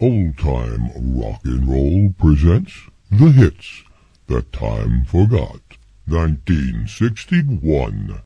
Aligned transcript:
Old 0.00 0.38
Time 0.38 0.92
Rock 1.20 1.40
and 1.44 1.68
Roll 1.68 2.14
presents 2.16 2.72
the 3.10 3.32
hits 3.32 3.82
that 4.28 4.52
time 4.52 5.04
forgot. 5.06 5.58
1961. 6.06 8.22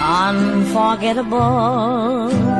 Unforgettable. 0.00 2.30
Mm, 2.30 2.51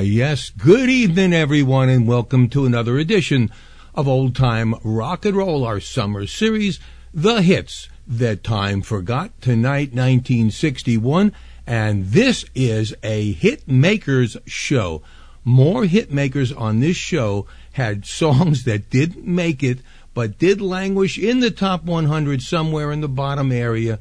Yes. 0.00 0.50
Good 0.50 0.88
evening, 0.88 1.32
everyone, 1.32 1.88
and 1.88 2.06
welcome 2.06 2.48
to 2.50 2.64
another 2.64 2.98
edition 2.98 3.50
of 3.94 4.06
Old 4.06 4.36
Time 4.36 4.74
Rock 4.84 5.24
and 5.24 5.36
Roll, 5.36 5.64
our 5.64 5.80
summer 5.80 6.26
series, 6.26 6.78
The 7.12 7.42
Hits 7.42 7.88
That 8.06 8.44
Time 8.44 8.82
Forgot. 8.82 9.40
Tonight, 9.40 9.92
1961, 9.92 11.32
and 11.66 12.06
this 12.06 12.44
is 12.54 12.94
a 13.02 13.32
hit 13.32 13.66
makers 13.66 14.36
show. 14.46 15.02
More 15.42 15.84
hit 15.84 16.12
makers 16.12 16.52
on 16.52 16.78
this 16.78 16.96
show 16.96 17.46
had 17.72 18.06
songs 18.06 18.64
that 18.64 18.90
didn't 18.90 19.26
make 19.26 19.64
it, 19.64 19.80
but 20.14 20.38
did 20.38 20.60
languish 20.60 21.18
in 21.18 21.40
the 21.40 21.50
top 21.50 21.82
100 21.82 22.40
somewhere 22.40 22.92
in 22.92 23.00
the 23.00 23.08
bottom 23.08 23.50
area 23.50 23.98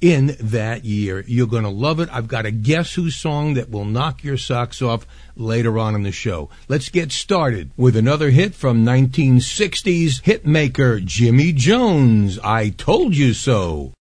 in 0.00 0.36
that 0.40 0.84
year. 0.84 1.24
You're 1.26 1.46
going 1.46 1.64
to 1.64 1.68
love 1.68 2.00
it. 2.00 2.08
I've 2.12 2.28
got 2.28 2.46
a 2.46 2.50
guess 2.50 2.94
who 2.94 3.10
song 3.10 3.54
that 3.54 3.70
will 3.70 3.84
knock 3.84 4.22
your 4.22 4.36
socks 4.36 4.80
off 4.80 5.06
later 5.36 5.78
on 5.78 5.94
in 5.94 6.02
the 6.02 6.12
show. 6.12 6.48
Let's 6.68 6.88
get 6.88 7.12
started 7.12 7.70
with 7.76 7.96
another 7.96 8.30
hit 8.30 8.54
from 8.54 8.84
1960s 8.84 10.22
hitmaker 10.22 11.04
Jimmy 11.04 11.52
Jones. 11.52 12.38
I 12.40 12.70
told 12.70 13.16
you 13.16 13.34
so. 13.34 13.92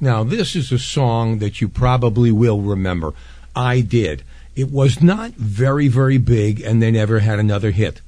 Now, 0.00 0.24
this 0.24 0.56
is 0.56 0.72
a 0.72 0.78
song 0.78 1.38
that 1.40 1.60
you 1.60 1.68
probably 1.68 2.32
will 2.32 2.60
remember. 2.60 3.12
I 3.54 3.82
did. 3.82 4.22
It 4.56 4.70
was 4.70 5.02
not 5.02 5.32
very, 5.32 5.88
very 5.88 6.18
big, 6.18 6.60
and 6.60 6.82
they 6.82 6.90
never 6.90 7.18
had 7.18 7.38
another 7.38 7.70
hit. 7.70 8.00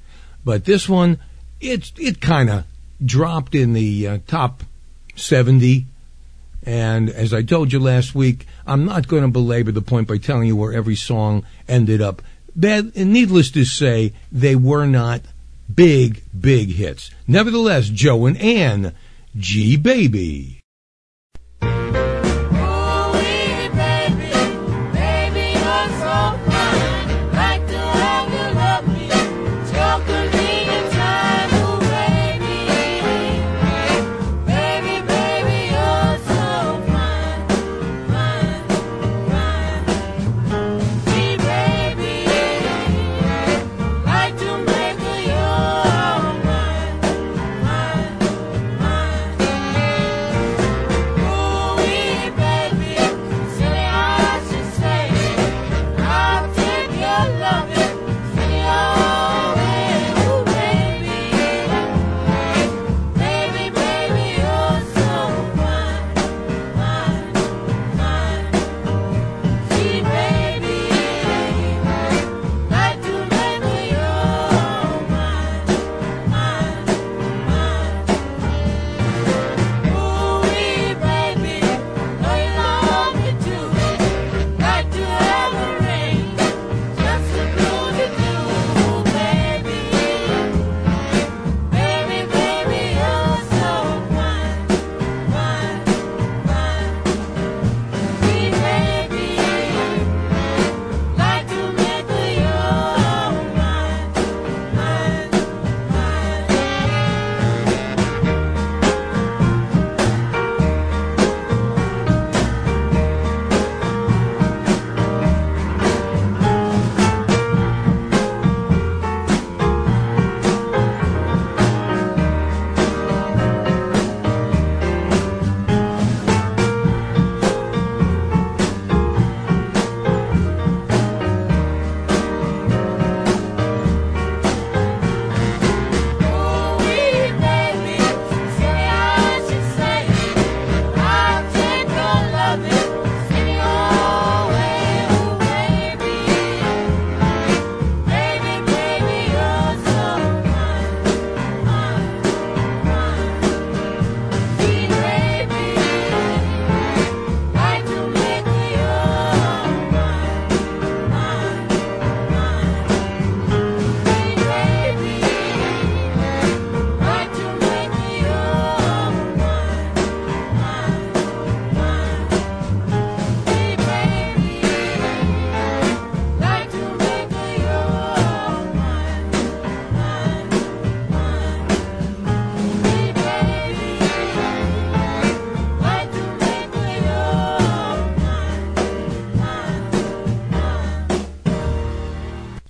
But 0.44 0.64
this 0.64 0.88
one, 0.88 1.18
it, 1.60 1.92
it 1.98 2.20
kind 2.20 2.48
of 2.48 2.64
dropped 3.04 3.54
in 3.54 3.74
the 3.74 4.08
uh, 4.08 4.18
top 4.26 4.62
70. 5.16 5.86
And 6.64 7.10
as 7.10 7.34
I 7.34 7.42
told 7.42 7.72
you 7.72 7.80
last 7.80 8.14
week, 8.14 8.46
I'm 8.66 8.84
not 8.84 9.08
going 9.08 9.22
to 9.22 9.28
belabor 9.28 9.72
the 9.72 9.82
point 9.82 10.08
by 10.08 10.18
telling 10.18 10.48
you 10.48 10.56
where 10.56 10.72
every 10.72 10.96
song 10.96 11.44
ended 11.68 12.00
up. 12.00 12.22
Bad, 12.54 12.96
needless 12.96 13.50
to 13.52 13.64
say, 13.64 14.12
they 14.30 14.56
were 14.56 14.86
not 14.86 15.22
big, 15.72 16.22
big 16.38 16.70
hits. 16.70 17.10
Nevertheless, 17.26 17.88
Joe 17.88 18.26
and 18.26 18.36
Ann, 18.38 18.94
Gee 19.36 19.76
Baby, 19.76 20.61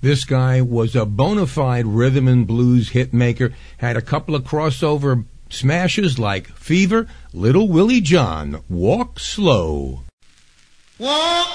This 0.02 0.24
guy 0.24 0.60
was 0.60 0.96
a 0.96 1.06
bona 1.06 1.46
fide 1.46 1.86
rhythm 1.86 2.26
and 2.26 2.44
blues 2.44 2.88
hit 2.88 3.14
maker, 3.14 3.54
had 3.78 3.96
a 3.96 4.02
couple 4.02 4.34
of 4.34 4.42
crossover 4.42 5.24
smashes 5.48 6.18
like 6.18 6.48
Fever, 6.48 7.06
Little 7.32 7.68
Willie 7.68 8.00
John, 8.00 8.64
Walk 8.68 9.20
Slow. 9.20 10.00
Walk 10.98 11.51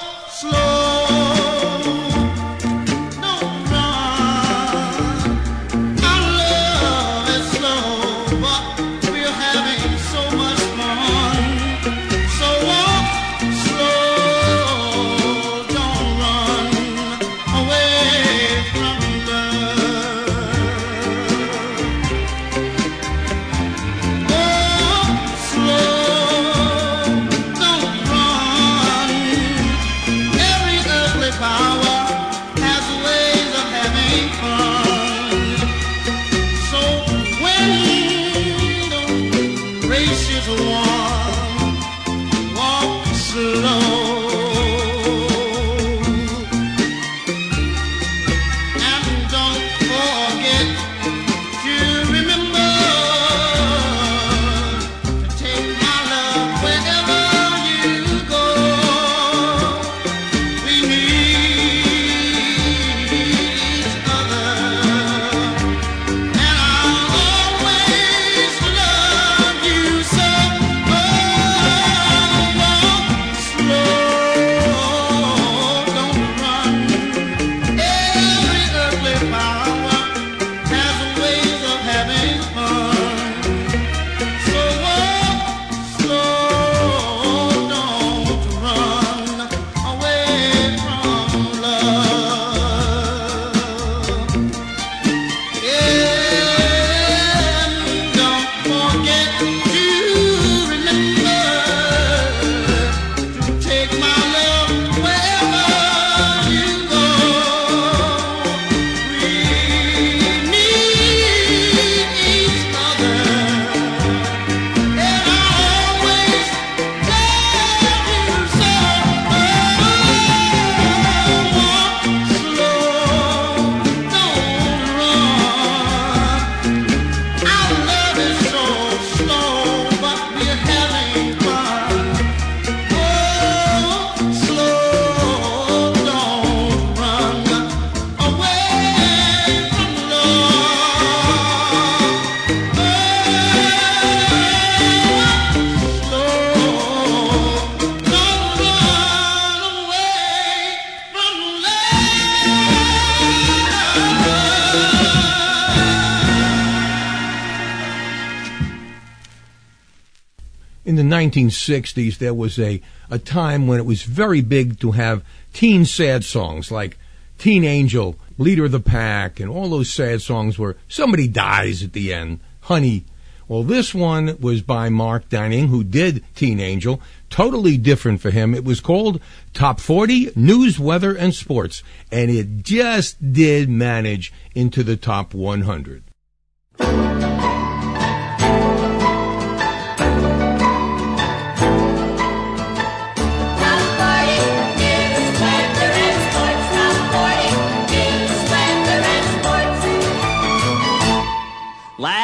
1960s, 161.30 162.18
there 162.18 162.34
was 162.34 162.58
a, 162.58 162.80
a 163.10 163.18
time 163.18 163.66
when 163.66 163.78
it 163.78 163.86
was 163.86 164.02
very 164.02 164.40
big 164.40 164.78
to 164.80 164.92
have 164.92 165.24
teen 165.52 165.84
sad 165.84 166.24
songs 166.24 166.70
like 166.70 166.98
Teen 167.38 167.64
Angel, 167.64 168.16
Leader 168.36 168.64
of 168.64 168.72
the 168.72 168.80
Pack, 168.80 169.40
and 169.40 169.50
all 169.50 169.68
those 169.70 169.90
sad 169.92 170.20
songs 170.22 170.58
where 170.58 170.76
somebody 170.88 171.28
dies 171.28 171.82
at 171.82 171.92
the 171.92 172.12
end. 172.12 172.40
Honey. 172.62 173.04
Well, 173.46 173.62
this 173.62 173.94
one 173.94 174.36
was 174.40 174.60
by 174.60 174.90
Mark 174.90 175.30
Dinning, 175.30 175.68
who 175.68 175.82
did 175.82 176.22
Teen 176.34 176.60
Angel. 176.60 177.00
Totally 177.30 177.78
different 177.78 178.20
for 178.20 178.30
him. 178.30 178.54
It 178.54 178.62
was 178.62 178.80
called 178.80 179.22
Top 179.54 179.80
40 179.80 180.32
News, 180.36 180.78
Weather, 180.78 181.14
and 181.14 181.34
Sports, 181.34 181.82
and 182.12 182.30
it 182.30 182.62
just 182.62 183.32
did 183.32 183.70
manage 183.70 184.34
into 184.54 184.82
the 184.82 184.98
top 184.98 185.32
100. 185.32 186.02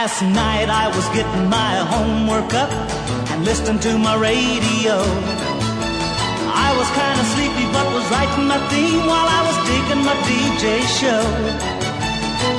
Last 0.05 0.21
night 0.21 0.69
I 0.69 0.93
was 0.93 1.09
getting 1.17 1.49
my 1.49 1.81
homework 1.81 2.53
up 2.53 2.69
and 3.33 3.43
listening 3.43 3.81
to 3.89 3.97
my 3.97 4.13
radio. 4.21 5.01
I 6.53 6.77
was 6.77 6.89
kind 6.93 7.17
of 7.17 7.25
sleepy 7.33 7.65
but 7.73 7.89
was 7.97 8.05
writing 8.13 8.45
my 8.45 8.61
theme 8.69 9.01
while 9.09 9.25
I 9.25 9.41
was 9.49 9.57
digging 9.65 10.05
my 10.05 10.13
DJ 10.29 10.85
show. 11.01 11.25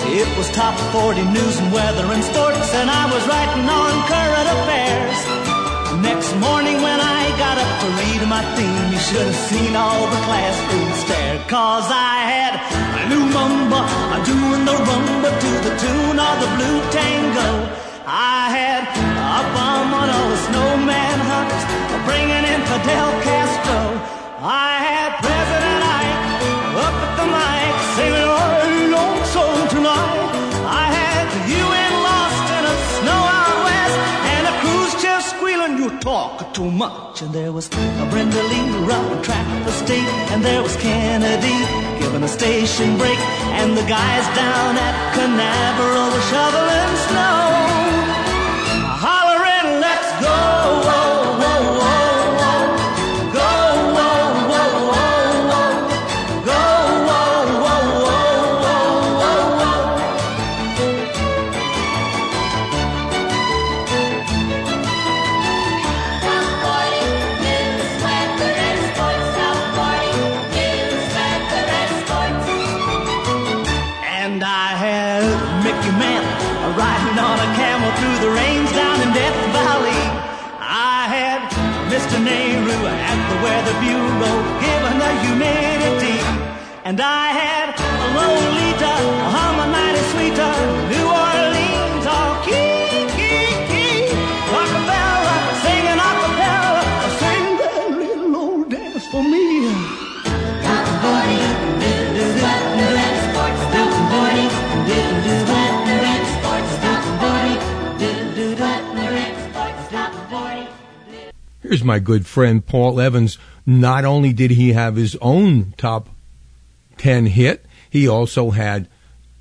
It 0.09 0.25
was 0.41 0.49
top 0.57 0.73
40 0.89 1.21
news 1.21 1.59
and 1.61 1.71
weather 1.71 2.09
and 2.09 2.23
sports 2.23 2.73
and 2.73 2.89
I 2.89 3.05
was 3.13 3.21
writing 3.29 3.69
on 3.69 3.93
current 4.09 4.47
affairs. 4.49 5.54
Next 6.01 6.35
morning 6.35 6.81
when 6.81 6.99
I 6.99 7.29
got 7.37 7.57
up 7.57 7.71
to 7.81 7.87
read 8.01 8.27
my 8.27 8.43
theme, 8.55 8.91
you 8.91 8.99
should 8.99 9.25
have 9.25 9.41
seen 9.47 9.75
all 9.75 10.07
the 10.07 10.21
classroom 10.27 10.91
stare. 11.03 11.39
Cause 11.47 11.87
I 11.87 12.15
had 12.33 12.53
a 12.99 13.03
lumumba 13.11 13.81
doing 14.25 14.65
the 14.65 14.75
rumba 14.75 15.29
to 15.31 15.51
the 15.67 15.73
tune 15.79 16.19
of 16.19 16.35
the 16.43 16.49
blue 16.57 16.79
tango. 16.91 17.49
I 18.07 18.49
had 18.51 18.83
Obama 19.39 20.03
on 20.03 20.09
all 20.09 20.29
the 20.29 20.41
snowman 20.49 21.17
hunt, 21.31 21.59
bringing 22.05 22.43
in 22.53 22.61
Fidel 22.69 23.11
Castro. 23.23 23.79
I 24.41 24.77
had 24.83 25.09
President 25.21 25.64
too 36.55 36.71
much. 36.71 37.21
And 37.21 37.33
there 37.33 37.51
was 37.51 37.67
a 37.67 38.07
Brenda 38.09 38.41
Lee 38.41 38.69
running 38.87 39.21
track 39.23 39.45
for 39.65 39.71
state, 39.71 40.07
and 40.31 40.41
there 40.41 40.63
was 40.63 40.77
Kennedy 40.77 41.57
giving 41.99 42.23
a 42.23 42.29
station 42.29 42.97
break, 42.97 43.19
and 43.59 43.75
the 43.75 43.83
guys 43.83 44.25
down 44.37 44.77
at 44.77 44.95
Canaveral 45.15 46.07
were 46.13 46.25
shoveling 46.31 46.95
snow. 47.07 48.04
Here's 111.67 111.83
my 111.83 111.97
good 111.97 112.27
friend 112.27 112.63
Paul 112.63 113.01
Evans. 113.01 113.39
Not 113.65 114.05
only 114.05 114.33
did 114.33 114.51
he 114.51 114.73
have 114.73 114.97
his 114.97 115.17
own 115.19 115.73
top 115.77 116.09
10 116.97 117.25
hit, 117.25 117.65
he 117.89 118.07
also 118.07 118.51
had 118.51 118.87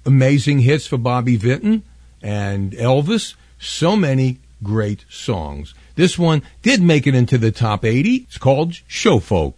amazing 0.07 0.61
hits 0.61 0.87
for 0.87 0.97
Bobby 0.97 1.37
Vinton 1.37 1.83
and 2.23 2.73
Elvis. 2.73 3.35
So 3.59 3.95
many 3.95 4.39
great 4.63 5.05
songs. 5.11 5.75
This 5.97 6.19
one 6.19 6.43
did 6.63 6.81
make 6.81 7.07
it 7.07 7.15
into 7.15 7.37
the 7.37 7.53
top 7.53 7.85
80. 7.85 8.15
It's 8.15 8.39
called 8.39 8.81
Show 8.87 9.19
Folk. 9.19 9.55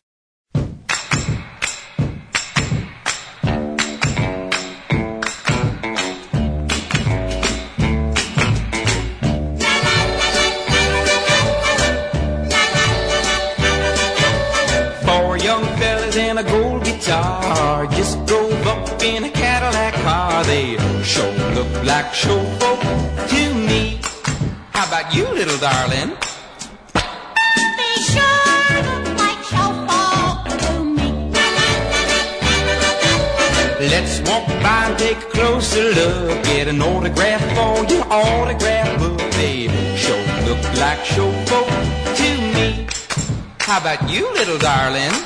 Like 21.96 22.12
show 22.12 22.42
folk 22.60 22.80
to 23.32 23.42
me. 23.68 23.98
How 24.74 24.86
about 24.86 25.14
you, 25.14 25.24
little 25.40 25.56
darling? 25.56 26.10
They 27.78 27.94
sure 28.12 28.76
look 28.88 29.06
like 29.22 29.40
show 29.50 29.70
folk 29.88 30.38
to 30.64 30.72
me. 30.96 31.08
Let's 33.92 34.14
walk 34.28 34.46
by 34.64 34.80
and 34.88 34.98
take 34.98 35.16
a 35.16 35.30
closer 35.36 35.86
look. 35.98 36.44
Get 36.44 36.68
an 36.68 36.82
autograph 36.82 37.44
for 37.56 37.74
your 37.90 38.04
autograph 38.12 38.88
book. 38.98 39.20
They 39.40 39.56
sure 39.96 40.26
look 40.48 40.62
like 40.82 41.02
show 41.14 41.30
folk 41.50 41.70
to 42.20 42.30
me. 42.56 42.86
How 43.60 43.78
about 43.80 44.10
you, 44.10 44.30
little 44.34 44.58
darling? 44.58 45.25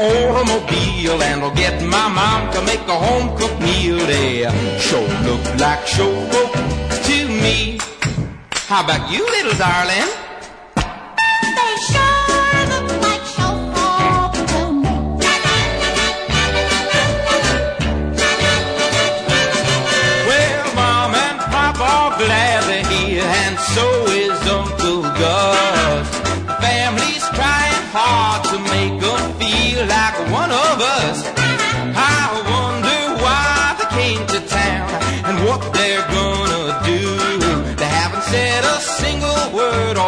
Automobile 0.00 1.22
and 1.22 1.42
I'll 1.42 1.54
get 1.54 1.82
my 1.82 2.08
mom 2.08 2.50
to 2.54 2.62
make 2.62 2.80
a 2.88 2.98
home 3.06 3.36
cooked 3.36 3.60
meal. 3.60 3.98
there. 3.98 4.50
sure 4.80 5.08
look 5.28 5.44
like 5.60 5.86
show 5.86 6.12
folk 6.32 6.52
to 7.04 7.28
me. 7.28 7.78
How 8.52 8.82
about 8.84 9.10
you, 9.12 9.26
little 9.26 9.56
darling? 9.58 10.29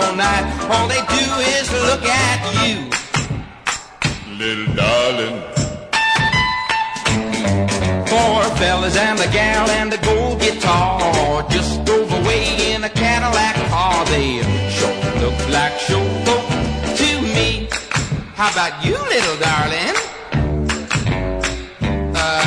All 0.03 0.17
night. 0.17 0.45
All 0.71 0.89
they 0.89 1.03
do 1.19 1.27
is 1.57 1.67
look 1.89 2.05
at 2.05 2.39
you. 2.63 2.77
little 4.37 4.75
darling, 4.75 5.39
Four 8.11 8.43
fellas 8.59 8.97
and 8.97 9.19
a 9.21 9.29
gal 9.33 9.69
and 9.71 9.93
a 9.93 9.99
gold 9.99 10.41
guitar 10.41 11.47
just 11.51 11.85
drove 11.85 12.11
away 12.21 12.73
in 12.73 12.85
a 12.85 12.91
Cadillac 12.91 13.57
car. 13.71 14.05
They 14.07 14.43
sure 14.77 15.03
look 15.23 15.39
like 15.51 15.79
show 15.79 16.05
folk 16.27 16.47
to 17.01 17.11
me. 17.35 17.69
How 18.35 18.51
about 18.51 18.85
you, 18.85 18.97
little 19.15 19.39
darling? 19.49 19.97
Uh, 22.15 22.45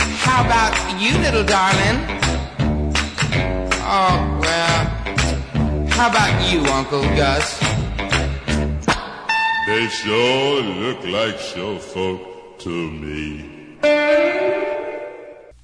how 0.26 0.44
about 0.44 0.72
you, 1.00 1.12
little 1.18 1.44
darling? 1.44 1.98
Oh, 3.88 4.38
well, 4.42 5.15
how 5.96 6.10
about 6.10 6.52
you, 6.52 6.60
Uncle 6.66 7.02
Gus? 7.16 7.58
they 9.66 9.88
sure 9.88 10.62
look 10.62 11.04
like 11.06 11.38
show 11.38 11.78
folk 11.78 12.58
to 12.58 12.90
me. 12.90 13.78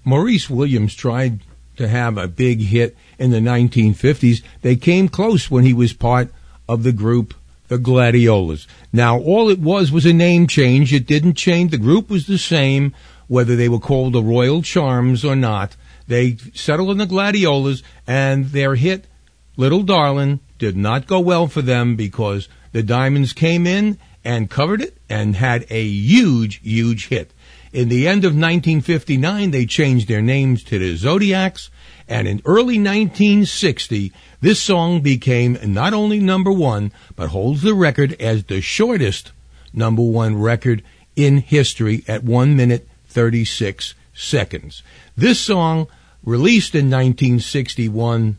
Maurice 0.05 0.51
Williams 0.51 0.95
tried 0.95 1.41
to 1.77 1.87
have 1.87 2.19
a 2.19 2.27
big 2.27 2.61
hit 2.61 2.97
in 3.19 3.31
the 3.31 3.39
1950s. 3.39 4.43
They 4.63 4.75
came 4.77 5.09
close 5.09 5.51
when 5.51 5.65
he 5.65 5.73
was 5.73 5.93
part 5.93 6.31
of 6.69 6.83
the 6.83 6.93
group 6.93 7.35
the 7.69 7.79
Gladiolas. 7.79 8.67
Now, 8.93 9.19
all 9.19 9.49
it 9.49 9.59
was 9.59 9.91
was 9.91 10.05
a 10.05 10.13
name 10.13 10.47
change. 10.47 10.93
It 10.93 11.07
didn't 11.07 11.35
change. 11.35 11.71
The 11.71 11.79
group 11.79 12.11
was 12.11 12.27
the 12.27 12.39
same, 12.39 12.95
whether 13.29 13.57
they 13.57 13.69
were 13.69 13.79
called 13.79 14.13
the 14.13 14.23
Royal 14.23 14.63
Charms 14.63 15.25
or 15.25 15.35
not. 15.37 15.77
They 16.07 16.37
settled 16.53 16.91
on 16.91 16.99
the 16.99 17.07
Gladiolas, 17.07 17.83
and 18.07 18.47
their 18.47 18.75
hit, 18.75 19.07
Little 19.57 19.83
Darlin', 19.83 20.41
did 20.59 20.77
not 20.77 21.07
go 21.07 21.21
well 21.21 21.47
for 21.47 21.61
them 21.61 21.97
because 21.97 22.49
the 22.73 22.83
Diamonds 22.83 23.33
came 23.33 23.67
in 23.67 23.99
and 24.25 24.49
covered 24.49 24.81
it 24.81 24.97
and 25.09 25.37
had 25.37 25.67
a 25.69 25.83
huge, 25.83 26.61
huge 26.63 27.09
hit. 27.09 27.33
In 27.73 27.89
the 27.89 28.07
end 28.07 28.25
of 28.25 28.33
1959, 28.33 29.51
they 29.51 29.67
changed 29.67 30.09
their 30.09 30.23
names 30.23 30.63
to 30.65 30.79
the 30.79 30.95
Zodiacs, 30.95 31.71
and 32.07 32.29
in 32.29 32.43
early 32.45 32.79
1960, 32.79 34.13
this 34.41 34.61
song 34.61 35.01
became 35.01 35.59
not 35.65 35.95
only 35.95 36.21
number 36.21 36.53
one, 36.53 36.93
but 37.17 37.31
holds 37.31 37.63
the 37.63 37.75
record 37.75 38.13
as 38.21 38.45
the 38.45 38.61
shortest 38.61 39.33
number 39.73 40.03
one 40.03 40.39
record 40.41 40.83
in 41.17 41.39
history 41.39 42.05
at 42.07 42.25
1 42.25 42.55
minute 42.57 42.87
36 43.09 43.95
seconds. 44.15 44.83
This 45.17 45.41
song, 45.41 45.89
released 46.25 46.75
in 46.75 46.87
1961, 46.87 48.39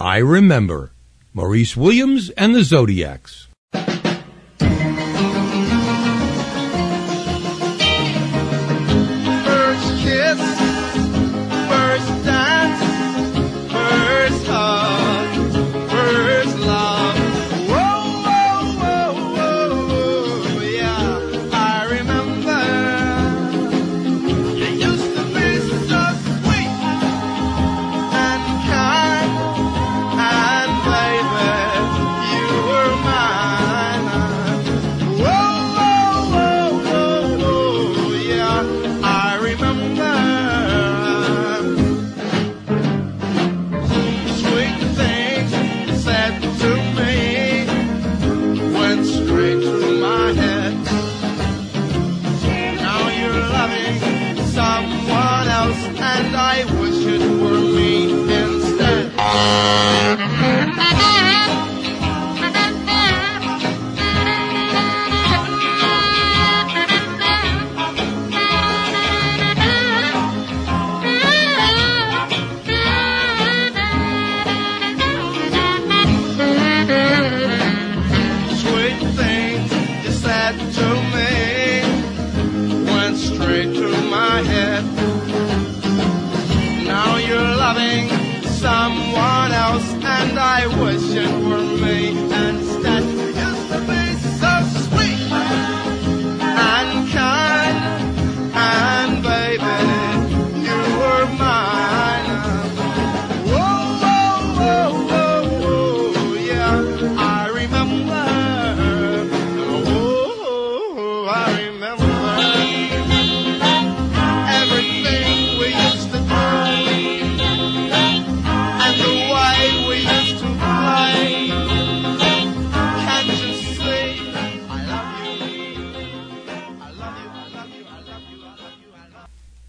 I 0.00 0.16
Remember, 0.16 0.92
Maurice 1.34 1.76
Williams 1.76 2.30
and 2.30 2.54
the 2.54 2.64
Zodiacs. 2.64 3.48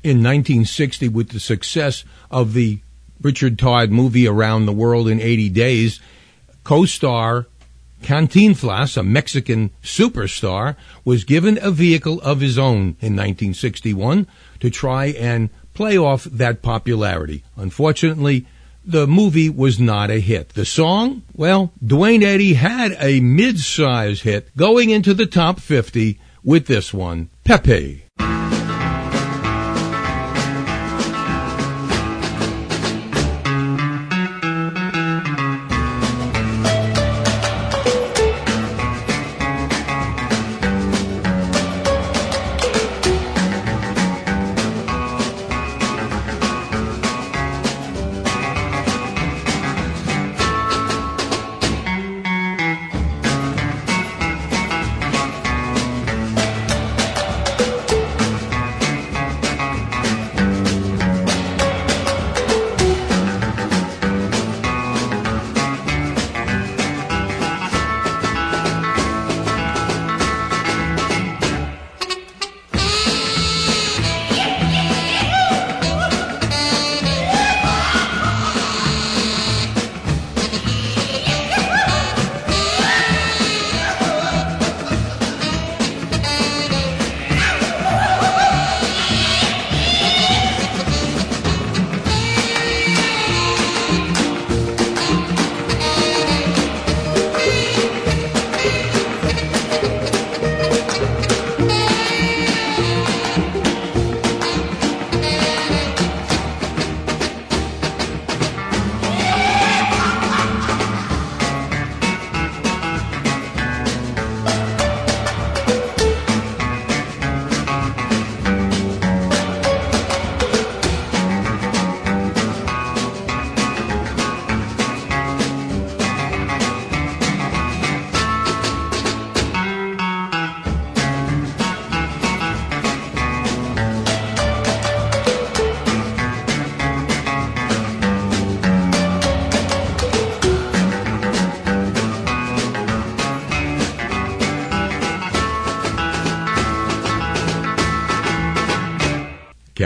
In 0.04 0.18
1960 0.18 1.10
with 1.10 1.30
the 1.30 1.40
success 1.40 2.04
of 2.32 2.54
the 2.54 2.80
Richard 3.22 3.60
Todd 3.60 3.92
movie 3.92 4.28
Around 4.28 4.66
the 4.66 4.74
World 4.74 5.08
in 5.08 5.22
80 5.22 5.50
Days, 5.50 6.00
co-star 6.64 7.46
Cantinflas, 8.02 8.98
a 8.98 9.04
Mexican 9.04 9.70
superstar, 9.84 10.76
was 11.06 11.24
given 11.24 11.60
a 11.62 11.70
vehicle 11.70 12.20
of 12.22 12.42
his 12.42 12.58
own 12.58 12.96
in 13.00 13.16
1961 13.16 14.26
to 14.60 14.70
try 14.72 15.08
and 15.08 15.50
play 15.76 15.98
off 15.98 16.24
that 16.24 16.64
popularity. 16.64 17.44
Unfortunately, 17.56 18.48
the 18.84 19.06
movie 19.06 19.50
was 19.50 19.80
not 19.80 20.10
a 20.10 20.20
hit. 20.20 20.50
The 20.50 20.66
song, 20.66 21.22
well, 21.36 21.72
Duane 21.86 22.24
Eddy 22.24 22.56
had 22.56 22.98
a 23.00 23.20
mid-size 23.20 24.22
hit 24.22 24.56
going 24.58 24.90
into 24.90 25.14
the 25.14 25.28
top 25.28 25.60
50 25.60 26.20
with 26.44 26.66
this 26.66 26.92
one, 26.92 27.30
Pepe. 27.44 28.06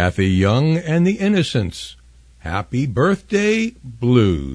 Kathy 0.06 0.28
Young 0.28 0.78
and 0.78 1.02
the 1.08 1.18
Innocents. 1.18 1.96
Happy 2.38 2.86
Birthday 2.86 3.74
Blues. 3.84 4.55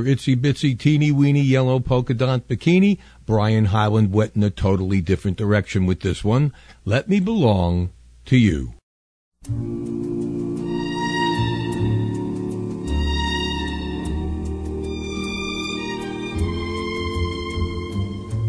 Itsy 0.00 0.34
Bitsy 0.34 0.78
Teeny 0.78 1.12
Weeny 1.12 1.42
Yellow 1.42 1.78
Polka 1.78 2.14
Dot 2.14 2.48
Bikini, 2.48 2.98
Brian 3.26 3.66
Hyland 3.66 4.12
went 4.12 4.34
in 4.34 4.42
a 4.42 4.50
totally 4.50 5.00
different 5.00 5.36
direction 5.36 5.84
with 5.84 6.00
this 6.00 6.24
one. 6.24 6.52
Let 6.84 7.08
Me 7.08 7.20
Belong 7.20 7.90
to 8.24 8.36
You. 8.36 8.74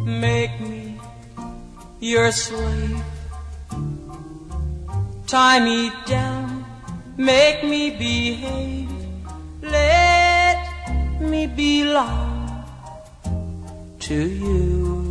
Make 0.06 0.60
me 0.62 1.00
your 2.00 2.32
slave. 2.32 3.04
Tie 5.28 5.60
me 5.60 5.92
down, 6.06 6.64
make 7.18 7.64
me 7.64 7.90
behave. 7.90 8.90
Let 9.62 10.03
me 11.24 11.48
belong 11.48 12.66
to 14.00 14.16
you. 14.16 15.04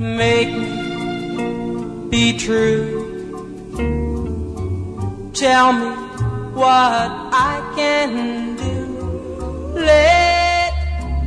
Make 0.00 0.52
me 0.52 2.08
be 2.10 2.38
true. 2.38 3.02
Tell 5.34 5.72
me 5.72 5.90
what 6.54 7.10
I 7.50 7.54
can 7.76 8.56
do. 8.56 8.78
Let 9.74 10.72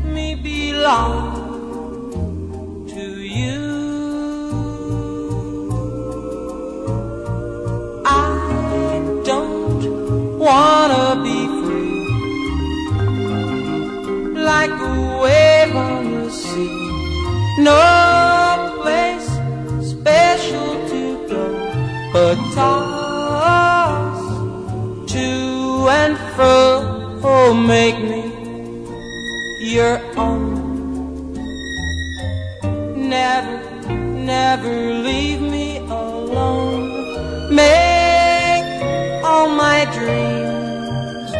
me 0.05 0.35
belong 0.35 1.46
wanna 10.47 11.21
be 11.27 11.39
free 11.59 12.03
like 14.51 14.75
a 14.91 14.95
wave 15.21 15.75
on 15.75 16.03
the 16.23 16.29
sea. 16.31 16.77
No 17.69 17.83
place 18.81 19.29
special 19.93 20.69
to 20.91 21.01
go, 21.31 21.43
but 22.13 22.37
toss 22.55 24.21
to 25.11 25.27
and 25.99 26.15
fro. 26.33 26.55
Oh, 27.33 27.53
make 27.53 27.99
me 28.11 28.23
your 29.75 29.95
own. 30.15 30.45
Never, 33.15 33.57
never 34.33 34.73
leave 35.07 35.41
me 35.41 35.67
alone. 35.79 36.83
Make 37.53 37.96
my 39.49 39.85
dreams 39.93 41.31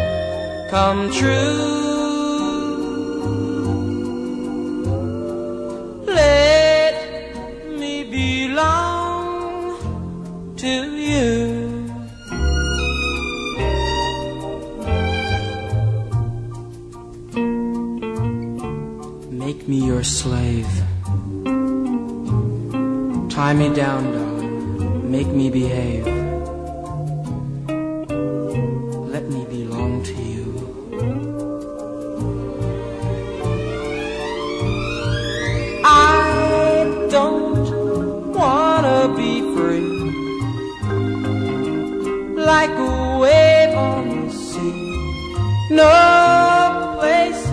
come 0.69 1.11
true. 1.11 1.77
Let 6.05 6.95
me 7.79 8.03
belong 8.03 9.77
to 10.57 10.73
you. 10.95 11.67
Make 19.31 19.67
me 19.67 19.85
your 19.85 20.03
slave. 20.03 20.67
Tie 23.29 23.53
me 23.53 23.73
down, 23.73 24.03
darling. 24.11 25.11
Make 25.11 25.27
me 25.27 25.49
behave. 25.49 26.16
No 45.69 46.95
place 46.97 47.43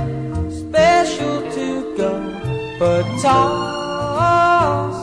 special 0.61 1.42
to 1.50 1.96
go, 1.96 2.12
but 2.79 3.03
toss 3.20 4.94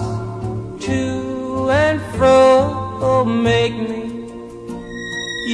to 0.86 1.69
and 1.69 2.00
fro. 2.15 3.26
Make 3.26 3.74
me 3.74 4.04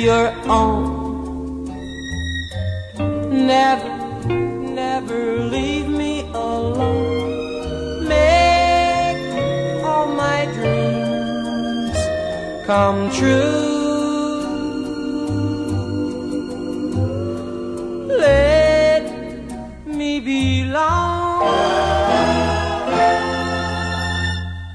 your 0.03 0.31
own. 0.47 1.65
Never, 3.47 3.89
never 4.27 5.37
leave 5.37 5.89
me 5.89 6.21
alone. 6.33 8.07
Make 8.07 9.83
all 9.83 10.07
my 10.07 10.45
dreams 10.53 11.97
come 12.67 13.09
true. 13.11 13.66
Belong 20.77 21.41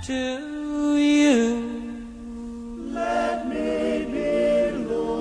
to 0.03 0.99
you. 0.99 1.45
Let 2.93 3.47
me 3.47 4.05
belong. 4.11 5.13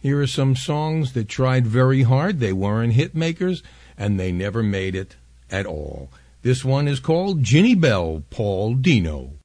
Here 0.00 0.20
are 0.20 0.26
some 0.26 0.56
songs 0.56 1.12
that 1.12 1.28
tried 1.28 1.66
very 1.66 2.04
hard. 2.04 2.40
They 2.40 2.54
weren't 2.54 2.94
hit 2.94 3.14
makers, 3.14 3.62
and 3.98 4.18
they 4.18 4.32
never 4.32 4.62
made 4.62 4.94
it 4.94 5.16
at 5.50 5.66
all. 5.66 6.08
This 6.44 6.62
one 6.62 6.88
is 6.88 7.00
called 7.00 7.42
Ginnie 7.42 7.74
Bell, 7.74 8.22
Paul 8.28 8.74
Dino. 8.74 9.38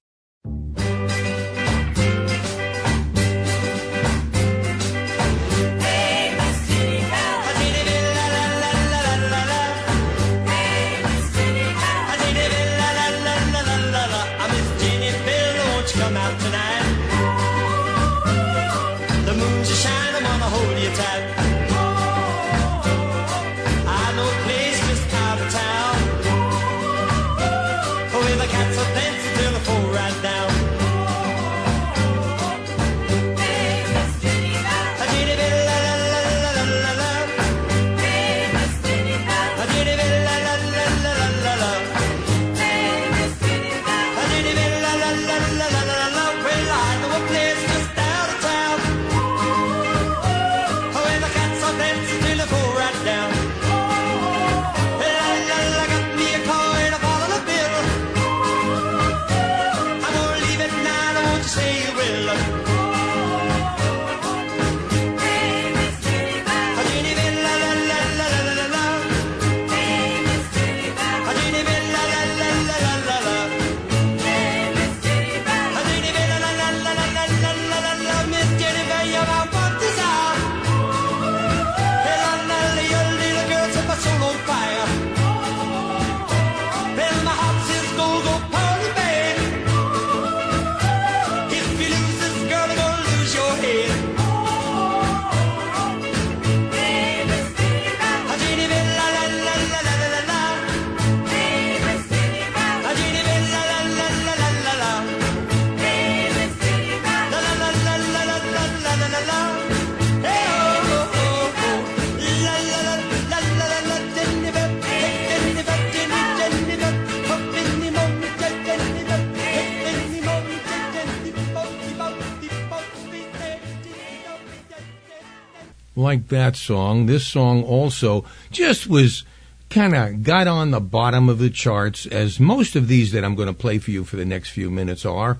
Like 126.09 126.29
that 126.29 126.55
song. 126.55 127.05
This 127.05 127.27
song 127.27 127.63
also 127.63 128.25
just 128.49 128.87
was 128.87 129.23
kind 129.69 129.95
of 129.95 130.23
got 130.23 130.47
on 130.47 130.71
the 130.71 130.79
bottom 130.79 131.29
of 131.29 131.37
the 131.37 131.51
charts, 131.51 132.07
as 132.07 132.39
most 132.39 132.75
of 132.75 132.87
these 132.87 133.11
that 133.11 133.23
I'm 133.23 133.35
going 133.35 133.47
to 133.47 133.53
play 133.53 133.77
for 133.77 133.91
you 133.91 134.03
for 134.03 134.15
the 134.15 134.25
next 134.25 134.49
few 134.49 134.71
minutes 134.71 135.05
are. 135.05 135.37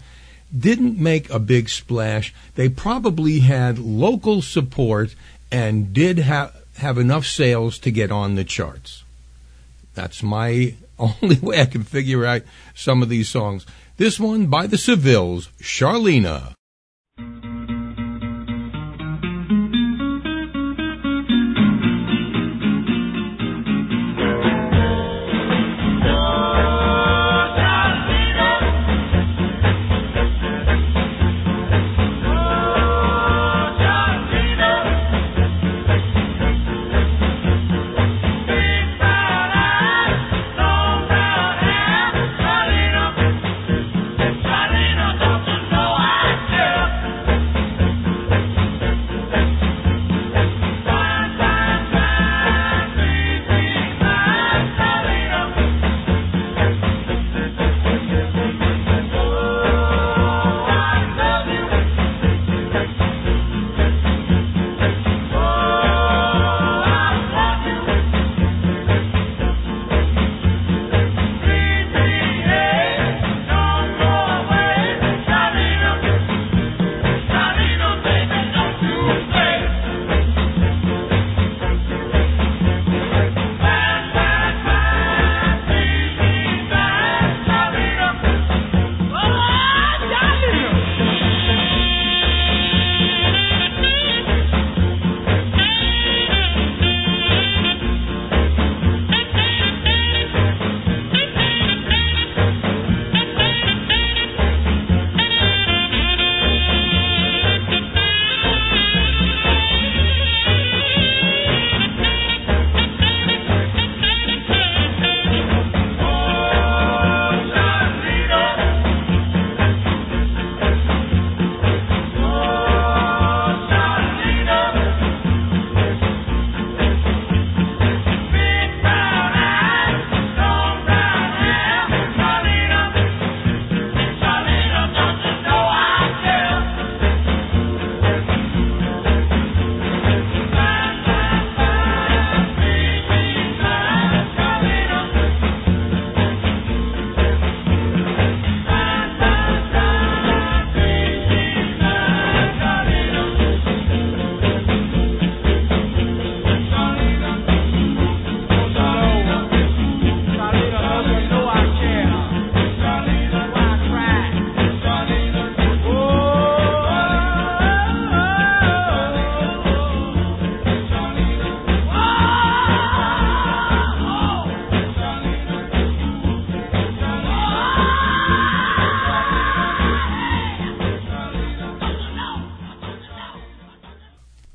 Didn't 0.56 1.00
make 1.00 1.28
a 1.32 1.40
big 1.40 1.70
splash. 1.70 2.36
They 2.54 2.70
probably 2.70 3.40
had 3.40 3.80
local 3.80 4.44
support 4.44 5.16
and 5.52 5.92
did 5.92 6.20
have 6.20 6.56
have 6.78 7.00
enough 7.00 7.26
sales 7.26 7.80
to 7.80 7.92
get 7.92 8.12
on 8.12 8.36
the 8.36 8.44
charts. 8.44 9.04
That's 9.96 10.22
my 10.22 10.76
only 11.00 11.40
way 11.40 11.62
I 11.62 11.66
can 11.66 11.84
figure 11.84 12.26
out 12.26 12.44
some 12.76 13.02
of 13.02 13.10
these 13.10 13.28
songs. 13.28 13.66
This 13.98 14.20
one 14.20 14.46
by 14.46 14.68
the 14.68 14.78
Sevilles, 14.78 15.50
Charlena. 15.60 16.54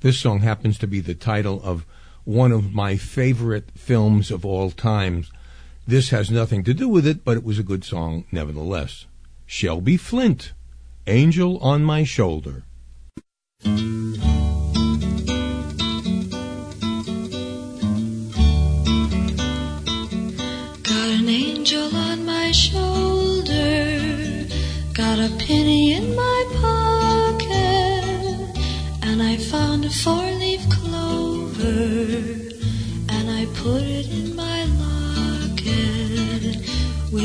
This 0.04 0.18
song 0.18 0.40
happens 0.40 0.76
to 0.80 0.86
be 0.86 1.00
the 1.00 1.14
title 1.14 1.62
of 1.64 1.86
one 2.24 2.52
of 2.52 2.74
my 2.74 2.94
favorite 2.94 3.70
films 3.74 4.30
of 4.30 4.44
all 4.44 4.70
times. 4.70 5.32
This 5.86 6.10
has 6.10 6.30
nothing 6.30 6.62
to 6.64 6.74
do 6.74 6.90
with 6.90 7.06
it, 7.06 7.24
but 7.24 7.38
it 7.38 7.42
was 7.42 7.58
a 7.58 7.62
good 7.62 7.84
song 7.84 8.26
nevertheless. 8.30 9.06
Shelby 9.46 9.96
Flint, 9.96 10.52
Angel 11.06 11.56
on 11.60 11.84
My 11.84 12.04
Shoulder. 12.04 12.64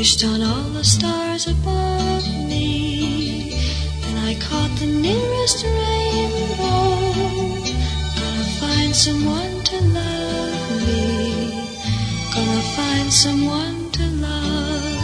Wished 0.00 0.24
on 0.24 0.40
all 0.40 0.70
the 0.70 0.82
stars 0.82 1.46
above 1.46 2.26
me, 2.48 3.52
and 4.06 4.18
I 4.18 4.34
caught 4.40 4.74
the 4.78 4.86
nearest 4.86 5.62
rainbow. 5.62 7.12
Gonna 8.18 8.48
find 8.62 8.96
someone 8.96 9.62
to 9.62 9.76
love 9.98 10.70
me. 10.86 11.68
Gonna 12.34 12.62
find 12.78 13.12
someone 13.12 13.90
to 13.90 14.06
love. 14.24 14.94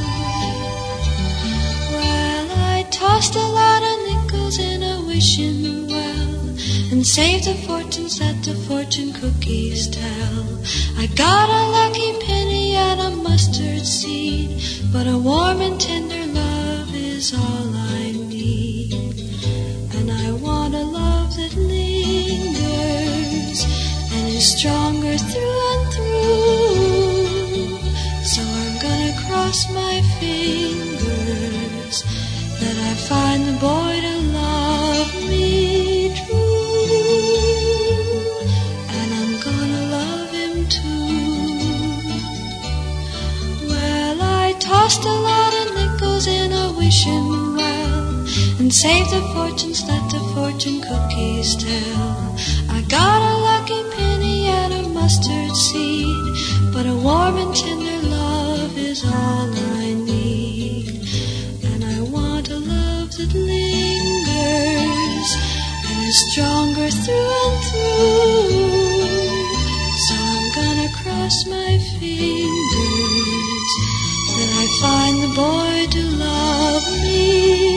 Well, 1.93 2.47
I 2.77 2.87
tossed 2.91 3.35
a 3.35 3.49
lot 3.61 3.83
of 3.83 3.97
nickels 4.09 4.59
in 4.59 4.83
a 4.83 5.03
wishing 5.07 5.89
well 5.89 6.57
and 6.91 7.07
saved 7.07 7.45
the 7.45 7.55
fortunes 7.67 8.19
that 8.19 8.43
the 8.43 8.55
fortune 8.67 9.13
cookies 9.13 9.89
tell. 9.89 10.59
I 10.97 11.07
got 11.09 11.51
a 11.51 11.63
lucky 11.79 12.26
and 12.77 13.01
a 13.01 13.11
mustard 13.11 13.87
seed, 13.87 14.51
but 14.93 15.07
a 15.07 15.19
warm 15.19 15.61
and 15.61 15.81
tender 15.81 16.27
love 16.33 16.95
is 16.95 17.33
all 17.35 17.75
I 17.99 18.12
need. 18.12 18.93
And 19.97 20.11
I 20.11 20.33
want 20.33 20.75
a 20.75 20.85
love 20.85 21.35
that 21.37 21.55
lingers 21.57 22.55
and 24.13 24.29
is 24.29 24.46
stronger 24.59 25.17
through. 25.19 25.56
And 48.67 48.75
save 48.75 49.08
the 49.10 49.23
fortunes 49.33 49.87
that 49.87 50.10
the 50.10 50.19
fortune 50.35 50.81
cookies 50.81 51.54
tell. 51.54 52.35
I 52.69 52.83
got 52.88 53.21
a 53.23 53.35
lucky 53.50 53.81
penny 53.94 54.48
and 54.48 54.73
a 54.75 54.83
mustard 54.88 55.54
seed, 55.54 56.35
but 56.73 56.85
a 56.85 56.96
warm 56.96 57.37
and 57.37 57.54
tender 57.54 58.08
love 58.08 58.77
is 58.77 59.04
all 59.04 59.46
I 59.54 59.94
need. 59.94 60.98
And 61.62 61.85
I 61.85 62.00
want 62.10 62.50
a 62.50 62.58
love 62.58 63.12
that 63.12 63.33
lingers 63.35 65.31
and 65.87 65.98
is 66.10 66.19
stronger 66.33 66.90
through 66.90 67.35
and 67.46 67.58
through. 67.71 68.67
So 70.06 70.14
I'm 70.35 70.46
gonna 70.58 70.90
cross 71.02 71.37
my 71.46 71.73
fingers 72.00 73.73
that 74.35 74.50
I 74.62 74.67
find 74.83 75.14
the 75.23 75.33
boy 75.38 75.87
to 75.94 76.02
love 76.19 76.85
me 77.04 77.75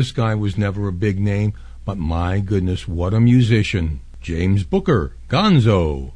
This 0.00 0.12
guy 0.12 0.34
was 0.34 0.56
never 0.56 0.88
a 0.88 0.94
big 0.94 1.20
name, 1.20 1.52
but 1.84 1.98
my 1.98 2.40
goodness, 2.40 2.88
what 2.88 3.12
a 3.12 3.20
musician. 3.20 4.00
James 4.22 4.64
Booker, 4.64 5.14
Gonzo. 5.28 6.12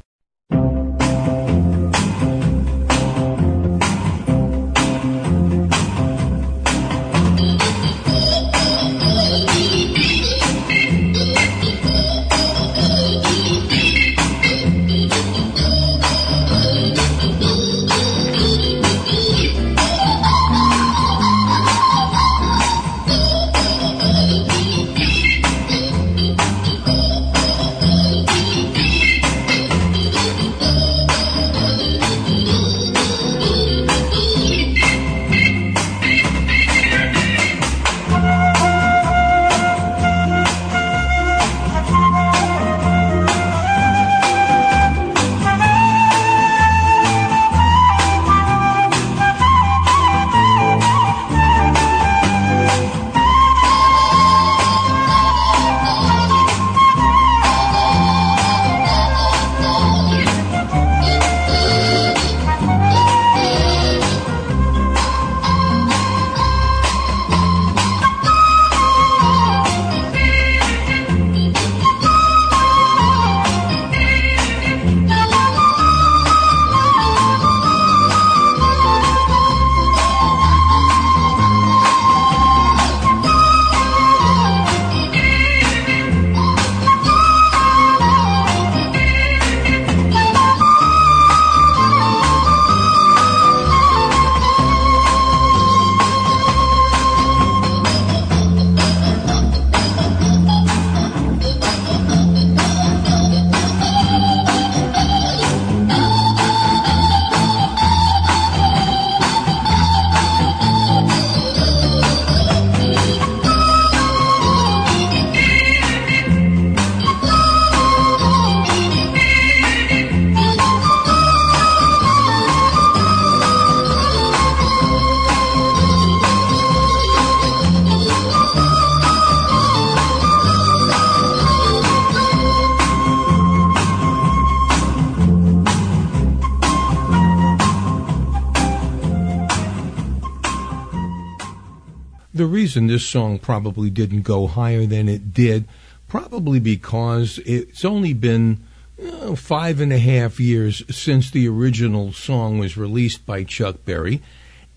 Reason 142.75 142.87
this 142.87 143.07
song 143.07 143.39
probably 143.39 143.89
didn't 143.89 144.23
go 144.23 144.47
higher 144.47 144.85
than 144.85 145.07
it 145.07 145.33
did, 145.33 145.65
probably 146.09 146.59
because 146.59 147.39
it's 147.45 147.85
only 147.85 148.11
been 148.11 148.59
uh, 149.01 149.33
five 149.33 149.79
and 149.79 149.93
a 149.93 149.97
half 149.97 150.41
years 150.41 150.83
since 150.93 151.31
the 151.31 151.47
original 151.47 152.11
song 152.11 152.59
was 152.59 152.75
released 152.75 153.25
by 153.25 153.45
Chuck 153.45 153.85
Berry, 153.85 154.21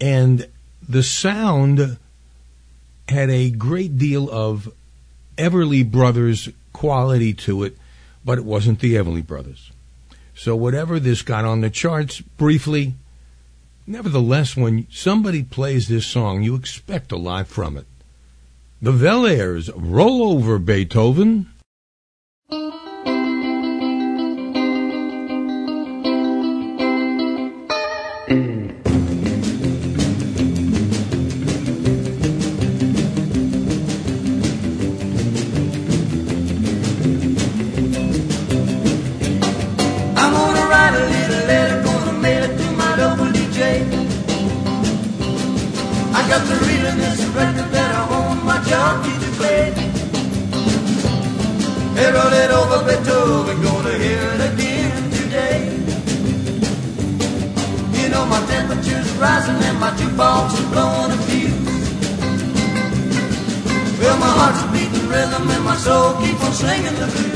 and 0.01 0.47
the 0.89 1.03
sound 1.03 1.99
had 3.09 3.31
a 3.31 3.51
great 3.51 3.99
deal 3.99 4.31
of 4.31 4.73
Everly 5.37 5.85
Brothers 5.85 6.49
quality 6.73 7.35
to 7.35 7.65
it, 7.65 7.77
but 8.25 8.39
it 8.39 8.45
wasn't 8.45 8.79
the 8.79 8.95
Everly 8.95 9.27
Brothers. 9.27 9.73
So 10.37 10.55
whatever 10.55 11.01
this 11.01 11.23
got 11.23 11.45
on 11.45 11.63
the 11.63 11.71
charts 11.71 12.21
briefly, 12.21 12.95
nevertheless, 13.89 14.57
when 14.57 14.87
somebody 14.89 15.43
plays 15.43 15.89
this 15.89 16.07
song, 16.07 16.45
you 16.45 16.55
expect 16.55 17.11
a 17.11 17.17
lot 17.17 17.49
from 17.49 17.77
it. 17.77 17.88
The 18.81 18.93
Velaires, 18.93 19.71
Roll 19.75 20.23
Over 20.23 20.61
Beethoven. 20.61 21.51
Singing 66.59 66.93
the. 66.97 67.28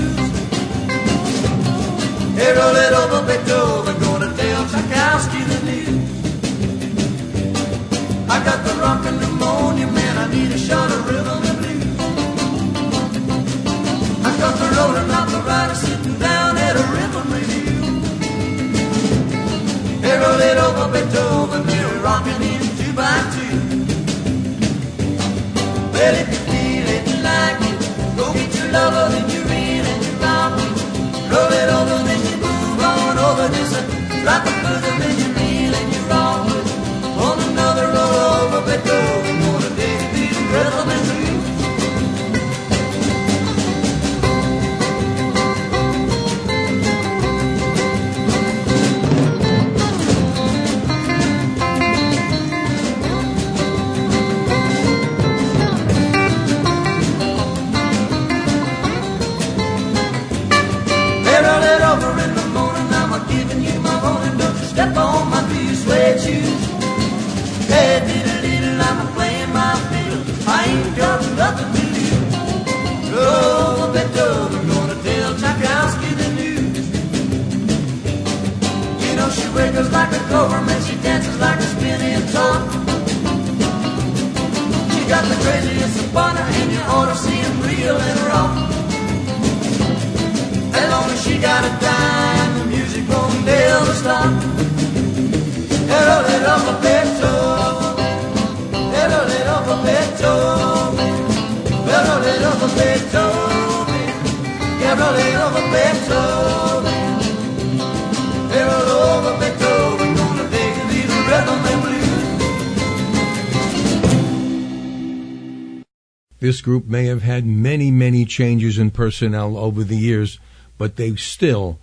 group 116.63 116.87
may 116.87 117.05
have 117.07 117.23
had 117.23 117.45
many, 117.45 117.91
many 117.91 118.25
changes 118.25 118.79
in 118.79 118.91
personnel 118.91 119.57
over 119.57 119.85
the 119.85 119.97
years, 119.97 120.39
but 120.79 120.97
they 120.97 121.15
still 121.17 121.79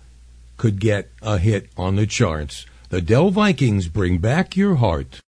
could 0.56 0.80
get 0.80 1.10
a 1.22 1.38
hit 1.38 1.70
on 1.76 1.96
the 1.96 2.06
charts. 2.06 2.66
The 2.88 3.00
Dell 3.00 3.30
Vikings 3.30 3.88
bring 3.88 4.18
back 4.18 4.56
your 4.56 4.74
heart. 4.76 5.20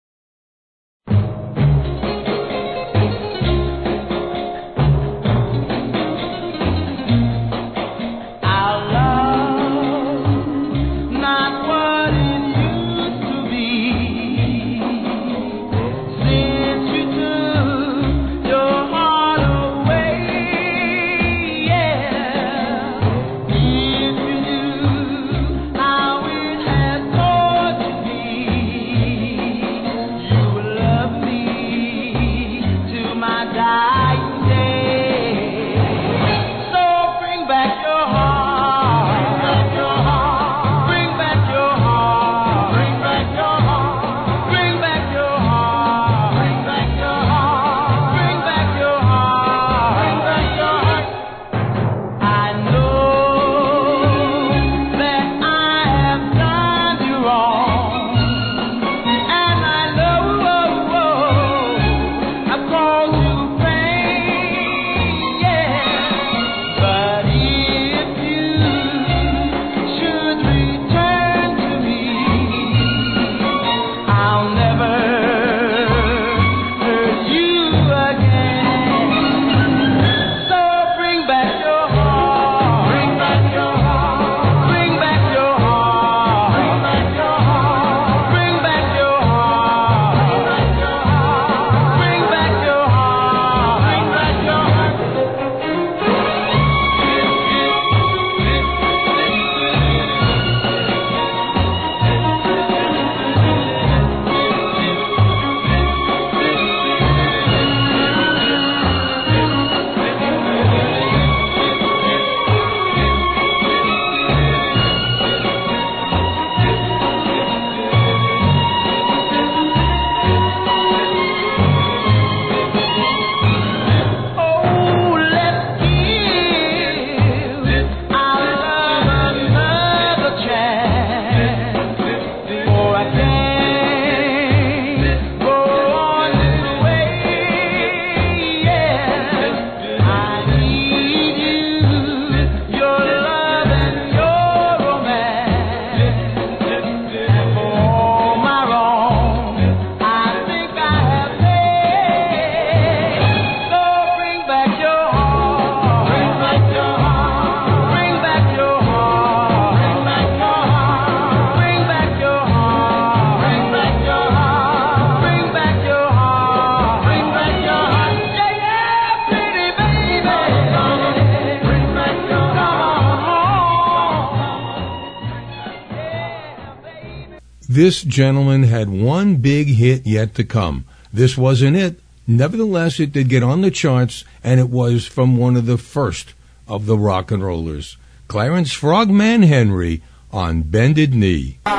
this 177.83 178.03
gentleman 178.05 178.63
had 178.63 178.89
one 178.89 179.35
big 179.35 179.67
hit 179.67 180.07
yet 180.07 180.37
to 180.37 180.45
come. 180.45 180.85
This 181.13 181.37
wasn't 181.37 181.77
it. 181.77 181.99
Nevertheless, 182.29 183.01
it 183.01 183.11
did 183.11 183.29
get 183.29 183.43
on 183.43 183.63
the 183.63 183.73
charts, 183.73 184.23
and 184.45 184.61
it 184.61 184.71
was 184.71 185.05
from 185.05 185.37
one 185.37 185.57
of 185.57 185.67
the 185.67 185.77
first 185.77 186.35
of 186.69 186.87
the 186.87 186.97
rock 186.97 187.33
and 187.33 187.43
rollers, 187.43 187.97
Clarence 188.29 188.71
Frogman 188.71 189.43
Henry, 189.43 190.01
on 190.31 190.63
Bended 190.63 191.13
Knee. 191.13 191.59
All 191.67 191.75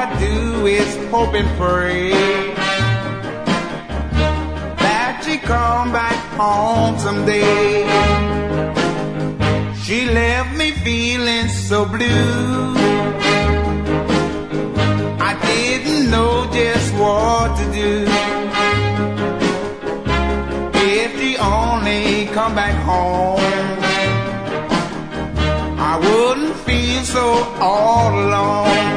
I 0.00 0.16
do 0.18 0.64
is 0.64 0.96
hope 1.10 1.34
and 1.34 1.48
pray 1.58 2.12
that 4.80 5.22
she 5.22 5.36
come 5.36 5.92
back 5.92 6.16
home 6.40 6.98
someday. 6.98 7.84
She 9.82 10.06
left 10.06 10.56
me 10.56 10.70
feeling 10.70 11.48
so 11.48 11.84
blue. 11.84 12.81
Just 16.52 16.94
what 16.94 17.56
to 17.56 17.64
do. 17.72 18.04
If 20.74 21.18
she 21.18 21.36
only 21.38 22.26
come 22.26 22.54
back 22.54 22.74
home, 22.84 23.40
I 25.78 25.98
wouldn't 25.98 26.54
feel 26.66 27.02
so 27.04 27.26
all 27.58 28.12
alone. 28.24 28.92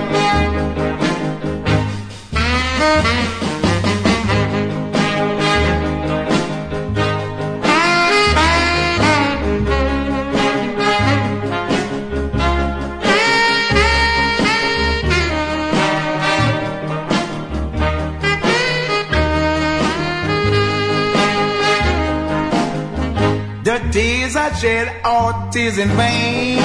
Shed 24.65 24.87
are 25.03 25.33
tears 25.51 25.77
in 25.77 25.89
vain. 25.89 26.57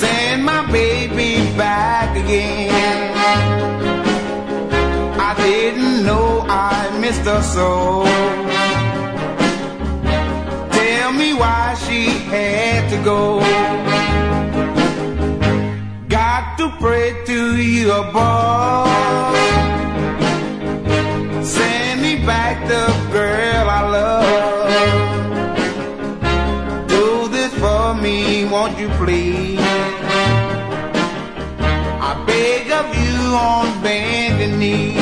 Send 0.00 0.38
my 0.50 0.62
baby 0.72 1.32
back 1.62 2.10
again. 2.16 3.12
I 5.28 5.30
didn't 5.44 5.96
know 6.08 6.28
I 6.48 6.78
missed 7.02 7.26
her 7.30 7.42
so. 7.56 7.68
Tell 10.78 11.10
me 11.20 11.28
why 11.42 11.62
she 11.84 12.00
had 12.32 12.80
to 12.92 12.98
go. 13.10 13.20
Got 16.18 16.44
to 16.60 16.66
pray 16.82 17.08
to 17.30 17.38
you 17.74 17.92
above. 17.92 19.36
Send 21.56 22.00
me 22.06 22.12
back 22.32 22.56
the 22.72 22.84
girl 23.12 23.66
I 23.78 23.82
love. 23.96 24.53
Won't 28.54 28.78
you 28.78 28.88
please? 28.90 29.58
I 32.08 32.24
beg 32.24 32.70
of 32.70 32.86
you 33.02 33.18
on 33.34 33.66
knee. 34.60 34.94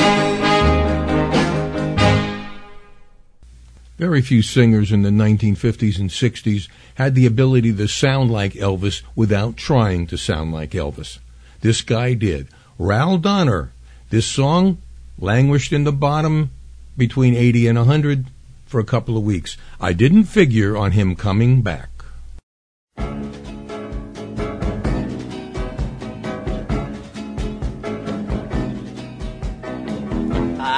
Very 3.95 4.23
few 4.23 4.41
singers 4.41 4.91
in 4.91 5.03
the 5.03 5.11
1950s 5.11 5.99
and 5.99 6.09
60s 6.09 6.67
had 6.95 7.13
the 7.13 7.27
ability 7.27 7.71
to 7.73 7.87
sound 7.87 8.31
like 8.31 8.53
Elvis 8.53 9.03
without 9.15 9.55
trying 9.55 10.07
to 10.07 10.17
sound 10.17 10.51
like 10.51 10.71
Elvis. 10.71 11.19
This 11.61 11.83
guy 11.83 12.15
did. 12.15 12.47
Ral 12.79 13.19
Donner. 13.19 13.71
This 14.09 14.25
song 14.25 14.79
languished 15.19 15.71
in 15.71 15.83
the 15.83 15.93
bottom 15.93 16.49
between 16.97 17.35
80 17.35 17.67
and 17.67 17.77
100 17.77 18.25
for 18.65 18.79
a 18.79 18.83
couple 18.83 19.15
of 19.15 19.23
weeks. 19.23 19.57
I 19.79 19.93
didn't 19.93 20.23
figure 20.23 20.75
on 20.75 20.93
him 20.93 21.15
coming 21.15 21.61
back. 21.61 21.89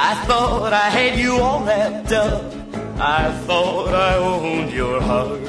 I 0.08 0.14
thought 0.26 0.72
I 0.72 0.88
had 0.88 1.18
you 1.18 1.32
all 1.38 1.64
wrapped 1.64 2.12
up. 2.12 2.44
I 2.96 3.32
thought 3.44 3.92
I 3.92 4.14
owned 4.14 4.70
your 4.70 5.00
heart. 5.00 5.40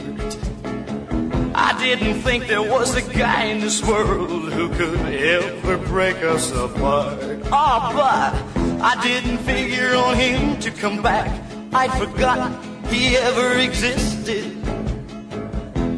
I 1.53 1.77
didn't 1.79 2.21
think 2.21 2.47
there 2.47 2.63
was 2.63 2.95
a 2.95 3.03
guy 3.03 3.43
in 3.43 3.59
this 3.59 3.83
world 3.83 4.51
who 4.51 4.67
could 4.69 4.99
ever 5.13 5.77
break 5.77 6.17
us 6.23 6.51
apart. 6.53 7.19
Oh, 7.51 7.91
but 7.93 8.33
I 8.81 8.99
didn't 9.03 9.37
figure 9.37 9.93
on 9.93 10.15
him 10.15 10.59
to 10.61 10.71
come 10.71 11.03
back. 11.03 11.29
I'd 11.71 11.93
forgotten 11.93 12.51
he 12.87 13.15
ever 13.15 13.59
existed. 13.59 14.57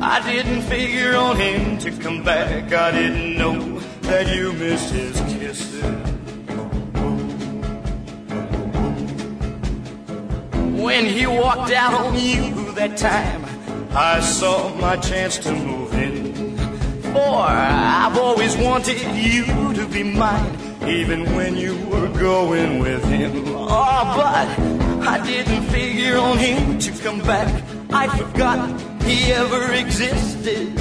I 0.01 0.20
didn't 0.30 0.64
figure 0.64 1.16
on 1.16 1.38
him 1.38 1.78
to 1.78 1.91
come 1.91 2.26
back. 2.26 2.74
I 2.74 2.91
didn't 2.91 3.38
know 3.38 3.80
that 4.01 4.36
you 4.36 4.51
missed 4.51 4.91
his 4.91 5.18
kisses. 5.32 6.18
When 10.80 11.05
he 11.05 11.27
walked 11.27 11.71
out 11.71 11.93
on 11.93 12.17
you 12.17 12.71
that 12.71 12.95
time, 12.95 13.43
I 13.91 14.21
saw 14.21 14.73
my 14.75 14.95
chance 14.95 15.38
to 15.39 15.51
move 15.51 15.93
in. 15.93 16.57
For 17.11 17.43
I've 17.47 18.17
always 18.17 18.55
wanted 18.55 18.97
you 19.13 19.73
to 19.73 19.86
be 19.88 20.03
mine, 20.03 20.57
even 20.88 21.36
when 21.36 21.57
you 21.57 21.75
were 21.88 22.07
going 22.07 22.80
with 22.80 23.03
him. 23.03 23.43
Oh, 23.47 24.03
but 24.15 24.47
I 25.05 25.21
didn't 25.25 25.63
figure 25.63 26.17
on 26.17 26.38
him 26.38 26.80
to 26.80 26.91
come 27.03 27.19
back. 27.19 27.63
I 27.91 28.07
forgot 28.17 28.80
he 29.03 29.34
ever 29.34 29.73
existed. 29.73 30.80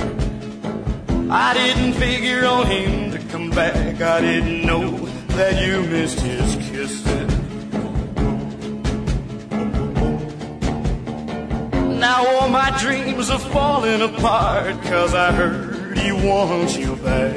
I 1.29 1.55
didn't 1.55 1.95
figure 1.95 2.47
on 2.47 2.67
him 2.67 3.11
to 3.11 3.19
come 3.33 3.51
back. 3.51 4.01
I 4.01 4.21
didn't 4.21 4.65
know 4.65 4.97
that 5.39 5.61
you 5.67 5.83
missed 5.83 6.21
his 6.21 6.55
kisses. 6.71 7.38
Now 12.09 12.27
all 12.27 12.49
my 12.49 12.71
dreams 12.81 13.29
are 13.29 13.39
falling 13.39 14.01
apart 14.01 14.83
Cause 14.85 15.13
I 15.13 15.31
heard 15.31 15.99
he 15.99 16.11
wants 16.11 16.75
you 16.75 16.97
back 16.97 17.35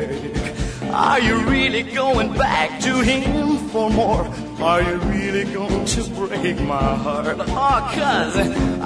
Are 0.94 1.20
you 1.20 1.40
really 1.44 1.84
going 1.84 2.32
back 2.36 2.80
to 2.88 3.02
him 3.02 3.58
for 3.72 3.90
more? 3.90 4.24
Are 4.62 4.82
you 4.82 4.96
really 5.16 5.44
going 5.54 5.84
to 5.84 6.02
break 6.12 6.58
my 6.62 6.96
heart? 7.04 7.36
Oh, 7.38 7.80
cause 7.94 8.38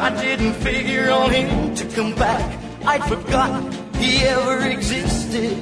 I 0.07 0.09
didn't 0.23 0.53
figure 0.53 1.11
on 1.11 1.29
him 1.29 1.75
to 1.75 1.85
come 1.95 2.15
back 2.15 2.43
I'd 2.83 3.03
forgot 3.03 3.51
he 3.97 4.23
ever 4.25 4.67
existed 4.67 5.53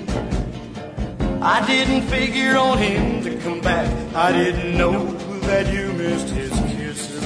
I 1.42 1.68
didn't 1.68 2.04
figure 2.04 2.56
on 2.56 2.78
him 2.78 3.24
to 3.26 3.38
come 3.40 3.60
back 3.60 3.88
I 4.16 4.32
didn't 4.32 4.78
know 4.78 5.06
that 5.50 5.66
you 5.74 5.92
missed 5.92 6.30
his 6.30 6.50
kisses 6.52 6.73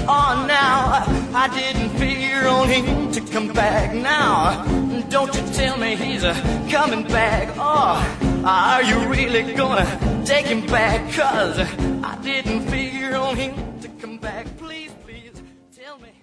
Oh, 0.10 0.46
now 0.48 1.04
I 1.38 1.50
didn't 1.54 1.90
figure 1.98 2.48
on 2.48 2.70
him 2.70 3.12
to 3.12 3.20
come 3.20 3.52
back. 3.52 3.94
Now, 3.94 4.64
don't 5.10 5.36
you 5.36 5.42
tell 5.54 5.78
me 5.78 5.98
he's 5.98 6.24
a 6.24 6.34
coming 6.72 7.06
back. 7.06 7.50
Oh, 7.58 8.44
are 8.46 8.84
you 8.84 8.98
really 9.10 9.54
gonna 9.54 10.24
take 10.26 10.46
him 10.46 10.66
back? 10.68 11.12
Cause 11.14 11.60
I 11.60 12.18
didn't 12.24 12.62
figure 12.70 13.18
on 13.18 13.36
him 13.36 13.82
to 13.82 13.90
come 14.00 14.18
back. 14.18 14.46
Please, 14.58 14.92
please 15.06 15.44
tell 15.76 16.00
me. 16.00 16.14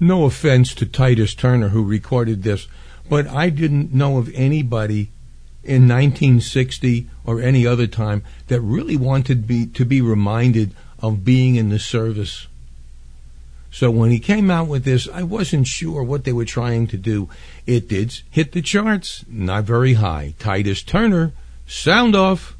No 0.00 0.24
offense 0.24 0.74
to 0.76 0.86
Titus 0.86 1.34
Turner 1.34 1.68
who 1.68 1.84
recorded 1.84 2.44
this, 2.44 2.66
but 3.10 3.26
I 3.26 3.50
didn't 3.50 3.92
know 3.92 4.16
of 4.16 4.32
anybody 4.34 5.10
in 5.62 5.86
1960 5.86 7.10
or 7.26 7.42
any 7.42 7.66
other 7.66 7.86
time 7.86 8.22
that 8.46 8.62
really 8.62 8.96
wanted 8.96 9.46
be, 9.46 9.66
to 9.66 9.84
be 9.84 10.00
reminded 10.00 10.74
of 11.00 11.24
being 11.24 11.56
in 11.56 11.68
the 11.68 11.78
service. 11.78 12.46
So 13.76 13.90
when 13.90 14.10
he 14.10 14.20
came 14.20 14.50
out 14.50 14.68
with 14.68 14.84
this, 14.84 15.06
I 15.06 15.22
wasn't 15.22 15.66
sure 15.66 16.02
what 16.02 16.24
they 16.24 16.32
were 16.32 16.46
trying 16.46 16.86
to 16.86 16.96
do. 16.96 17.28
It 17.66 17.90
did 17.90 18.22
hit 18.30 18.52
the 18.52 18.62
charts, 18.62 19.22
not 19.28 19.64
very 19.64 19.92
high. 19.92 20.32
Titus 20.38 20.82
Turner, 20.82 21.34
sound 21.66 22.16
off. 22.16 22.56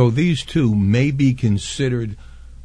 though 0.00 0.08
these 0.08 0.42
two 0.46 0.74
may 0.74 1.10
be 1.10 1.34
considered 1.34 2.16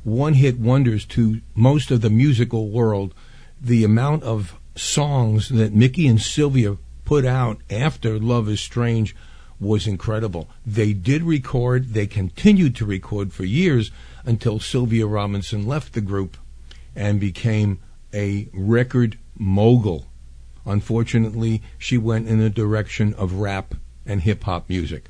one 0.06 0.36
hit 0.36 0.58
wonders 0.58 1.04
to 1.04 1.42
most 1.54 1.92
of 1.92 2.00
the 2.00 2.10
musical 2.10 2.70
world, 2.70 3.14
the 3.60 3.84
amount 3.84 4.24
of 4.24 4.58
songs 4.74 5.50
that 5.50 5.74
Mickey 5.74 6.08
and 6.08 6.22
Sylvia 6.22 6.78
put 7.04 7.26
out 7.26 7.60
after 7.70 8.18
Love 8.18 8.48
is 8.48 8.62
Strange 8.62 9.14
was 9.60 9.86
incredible. 9.86 10.48
They 10.66 10.94
did 10.94 11.24
record, 11.24 11.90
they 11.90 12.08
continued 12.08 12.74
to 12.78 12.86
record 12.86 13.34
for 13.34 13.44
years 13.44 13.92
until 14.24 14.62
Sylvia 14.62 15.06
Robinson 15.06 15.68
left 15.68 15.92
the 15.92 16.00
group 16.00 16.38
and 16.96 17.20
became 17.20 17.80
a 18.14 18.48
record 18.54 19.18
mogul. 19.38 20.06
Unfortunately, 20.66 21.62
she 21.78 21.98
went 21.98 22.30
in 22.30 22.40
the 22.40 22.50
direction 22.50 23.14
of 23.16 23.34
rap 23.34 23.76
and 24.06 24.22
hip 24.22 24.46
hop 24.46 24.70
music. 24.70 25.10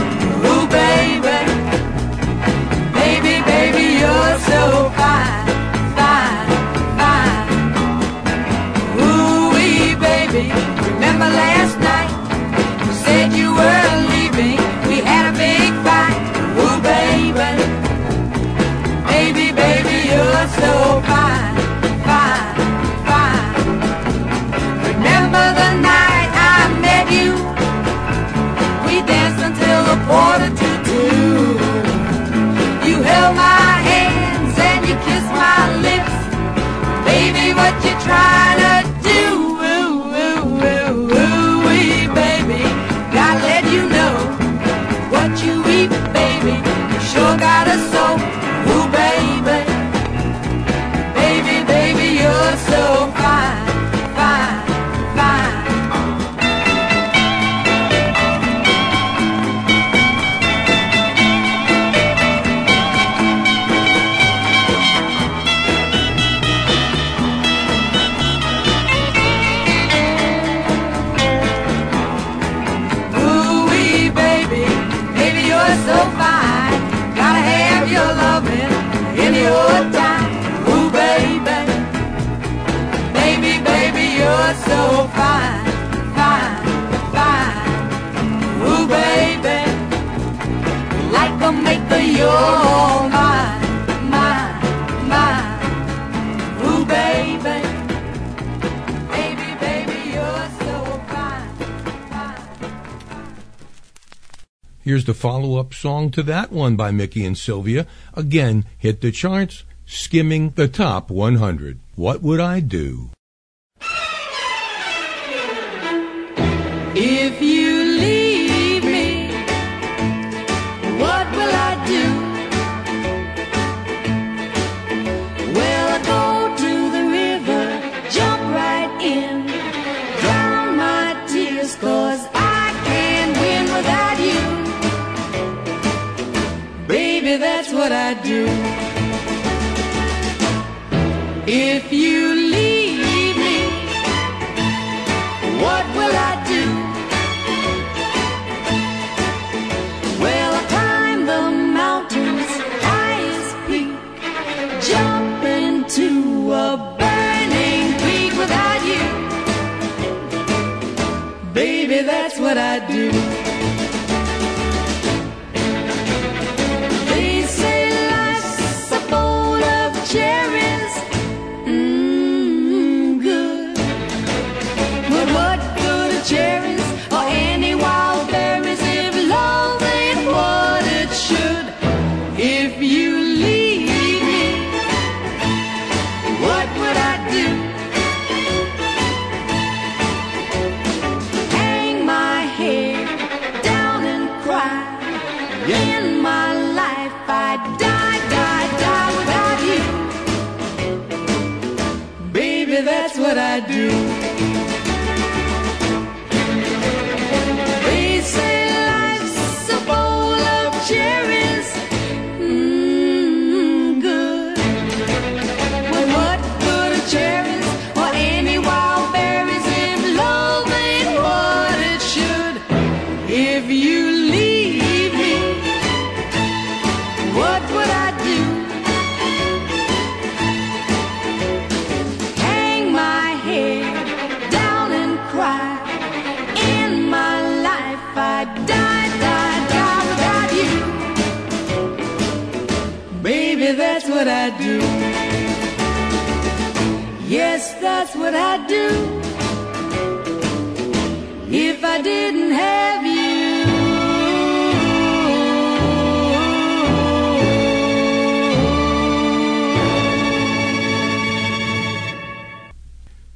Here's 104.91 105.05
the 105.05 105.13
follow 105.13 105.57
up 105.57 105.73
song 105.73 106.11
to 106.11 106.23
that 106.23 106.51
one 106.51 106.75
by 106.75 106.91
Mickey 106.91 107.23
and 107.25 107.37
Sylvia. 107.37 107.87
Again, 108.13 108.65
hit 108.77 108.99
the 108.99 109.09
charts, 109.09 109.63
skimming 109.85 110.49
the 110.57 110.67
top 110.67 111.09
100. 111.09 111.79
What 111.95 112.21
would 112.21 112.41
I 112.41 112.59
do? 112.59 113.11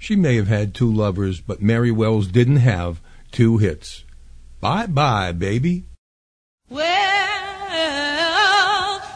She 0.05 0.15
may 0.15 0.35
have 0.35 0.47
had 0.47 0.75
two 0.75 0.93
lovers, 0.93 1.41
but 1.41 1.63
Mary 1.63 1.89
Wells 1.89 2.27
didn't 2.27 2.57
have 2.57 3.01
two 3.31 3.57
hits. 3.57 4.03
Bye 4.61 4.85
bye, 4.85 5.31
baby. 5.31 5.85
Well, 6.69 6.85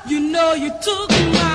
you 0.07 0.19
know 0.19 0.53
you 0.53 0.71
took 0.81 1.11
my 1.11 1.48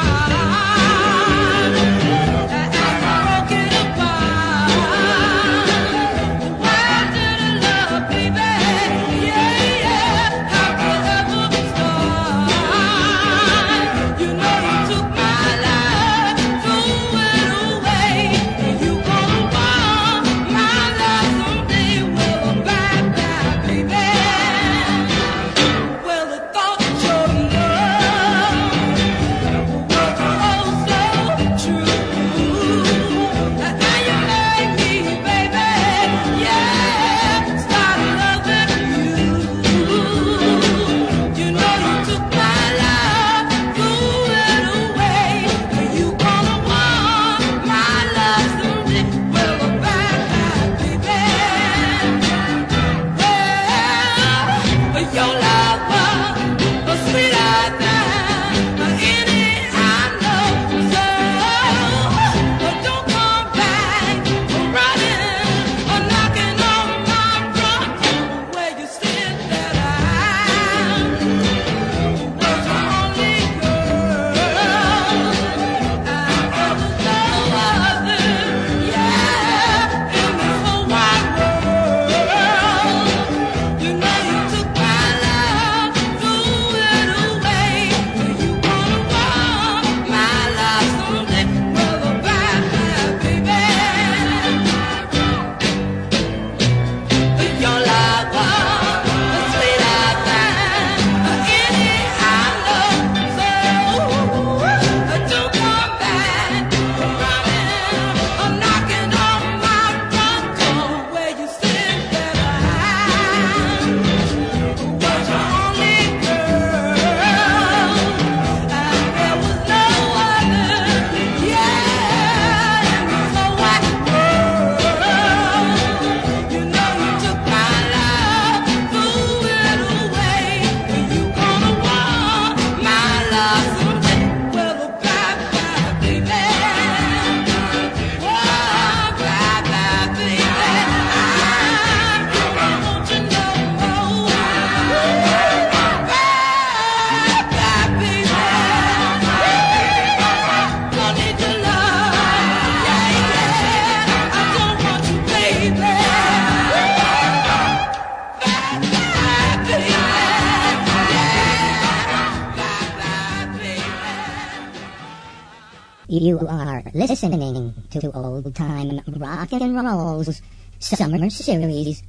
listening 167.07 167.75
to 167.91 168.11
Old 168.13 168.55
Time 168.55 169.01
Rock 169.09 169.53
and 169.53 169.77
Roll's 169.77 170.41
Summer 170.79 171.29
Series, 171.29 172.03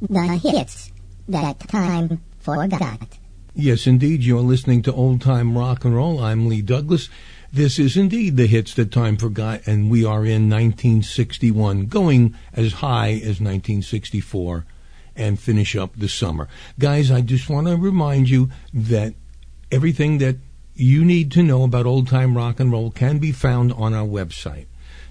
The 0.00 0.40
Hits 0.42 0.90
That 1.28 1.60
Time 1.68 2.20
Forgot. 2.40 3.18
Yes, 3.54 3.86
indeed, 3.86 4.24
you're 4.24 4.40
listening 4.40 4.82
to 4.82 4.92
Old 4.92 5.20
Time 5.20 5.56
Rock 5.56 5.84
and 5.84 5.94
Roll. 5.94 6.20
I'm 6.20 6.48
Lee 6.48 6.62
Douglas. 6.62 7.08
This 7.52 7.78
is 7.78 7.96
indeed 7.96 8.36
the 8.36 8.48
hits 8.48 8.74
that 8.74 8.90
time 8.90 9.16
forgot, 9.16 9.60
and 9.66 9.88
we 9.88 10.04
are 10.04 10.24
in 10.24 10.50
1961, 10.50 11.86
going 11.86 12.34
as 12.52 12.72
high 12.72 13.10
as 13.10 13.40
1964, 13.40 14.66
and 15.14 15.38
finish 15.38 15.76
up 15.76 15.94
the 15.96 16.08
summer. 16.08 16.48
Guys, 16.80 17.12
I 17.12 17.20
just 17.20 17.48
want 17.48 17.68
to 17.68 17.76
remind 17.76 18.28
you 18.28 18.50
that 18.72 19.14
everything 19.70 20.18
that 20.18 20.38
you 20.74 21.04
need 21.04 21.30
to 21.32 21.42
know 21.42 21.62
about 21.62 21.84
old 21.86 22.08
time 22.08 22.36
rock 22.36 22.60
and 22.60 22.70
roll 22.72 22.90
can 22.90 23.18
be 23.18 23.32
found 23.32 23.72
on 23.72 23.94
our 23.94 24.06
website. 24.06 24.66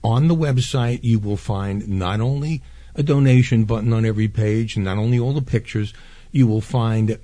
on 0.04 0.28
the 0.28 0.34
website, 0.34 1.02
you 1.02 1.18
will 1.18 1.38
find 1.38 1.88
not 1.88 2.20
only 2.20 2.62
a 2.94 3.02
donation 3.02 3.64
button 3.64 3.92
on 3.92 4.04
every 4.04 4.28
page, 4.28 4.76
and 4.76 4.84
not 4.84 4.98
only 4.98 5.18
all 5.18 5.32
the 5.32 5.42
pictures, 5.42 5.92
you 6.32 6.46
will 6.46 6.60
find 6.60 7.18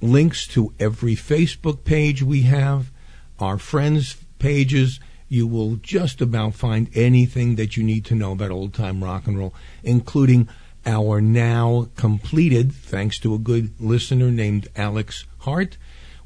links 0.00 0.46
to 0.48 0.72
every 0.78 1.16
Facebook 1.16 1.84
page 1.84 2.22
we 2.22 2.42
have, 2.42 2.92
our 3.38 3.56
friends' 3.58 4.16
pages. 4.40 4.98
You 5.28 5.46
will 5.46 5.76
just 5.76 6.20
about 6.20 6.54
find 6.54 6.90
anything 6.94 7.54
that 7.54 7.76
you 7.76 7.84
need 7.84 8.04
to 8.06 8.16
know 8.16 8.32
about 8.32 8.50
old 8.50 8.74
time 8.74 9.04
rock 9.04 9.28
and 9.28 9.38
roll, 9.38 9.54
including 9.84 10.48
our 10.86 11.20
now 11.20 11.88
completed, 11.94 12.72
thanks 12.72 13.18
to 13.20 13.34
a 13.34 13.38
good 13.38 13.72
listener 13.80 14.30
named 14.30 14.66
Alex 14.74 15.26
Hart, 15.40 15.76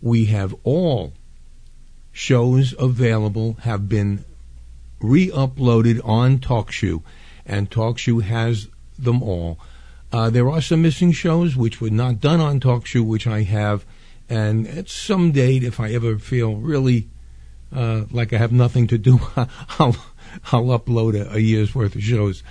we 0.00 0.26
have 0.26 0.54
all 0.62 1.12
shows 2.12 2.74
available, 2.78 3.54
have 3.62 3.88
been 3.88 4.24
re 5.00 5.28
uploaded 5.30 6.00
on 6.04 6.38
TalkShoe, 6.38 7.02
and 7.44 7.70
TalkShoe 7.70 8.22
has 8.22 8.68
them 8.98 9.22
all. 9.22 9.58
Uh, 10.12 10.30
there 10.30 10.48
are 10.48 10.60
some 10.60 10.82
missing 10.82 11.10
shows 11.10 11.56
which 11.56 11.80
were 11.80 11.90
not 11.90 12.20
done 12.20 12.40
on 12.40 12.60
TalkShoe, 12.60 13.04
which 13.04 13.26
I 13.26 13.42
have, 13.42 13.84
and 14.28 14.66
at 14.68 14.88
some 14.88 15.32
date, 15.32 15.64
if 15.64 15.80
I 15.80 15.90
ever 15.90 16.18
feel 16.18 16.56
really 16.56 17.08
uh, 17.74 18.04
like 18.10 18.32
I 18.32 18.38
have 18.38 18.52
nothing 18.52 18.86
to 18.88 18.98
do, 18.98 19.20
I'll 19.36 19.96
I'll 20.52 20.78
upload 20.78 21.20
a, 21.20 21.34
a 21.34 21.38
year's 21.38 21.74
worth 21.74 21.94
of 21.94 22.02
shows. 22.02 22.42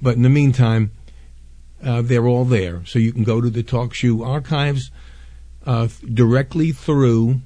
But 0.00 0.16
in 0.16 0.22
the 0.22 0.28
meantime, 0.28 0.92
uh, 1.82 2.02
they're 2.02 2.26
all 2.26 2.44
there, 2.44 2.84
so 2.84 2.98
you 2.98 3.12
can 3.12 3.24
go 3.24 3.40
to 3.40 3.48
the 3.50 3.62
TalkShoe 3.62 4.26
archives 4.26 4.90
uh, 5.66 5.88
directly 6.12 6.72
through 6.72 7.40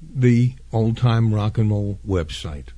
the 0.00 0.54
old 0.72 0.96
time 0.96 1.34
rock 1.34 1.58
and 1.58 1.70
roll 1.70 1.98
website. 2.06 2.68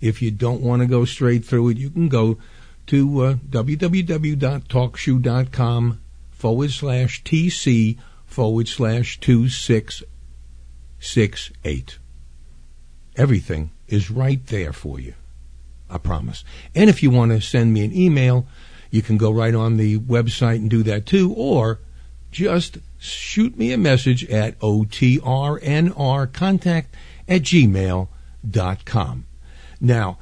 If 0.00 0.22
you 0.22 0.30
don't 0.30 0.62
want 0.62 0.80
to 0.82 0.86
go 0.86 1.04
straight 1.04 1.44
through 1.44 1.70
it, 1.70 1.76
you 1.76 1.90
can 1.90 2.08
go 2.08 2.38
to 2.86 3.20
uh, 3.20 3.34
www.talkshoe.com 3.34 6.00
forward 6.30 6.70
slash 6.70 7.24
TC 7.24 7.98
forward 8.26 8.68
slash 8.68 9.18
2668. 9.20 11.98
Everything 13.18 13.70
is 13.88 14.10
right 14.10 14.46
there 14.46 14.72
for 14.72 15.00
you. 15.00 15.14
I 15.90 15.98
promise. 15.98 16.44
And 16.74 16.88
if 16.88 17.02
you 17.02 17.10
want 17.10 17.32
to 17.32 17.40
send 17.40 17.74
me 17.74 17.84
an 17.84 17.94
email, 17.94 18.46
you 18.90 19.02
can 19.02 19.16
go 19.16 19.30
right 19.30 19.54
on 19.54 19.76
the 19.76 19.98
website 19.98 20.56
and 20.56 20.70
do 20.70 20.82
that 20.84 21.04
too, 21.04 21.34
or 21.34 21.80
just 22.30 22.78
shoot 22.98 23.58
me 23.58 23.72
a 23.72 23.78
message 23.78 24.24
at 24.26 24.58
otrnrcontact 24.60 26.84
at 27.26 27.42
gmail.com. 27.42 29.26
Now, 29.80 30.18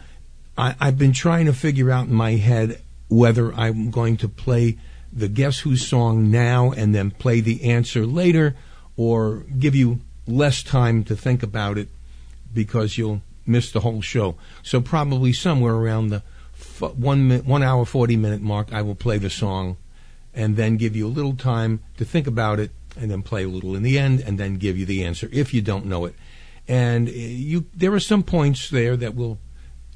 I, 0.57 0.75
I've 0.81 0.99
been 0.99 1.13
trying 1.13 1.47
to 1.47 1.53
figure 1.53 1.91
out 1.91 2.07
in 2.07 2.15
my 2.15 2.33
head 2.33 2.81
whether 3.09 3.53
I'm 3.55 3.91
going 3.91 4.17
to 4.19 4.29
play 4.29 4.79
the 5.13 5.29
Guess 5.29 5.61
Who 5.61 5.77
song 5.77 6.31
now 6.31 6.73
and 6.73 6.95
then 6.95 7.11
play 7.11 7.41
the 7.41 7.65
answer 7.65 8.07
later, 8.07 8.55
or 8.97 9.45
give 9.59 9.75
you 9.75 10.01
less 10.27 10.63
time 10.63 11.05
to 11.05 11.17
think 11.17 11.43
about 11.43 11.79
it 11.79 11.89
because 12.57 12.99
you'll 12.99 13.23
miss 13.47 13.71
the 13.71 13.81
whole 13.81 14.01
show. 14.01 14.35
So 14.65 14.81
probably 14.81 15.33
somewhere 15.33 15.75
around 15.75 16.09
the 16.09 16.23
f- 16.59 16.95
one 16.95 17.29
mi- 17.29 17.39
one 17.39 17.63
hour 17.63 17.85
forty 17.85 18.17
minute 18.17 18.43
mark, 18.43 18.73
I 18.73 18.83
will 18.83 18.97
play 18.97 19.19
the 19.19 19.31
song, 19.31 19.77
and 20.35 20.57
then 20.57 20.77
give 20.77 20.97
you 20.97 21.07
a 21.07 21.17
little 21.19 21.37
time 21.37 21.85
to 21.99 22.05
think 22.05 22.27
about 22.27 22.59
it, 22.59 22.73
and 22.97 23.11
then 23.11 23.23
play 23.23 23.45
a 23.45 23.49
little 23.49 23.77
in 23.77 23.85
the 23.85 23.99
end, 23.99 24.21
and 24.21 24.39
then 24.41 24.57
give 24.57 24.77
you 24.77 24.87
the 24.87 25.05
answer 25.05 25.29
if 25.33 25.55
you 25.55 25.63
don't 25.63 25.87
know 25.87 26.07
it. 26.07 26.15
And 26.67 27.09
uh, 27.09 27.13
you, 27.13 27.67
there 27.73 27.93
are 27.93 28.01
some 28.01 28.25
points 28.25 28.71
there 28.71 28.97
that 28.97 29.15
will 29.15 29.39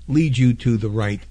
lead 0.07 0.39
you 0.39 0.55
to 0.55 0.77
the 0.77 0.91
right 0.91 1.23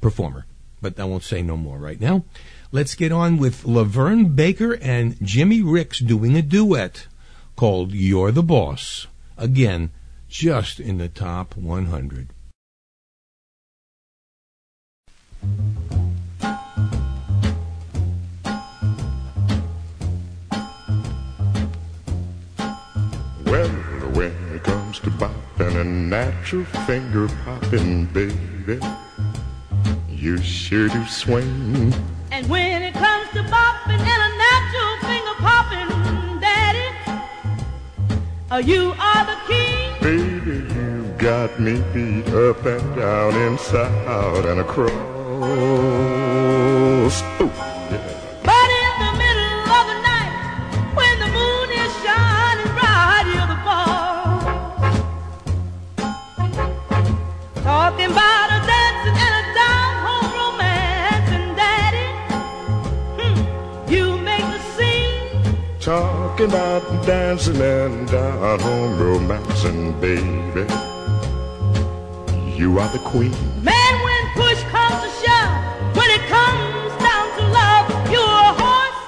performer. 0.00 0.46
But 0.80 1.00
I 1.00 1.04
won't 1.04 1.24
say 1.24 1.42
no 1.42 1.56
more 1.56 1.78
right 1.78 2.00
now. 2.00 2.24
Let's 2.72 2.94
get 2.94 3.12
on 3.12 3.38
with 3.38 3.64
LaVern 3.64 4.34
Baker 4.34 4.72
and 4.80 5.16
Jimmy 5.22 5.62
Ricks 5.62 6.00
doing 6.00 6.36
a 6.36 6.42
duet 6.42 7.06
called 7.54 7.92
You're 7.92 8.32
the 8.32 8.42
Boss. 8.42 9.06
Again, 9.36 9.90
just 10.32 10.80
in 10.80 10.96
the 10.96 11.10
top 11.10 11.54
100. 11.58 12.30
Well, 23.44 23.68
when 24.14 24.32
it 24.54 24.62
comes 24.64 25.00
to 25.00 25.10
bopping 25.10 25.78
a 25.78 25.84
natural 25.84 26.64
finger 26.86 27.28
popping, 27.44 28.06
baby, 28.06 28.80
you 30.08 30.38
sure 30.38 30.88
do 30.88 31.04
swing. 31.04 31.92
And 32.30 32.48
when 32.48 32.82
it 32.82 32.94
comes 32.94 33.28
to 33.32 33.42
bopping 33.42 34.00
and 34.00 34.32
a 34.32 34.38
natural 34.38 34.96
finger 35.02 35.34
popping, 35.40 35.88
Daddy, 35.88 35.91
Oh, 38.54 38.58
you 38.58 38.92
are 38.98 39.24
the 39.24 39.38
king. 39.48 39.94
Baby, 40.02 40.56
you 40.74 41.14
got 41.16 41.58
me 41.58 41.82
beat 41.94 42.28
up 42.34 42.62
and 42.66 42.96
down, 42.96 43.34
inside 43.34 44.44
and 44.44 44.60
across. 44.60 44.92
Ooh, 47.40 47.48
Talking 65.82 66.46
about 66.46 67.04
dancing 67.04 67.60
and 67.60 68.06
down 68.08 68.60
home 68.60 69.00
romancing, 69.00 70.00
baby. 70.00 70.64
You 72.56 72.78
are 72.78 72.88
the 72.92 73.00
queen. 73.04 73.34
Man, 73.64 73.94
when 74.04 74.22
push 74.36 74.62
comes 74.70 75.02
to 75.02 75.10
shove, 75.26 75.96
when 75.96 76.08
it 76.08 76.20
comes 76.30 76.92
down 77.02 77.26
to 77.36 77.42
love, 77.58 78.10
you're 78.12 78.22
a 78.22 78.54
horse. 78.62 79.00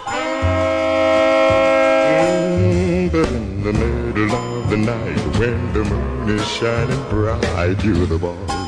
Mm, 2.59 3.12
but 3.12 3.29
in 3.29 3.62
the 3.62 3.72
middle 3.72 4.35
of 4.35 4.68
the 4.68 4.77
night, 4.77 5.39
when 5.39 5.72
the 5.75 5.85
moon 5.85 6.29
is 6.31 6.45
shining 6.45 7.09
bright, 7.09 7.85
you're 7.85 8.05
the 8.07 8.18
boss. 8.18 8.63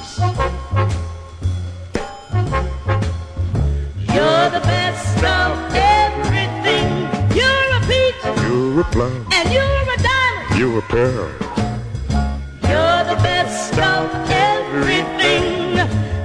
You're 8.77 8.85
a 8.85 8.91
plum. 8.91 9.27
and 9.33 9.51
you're 9.51 9.63
a 9.65 9.97
diamond. 10.03 10.59
You're 10.59 10.79
a 10.81 10.83
pearl. 10.83 11.31
You're 12.69 13.05
the 13.09 13.19
best 13.25 13.73
of 13.73 14.13
everything. 14.29 15.79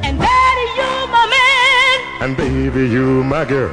And 0.03 0.19
Daddy, 0.19 0.67
you're 0.75 1.07
my 1.15 1.25
man. 1.31 2.23
And 2.23 2.35
baby, 2.35 2.89
you're 2.89 3.23
my 3.23 3.45
girl. 3.45 3.71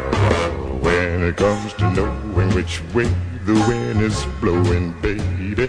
When 0.81 1.25
it 1.25 1.37
comes 1.37 1.73
to 1.73 1.91
knowing 1.91 2.55
which 2.55 2.81
way 2.95 3.13
the 3.47 3.55
wind 3.67 4.01
is 4.01 4.25
blowing, 4.41 4.93
baby, 5.03 5.69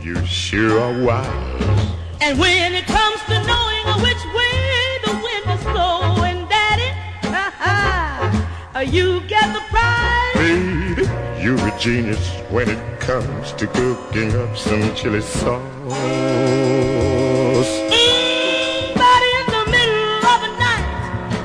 you 0.00 0.16
sure 0.24 0.80
are 0.80 1.04
wise. 1.04 1.92
And 2.22 2.38
when 2.38 2.72
it 2.72 2.86
comes 2.86 3.20
to 3.24 3.34
knowing 3.34 3.84
which 4.00 4.24
way 4.32 4.98
the 5.04 5.12
wind 5.12 5.60
is 5.60 5.64
blowing, 5.64 6.48
Daddy, 6.48 6.90
uh, 8.74 8.80
you 8.80 9.20
get 9.28 9.52
the 9.52 9.59
genius 11.80 12.28
when 12.50 12.68
it 12.68 13.00
comes 13.00 13.52
to 13.52 13.66
cooking 13.66 14.34
up 14.36 14.54
some 14.56 14.94
chili 14.94 15.22
sauce. 15.22 15.62
In 17.90 19.46
the 19.46 19.64
middle 19.70 20.26
of 20.32 20.40
the 20.44 20.52
night, 20.60 20.84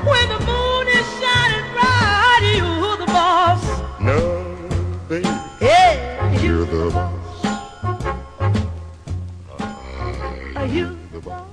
when 0.04 0.28
the 0.28 0.38
moon 0.44 0.86
is 0.88 1.06
shining 1.18 1.66
bright, 1.72 2.42
you're 2.54 2.96
the 2.98 3.06
boss. 3.06 3.62
No, 3.98 4.18
baby, 5.08 5.28
Yeah, 5.62 6.40
you're 6.42 6.66
the 6.66 6.90
boss. 6.90 7.44
are 10.56 10.66
you 10.66 10.74
You're 10.76 11.08
the 11.12 11.20
boss. 11.20 11.48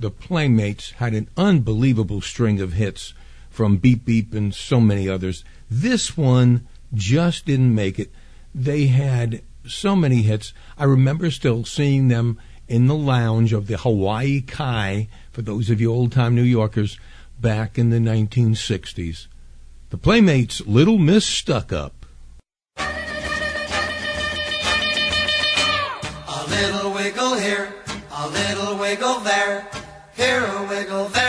The 0.00 0.10
Playmates 0.10 0.90
had 0.92 1.14
an 1.14 1.28
unbelievable 1.36 2.20
string 2.20 2.60
of 2.60 2.72
hits 2.72 3.14
from 3.52 3.76
Beep 3.76 4.04
Beep 4.04 4.34
and 4.34 4.54
so 4.54 4.80
many 4.80 5.08
others. 5.08 5.44
This 5.70 6.16
one 6.16 6.66
just 6.94 7.46
didn't 7.46 7.74
make 7.74 7.98
it. 7.98 8.10
They 8.54 8.86
had 8.86 9.42
so 9.66 9.94
many 9.94 10.22
hits. 10.22 10.52
I 10.78 10.84
remember 10.84 11.30
still 11.30 11.64
seeing 11.64 12.08
them 12.08 12.38
in 12.66 12.86
the 12.86 12.94
lounge 12.94 13.52
of 13.52 13.66
the 13.66 13.76
Hawaii 13.76 14.40
Kai, 14.40 15.08
for 15.30 15.42
those 15.42 15.68
of 15.70 15.80
you 15.80 15.92
old 15.92 16.12
time 16.12 16.34
New 16.34 16.42
Yorkers, 16.42 16.98
back 17.40 17.78
in 17.78 17.90
the 17.90 17.98
1960s. 17.98 19.26
The 19.90 19.98
Playmates' 19.98 20.62
Little 20.66 20.96
Miss 20.98 21.26
Stuck 21.26 21.72
Up. 21.72 22.06
A 22.78 22.88
little 26.48 26.92
wiggle 26.94 27.34
here, 27.34 27.74
a 28.16 28.28
little 28.28 28.78
wiggle 28.78 29.20
there. 29.20 29.68
Here 30.16 30.44
a 30.44 30.66
wiggle, 30.68 31.08
there 31.08 31.21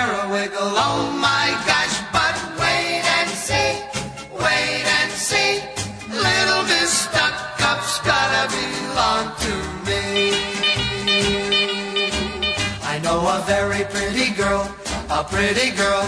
a 15.14 15.24
pretty 15.24 15.70
girl. 15.78 16.04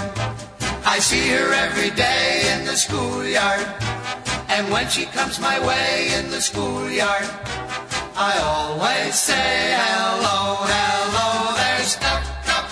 I 0.84 0.97
see 0.97 1.30
her 1.30 1.53
every 1.53 1.91
day 1.91 2.41
in 2.53 2.66
the 2.66 2.76
schoolyard. 2.76 3.68
And 4.49 4.72
when 4.72 4.89
she 4.89 5.06
comes 5.06 5.39
my 5.39 5.60
way 5.68 6.10
in 6.18 6.32
the 6.32 6.41
schoolyard, 6.41 7.30
I 8.18 8.34
always 8.41 9.14
say 9.14 9.78
hello, 9.78 10.66
hello 10.74 11.53
there, 11.53 11.84
stuck 11.86 12.26
up 12.58 12.68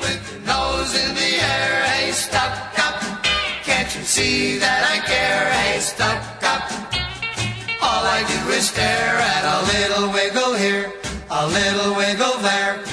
with 0.00 0.20
your 0.32 0.40
nose 0.48 0.92
in 1.04 1.14
the 1.14 1.32
air. 1.36 1.82
Hey, 1.92 2.12
stuck 2.12 2.54
up, 2.86 2.96
can't 3.68 3.90
you 3.94 4.04
see 4.04 4.56
that 4.56 4.82
I 4.88 5.04
care? 5.04 5.52
Hey, 5.52 5.80
stuck 5.80 6.22
up, 6.48 6.64
all 7.84 8.04
I 8.16 8.24
do 8.24 8.52
is 8.56 8.70
stare 8.70 9.18
at 9.36 9.44
a 9.44 9.58
little 9.74 10.08
wiggle 10.16 10.54
here, 10.54 10.92
a 11.28 11.46
little 11.46 11.94
wiggle 11.94 12.38
there. 12.40 12.87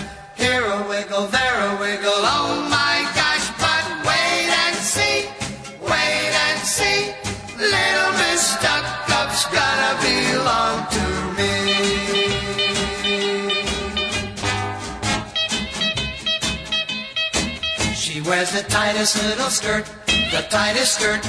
wears 18.36 18.52
the 18.52 18.68
tightest 18.70 19.16
little 19.24 19.50
skirt, 19.50 19.86
the 20.08 20.46
tightest 20.50 20.96
skirt 20.96 21.24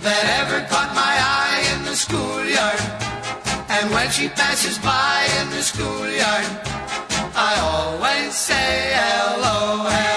that 0.00 0.24
ever 0.40 0.66
caught 0.72 0.92
my 0.94 1.14
eye 1.40 1.60
in 1.74 1.84
the 1.84 1.94
schoolyard. 1.94 2.80
And 3.68 3.90
when 3.90 4.10
she 4.10 4.28
passes 4.30 4.78
by 4.78 5.28
in 5.40 5.50
the 5.50 5.60
schoolyard, 5.60 6.46
I 7.36 7.52
always 7.60 8.34
say 8.34 8.94
hello. 8.94 9.84
hello. 9.90 10.13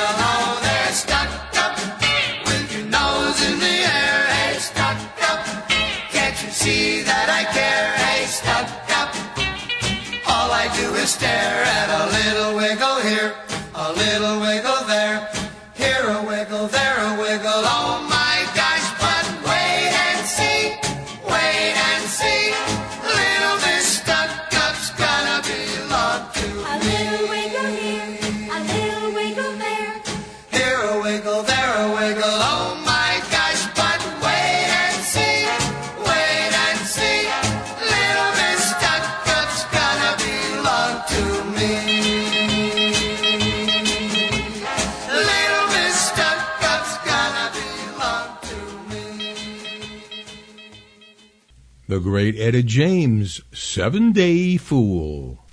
the 51.87 51.99
great 51.99 52.37
Etta 52.37 52.61
James 52.61 53.41
seven 53.53 54.11
day 54.11 54.57
fool. 54.57 55.46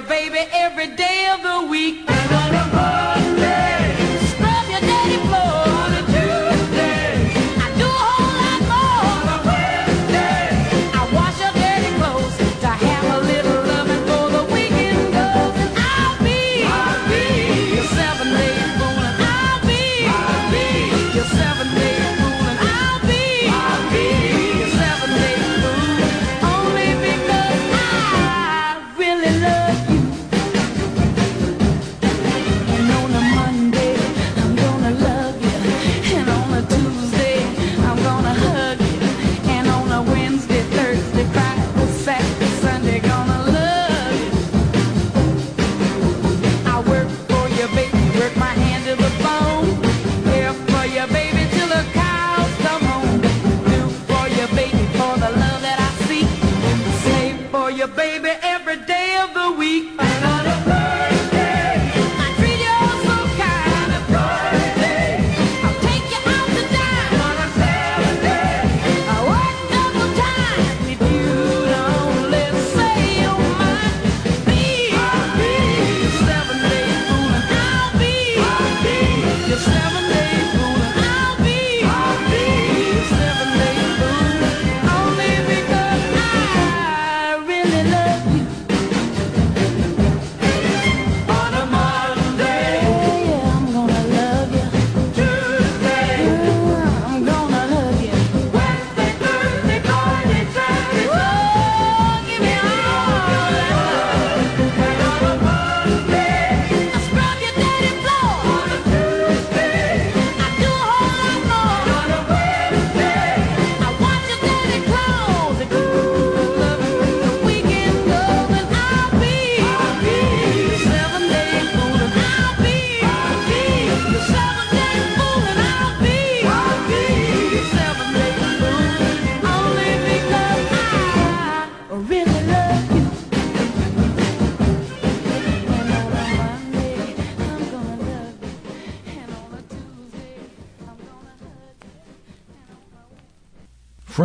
baby 0.00 0.38
every 0.52 0.88
day 0.94 1.27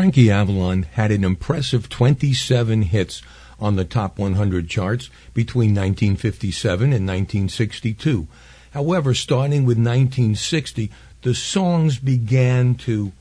Frankie 0.04 0.30
Avalon 0.30 0.84
had 0.84 1.12
an 1.12 1.24
impressive 1.24 1.88
27 1.88 2.82
hits 2.82 3.22
on 3.58 3.78
the 3.78 3.86
top 3.86 4.20
100 4.20 4.68
charts 4.68 5.10
between 5.34 5.70
1957 5.70 6.84
and 6.92 7.08
1962. 7.08 8.28
However, 8.72 9.14
starting 9.14 9.62
with 9.64 9.78
1960, 9.78 10.92
the 11.22 11.34
songs 11.34 12.00
began 12.00 12.76
to 12.76 13.14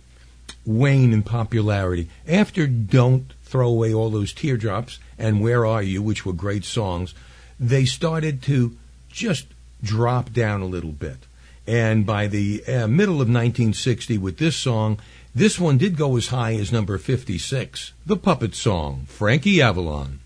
wane 0.67 1.13
in 1.13 1.23
popularity. 1.23 2.09
After 2.27 2.67
Don't 2.67 3.33
Throw 3.45 3.69
Away 3.69 3.95
All 3.95 4.11
Those 4.11 4.33
Teardrops 4.33 4.99
and 5.17 5.41
Where 5.41 5.65
Are 5.65 5.85
You, 5.85 6.03
which 6.03 6.27
were 6.27 6.33
great 6.33 6.65
songs, 6.65 7.15
they 7.61 7.85
started 7.85 8.43
to 8.43 8.77
just 9.09 9.47
drop 9.85 10.33
down 10.33 10.63
a 10.63 10.67
little 10.67 10.91
bit. 10.91 11.27
And 11.65 12.05
by 12.05 12.27
the 12.27 12.65
uh, 12.67 12.89
middle 12.89 13.23
of 13.23 13.29
1960, 13.29 14.19
with 14.19 14.39
this 14.39 14.57
song, 14.57 14.99
this 15.35 15.59
one 15.59 15.79
did 15.79 15.97
go 15.97 16.19
as 16.19 16.27
high 16.27 16.57
as 16.57 16.71
number 16.71 16.99
56, 16.99 17.95
the 18.05 18.19
puppet 18.19 18.55
song, 18.55 19.07
Frankie 19.07 19.63
Avalon. 19.63 20.21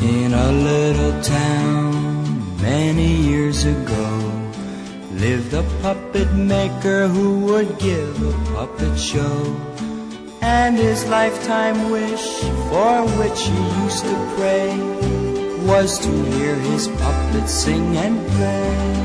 In 0.00 0.32
a 0.32 0.52
little 0.52 1.22
town 1.22 2.62
many 2.62 3.12
years 3.12 3.66
ago 3.66 4.50
lived 5.12 5.52
a 5.52 5.62
puppet 5.82 6.32
maker 6.32 7.08
who 7.08 7.40
would 7.40 7.78
give 7.78 8.22
a 8.22 8.32
puppet 8.54 8.98
show. 8.98 9.73
And 10.46 10.76
his 10.76 11.06
lifetime 11.06 11.90
wish, 11.90 12.40
for 12.68 13.02
which 13.18 13.40
he 13.48 13.82
used 13.82 14.04
to 14.04 14.34
pray, 14.36 14.76
was 15.64 15.98
to 16.00 16.12
hear 16.32 16.54
his 16.54 16.86
puppet 16.88 17.48
sing 17.48 17.96
and 17.96 18.18
play. 18.32 19.04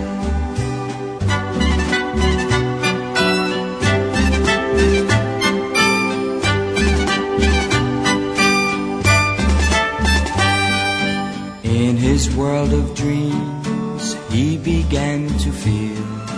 In 11.64 11.96
his 11.96 12.36
world 12.36 12.74
of 12.74 12.94
dreams, 12.96 14.16
he 14.30 14.58
began 14.58 15.30
to 15.40 15.52
feel 15.54 16.29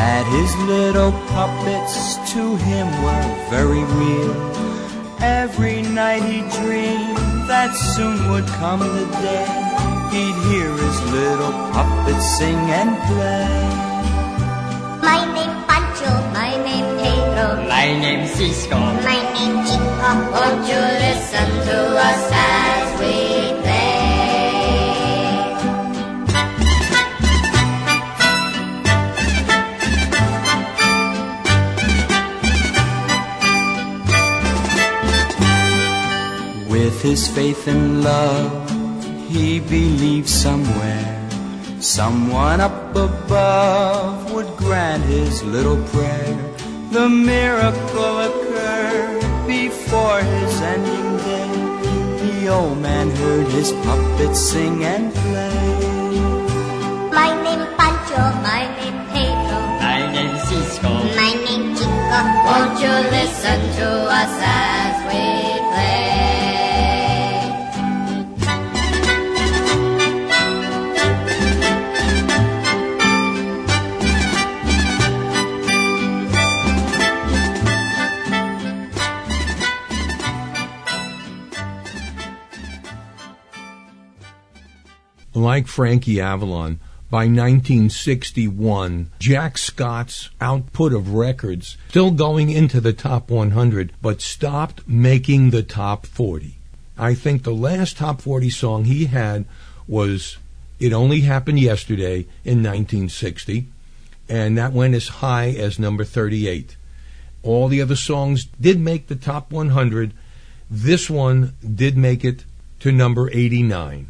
that 0.00 0.24
his 0.38 0.52
little 0.74 1.12
puppets 1.28 2.16
to 2.32 2.42
him 2.68 2.86
were 3.04 3.26
very 3.54 3.84
real. 4.00 4.32
Every 5.20 5.82
night 5.82 6.24
he 6.32 6.40
dreamed 6.56 7.20
that 7.52 7.70
soon 7.94 8.16
would 8.30 8.46
come 8.60 8.80
the 8.80 9.06
day 9.28 9.48
he'd 10.12 10.38
hear 10.48 10.70
his 10.84 10.98
little 11.16 11.52
puppets 11.74 12.26
sing 12.38 12.60
and 12.80 12.92
play. 13.08 13.52
My 15.08 15.20
name 15.36 15.54
Pancho, 15.68 16.12
my 16.38 16.50
name 16.68 16.88
Pedro, 17.02 17.48
My 17.68 17.88
name's 18.04 18.30
Cisco. 18.38 18.78
my 18.80 19.18
name 19.36 19.58
Chico. 19.68 20.10
Won't 20.34 20.62
you 20.70 20.80
listen 21.04 21.48
to 21.68 21.78
us 22.08 22.22
With 37.00 37.12
his 37.12 37.28
faith 37.28 37.66
and 37.66 38.04
love, 38.04 38.68
he 39.30 39.58
believed 39.58 40.28
somewhere 40.28 41.16
someone 41.80 42.60
up 42.60 42.94
above 42.94 44.30
would 44.34 44.54
grant 44.58 45.02
his 45.04 45.42
little 45.42 45.82
prayer. 45.94 46.36
The 46.90 47.08
miracle 47.08 48.20
occurred 48.28 49.22
before 49.46 50.20
his 50.20 50.60
ending 50.60 51.16
day. 51.24 52.42
The 52.42 52.48
old 52.48 52.76
man 52.82 53.08
heard 53.08 53.46
his 53.48 53.72
puppet 53.72 54.36
sing 54.36 54.84
and 54.84 55.10
play. 55.14 56.20
My 57.16 57.30
name 57.42 57.64
Pancho, 57.80 58.20
my 58.44 58.68
name 58.76 59.00
Pedro, 59.08 59.58
My 59.80 60.00
name's 60.12 60.42
Cisco. 60.50 60.90
my 61.16 61.32
name 61.46 61.74
Chico. 61.76 62.20
Won't 62.44 62.76
you 62.78 62.92
listen 63.16 63.58
to 63.80 63.88
us 64.20 64.34
as 64.44 64.96
we 65.08 65.39
like 85.50 85.66
Frankie 85.66 86.20
Avalon, 86.20 86.78
by 87.10 87.24
1961, 87.26 89.10
Jack 89.18 89.58
Scott's 89.58 90.30
output 90.40 90.92
of 90.92 91.14
records 91.14 91.76
still 91.88 92.12
going 92.12 92.50
into 92.50 92.80
the 92.80 92.92
top 92.92 93.28
100, 93.28 93.92
but 94.00 94.20
stopped 94.20 94.86
making 94.86 95.50
the 95.50 95.64
top 95.64 96.06
40. 96.06 96.54
I 96.96 97.14
think 97.14 97.42
the 97.42 97.50
last 97.50 97.96
top 97.96 98.20
40 98.20 98.48
song 98.48 98.84
he 98.84 99.06
had 99.06 99.44
was 99.88 100.38
It 100.78 100.92
Only 100.92 101.22
Happened 101.22 101.58
Yesterday 101.58 102.28
in 102.44 102.62
1960, 102.62 103.66
and 104.28 104.56
that 104.56 104.72
went 104.72 104.94
as 104.94 105.08
high 105.18 105.48
as 105.48 105.80
number 105.80 106.04
38. 106.04 106.76
All 107.42 107.66
the 107.66 107.82
other 107.82 107.96
songs 107.96 108.46
did 108.60 108.78
make 108.78 109.08
the 109.08 109.16
top 109.16 109.50
100. 109.50 110.12
This 110.70 111.10
one 111.10 111.54
did 111.74 111.96
make 111.96 112.24
it 112.24 112.44
to 112.78 112.92
number 112.92 113.28
89. 113.32 114.09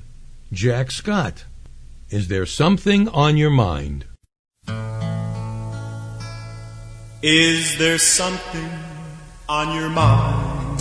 Jack 0.52 0.90
Scott. 0.90 1.44
Is 2.08 2.26
there 2.26 2.44
something 2.44 3.08
on 3.10 3.36
your 3.36 3.50
mind? 3.50 4.04
Is 7.22 7.78
there 7.78 7.98
something 7.98 8.68
on 9.48 9.76
your 9.78 9.88
mind 9.88 10.80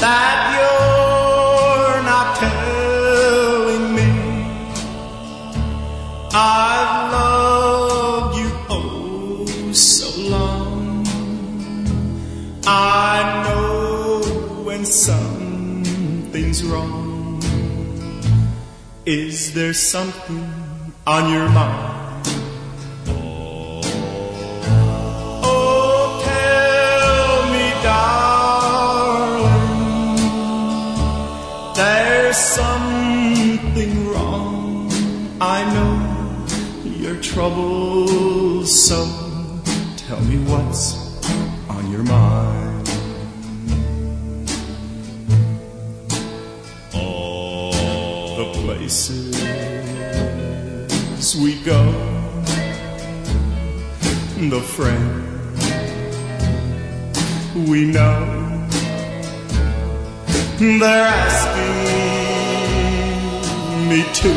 that 0.00 0.38
you're 0.56 2.02
not 2.02 2.38
telling 2.38 3.94
me? 3.94 4.10
I've 6.32 7.12
loved 7.12 8.38
you 8.38 8.50
oh 8.70 9.72
so 9.72 10.08
long. 10.30 11.06
I 12.66 13.44
know 13.44 14.64
when 14.64 14.86
something's 16.52 16.64
wrong. 16.72 17.42
Is 19.04 19.52
there 19.54 19.74
something 19.74 20.50
on 21.06 21.32
your 21.32 21.48
mind? 21.50 22.26
Oh, 25.44 26.20
tell 26.24 27.50
me, 27.52 27.70
darling, 27.82 28.64
there's 31.74 32.36
something 32.36 34.08
wrong. 34.08 34.90
I 35.40 35.64
know 35.74 35.92
you're 36.84 37.20
troubled, 37.20 38.66
so 38.66 39.06
tell 39.96 40.20
me 40.22 40.38
what's 40.50 40.96
on 41.68 41.90
your 41.90 42.04
mind. 42.04 42.47
Places 48.78 49.34
we 51.42 51.60
go, 51.64 51.82
the 54.48 54.60
friends 54.60 55.64
we 57.68 57.90
know, 57.90 58.68
they're 60.58 61.10
asking 61.10 61.74
me 63.88 64.04
to. 64.20 64.32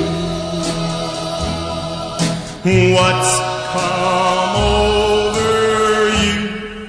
What's 2.96 3.34
come 3.74 4.56
over 4.56 6.10
you? 6.24 6.40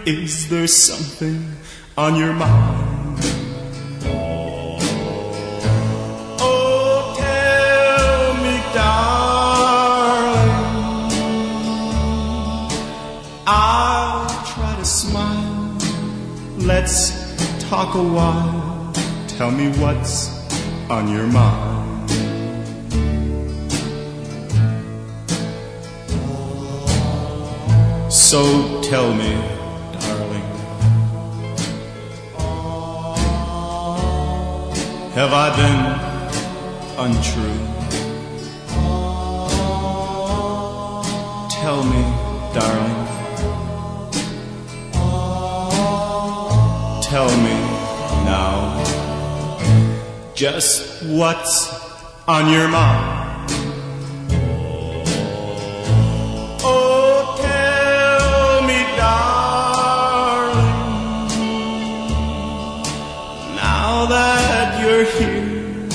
Is 0.07 0.49
there 0.49 0.66
something 0.66 1.39
on 1.99 2.16
your 2.16 2.33
mind? 2.33 2.91
Talk 17.93 18.01
a 18.01 18.09
while. 18.09 18.93
Tell 19.28 19.51
me 19.51 19.69
what's 19.78 20.31
on 20.89 21.09
your 21.09 21.27
mind. 21.27 22.10
So 28.10 28.81
tell 28.82 29.12
me, 29.14 29.32
darling. 30.01 30.48
Have 35.14 35.32
I 35.32 35.48
been 35.60 35.82
untrue? 37.05 37.59
Tell 41.51 41.82
me, 41.93 42.02
darling. 42.55 43.02
Tell 47.02 47.31
me 47.44 47.52
just 50.43 51.05
what's 51.05 51.70
on 52.27 52.51
your 52.51 52.66
mind. 52.66 53.48
Oh, 56.64 57.39
tell 57.40 58.62
me, 58.62 58.82
darling. 58.97 60.66
Now 63.55 64.06
that 64.06 64.82
you're 64.82 65.05
here, 65.05 65.89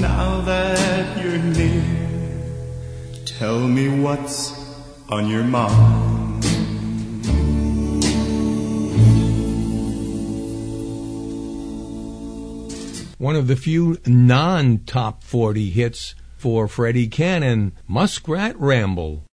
now 0.00 0.40
that 0.40 1.22
you're 1.22 1.38
near, 1.38 1.84
tell 3.24 3.60
me 3.60 4.02
what's 4.02 4.50
on 5.08 5.28
your 5.28 5.44
mind. 5.44 6.09
One 13.30 13.36
of 13.36 13.46
the 13.46 13.54
few 13.54 13.96
non 14.06 14.78
top 14.86 15.22
40 15.22 15.70
hits 15.70 16.16
for 16.36 16.66
Freddie 16.66 17.06
Cannon, 17.06 17.74
Muskrat 17.86 18.58
Ramble. 18.58 19.24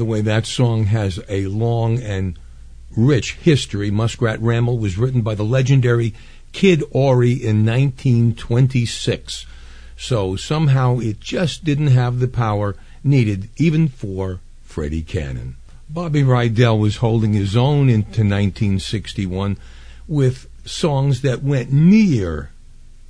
The 0.00 0.04
way, 0.06 0.22
that 0.22 0.46
song 0.46 0.84
has 0.84 1.20
a 1.28 1.46
long 1.46 2.00
and 2.00 2.38
rich 2.96 3.34
history. 3.34 3.90
Muskrat 3.90 4.40
Ramble 4.40 4.78
was 4.78 4.96
written 4.96 5.20
by 5.20 5.34
the 5.34 5.44
legendary 5.44 6.14
Kid 6.52 6.82
Ory 6.90 7.32
in 7.32 7.66
1926. 7.66 9.44
So 9.98 10.36
somehow 10.36 10.98
it 11.00 11.20
just 11.20 11.64
didn't 11.64 11.88
have 11.88 12.18
the 12.18 12.28
power 12.28 12.76
needed 13.04 13.50
even 13.58 13.88
for 13.88 14.40
Freddie 14.62 15.02
Cannon. 15.02 15.56
Bobby 15.90 16.22
Rydell 16.22 16.80
was 16.80 16.96
holding 16.96 17.34
his 17.34 17.54
own 17.54 17.90
into 17.90 18.22
1961 18.22 19.58
with 20.08 20.48
songs 20.64 21.20
that 21.20 21.42
went 21.42 21.70
near 21.70 22.50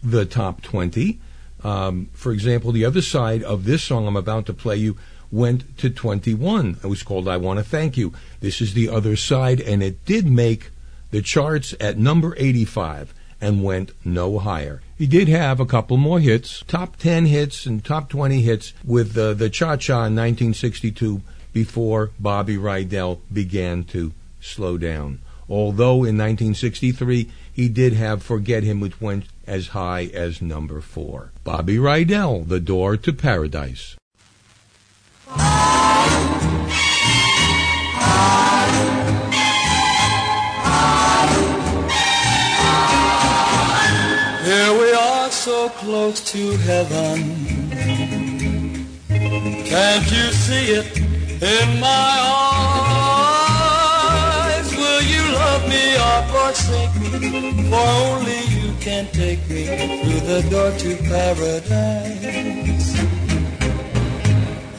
the 0.02 0.26
top 0.26 0.60
20. 0.62 1.20
Um, 1.62 2.08
for 2.14 2.32
example, 2.32 2.72
the 2.72 2.84
other 2.84 3.02
side 3.02 3.44
of 3.44 3.64
this 3.64 3.84
song 3.84 4.08
I'm 4.08 4.16
about 4.16 4.46
to 4.46 4.52
play 4.52 4.76
you 4.76 4.96
went 5.32 5.78
to 5.78 5.90
21. 5.90 6.78
It 6.82 6.86
was 6.86 7.02
called 7.02 7.28
I 7.28 7.36
Want 7.36 7.58
to 7.58 7.64
Thank 7.64 7.96
You. 7.96 8.12
This 8.40 8.60
is 8.60 8.74
the 8.74 8.88
other 8.88 9.16
side, 9.16 9.60
and 9.60 9.82
it 9.82 10.04
did 10.04 10.26
make 10.26 10.70
the 11.10 11.22
charts 11.22 11.74
at 11.80 11.98
number 11.98 12.34
85 12.36 13.14
and 13.40 13.64
went 13.64 13.92
no 14.04 14.38
higher. 14.38 14.82
He 14.96 15.06
did 15.06 15.28
have 15.28 15.60
a 15.60 15.66
couple 15.66 15.96
more 15.96 16.20
hits, 16.20 16.62
top 16.66 16.96
10 16.96 17.26
hits 17.26 17.64
and 17.66 17.82
top 17.82 18.10
20 18.10 18.42
hits 18.42 18.72
with 18.84 19.16
uh, 19.16 19.34
the 19.34 19.48
Cha 19.48 19.76
Cha 19.76 20.04
in 20.04 20.16
1962 20.16 21.22
before 21.52 22.10
Bobby 22.18 22.56
Rydell 22.56 23.20
began 23.32 23.84
to 23.84 24.12
slow 24.40 24.76
down. 24.76 25.20
Although 25.48 26.04
in 26.04 26.16
1963 26.16 27.30
he 27.52 27.68
did 27.68 27.94
have 27.94 28.22
Forget 28.22 28.62
Him, 28.62 28.78
which 28.80 29.00
went 29.00 29.24
as 29.46 29.68
high 29.68 30.10
as 30.14 30.40
number 30.40 30.80
four. 30.80 31.32
Bobby 31.42 31.76
Rydell, 31.76 32.46
The 32.46 32.60
Door 32.60 32.98
to 32.98 33.12
Paradise. 33.12 33.96
Here 35.30 35.38
we 44.72 44.92
are 44.92 45.30
so 45.30 45.68
close 45.68 46.20
to 46.32 46.56
heaven. 46.56 47.36
Can't 49.64 50.10
you 50.10 50.32
see 50.32 50.72
it 50.72 50.98
in 51.40 51.78
my 51.78 52.18
eyes? 54.58 54.74
Will 54.74 55.02
you 55.02 55.22
love 55.32 55.68
me 55.68 55.94
or 55.94 56.22
forsake 56.32 56.92
me? 57.00 57.10
For 57.70 57.78
only 57.78 58.40
you 58.46 58.74
can 58.80 59.06
take 59.12 59.48
me 59.48 59.66
through 60.02 60.20
the 60.26 60.42
door 60.50 60.72
to 60.78 60.96
paradise. 61.08 62.79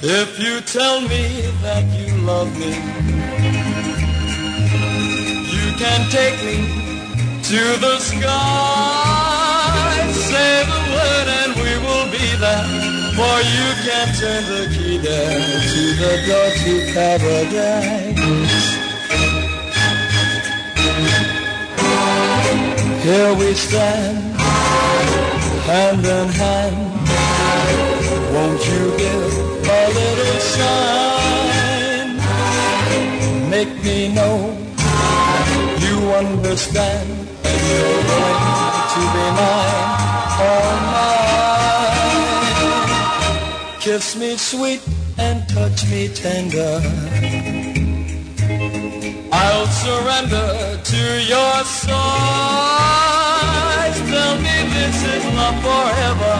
If 0.03 0.39
you 0.39 0.61
tell 0.61 0.99
me 1.01 1.45
that 1.61 1.85
you 1.93 2.09
love 2.25 2.49
me, 2.57 2.73
you 5.53 5.77
can 5.77 6.09
take 6.09 6.41
me 6.41 6.57
to 7.45 7.77
the 7.77 7.99
sky. 7.99 8.25
Say 10.11 10.65
the 10.65 10.81
word 10.89 11.27
and 11.29 11.53
we 11.53 11.77
will 11.85 12.09
be 12.09 12.33
there. 12.41 12.65
For 13.13 13.45
you 13.45 13.67
can 13.85 14.07
turn 14.17 14.41
the 14.49 14.73
key 14.73 14.97
there 14.97 15.37
to 15.69 15.83
the 16.01 16.13
door 16.25 16.49
to 16.49 16.73
paradise. 16.97 18.17
Here 23.03 23.33
we 23.35 23.53
stand, 23.53 24.17
hand 25.69 26.03
in 26.03 26.27
hand. 26.29 26.91
Won't 28.41 28.65
you 28.65 28.83
give 28.97 29.33
a 29.69 29.81
little 29.97 30.39
sign? 30.55 32.07
Make 33.51 33.73
me 33.83 33.97
know 34.17 34.35
you 35.85 35.95
understand 36.21 37.07
and 37.45 37.61
you're 37.69 38.03
going 38.11 38.41
to 38.93 39.01
be 39.15 39.25
mine 39.37 39.89
all 40.49 40.73
night. 40.97 41.99
Kiss 43.79 44.05
me 44.15 44.31
sweet 44.37 44.81
and 45.19 45.47
touch 45.47 45.85
me 45.91 46.07
tender. 46.07 46.81
I'll 49.31 49.67
surrender 49.67 50.79
to 50.91 51.01
your 51.33 51.63
side. 51.63 53.20
Tell 54.31 54.39
me 54.39 54.63
this 54.73 55.03
is 55.03 55.25
love 55.35 55.59
forever, 55.61 56.35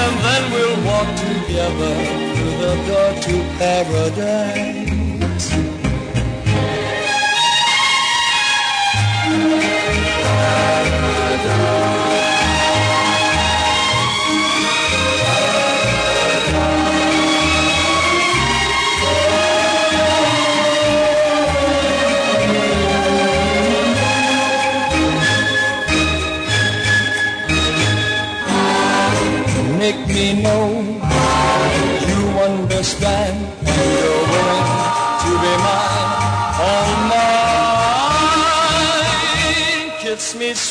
and 0.00 0.12
then 0.24 0.52
we'll 0.52 0.84
walk 0.84 1.08
together 1.16 1.94
through 2.34 2.56
the 2.60 2.74
door 2.86 3.10
to 3.22 3.34
paradise. 3.56 4.91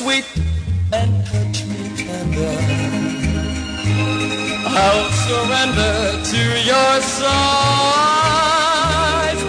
Sweet 0.01 0.25
and 0.91 1.11
touch 1.25 1.57
me 1.69 1.81
tender. 1.95 2.55
I'll 4.83 5.09
surrender 5.25 5.95
to 6.31 6.41
your 6.71 6.93
side. 7.17 7.39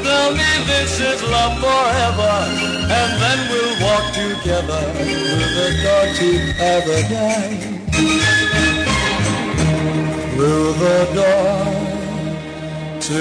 Tell 0.05 0.31
me 0.41 0.51
this 0.71 0.93
is 1.01 1.21
love 1.35 1.57
forever, 1.65 2.35
and 2.99 3.11
then 3.23 3.39
we'll 3.51 3.77
walk 3.87 4.07
together 4.13 4.83
through 4.99 5.47
the 5.59 5.69
door 5.85 6.07
to 6.19 6.31
paradise 6.61 7.65
through 10.35 10.71
the 10.85 10.99
door 11.15 11.61
to 13.01 13.21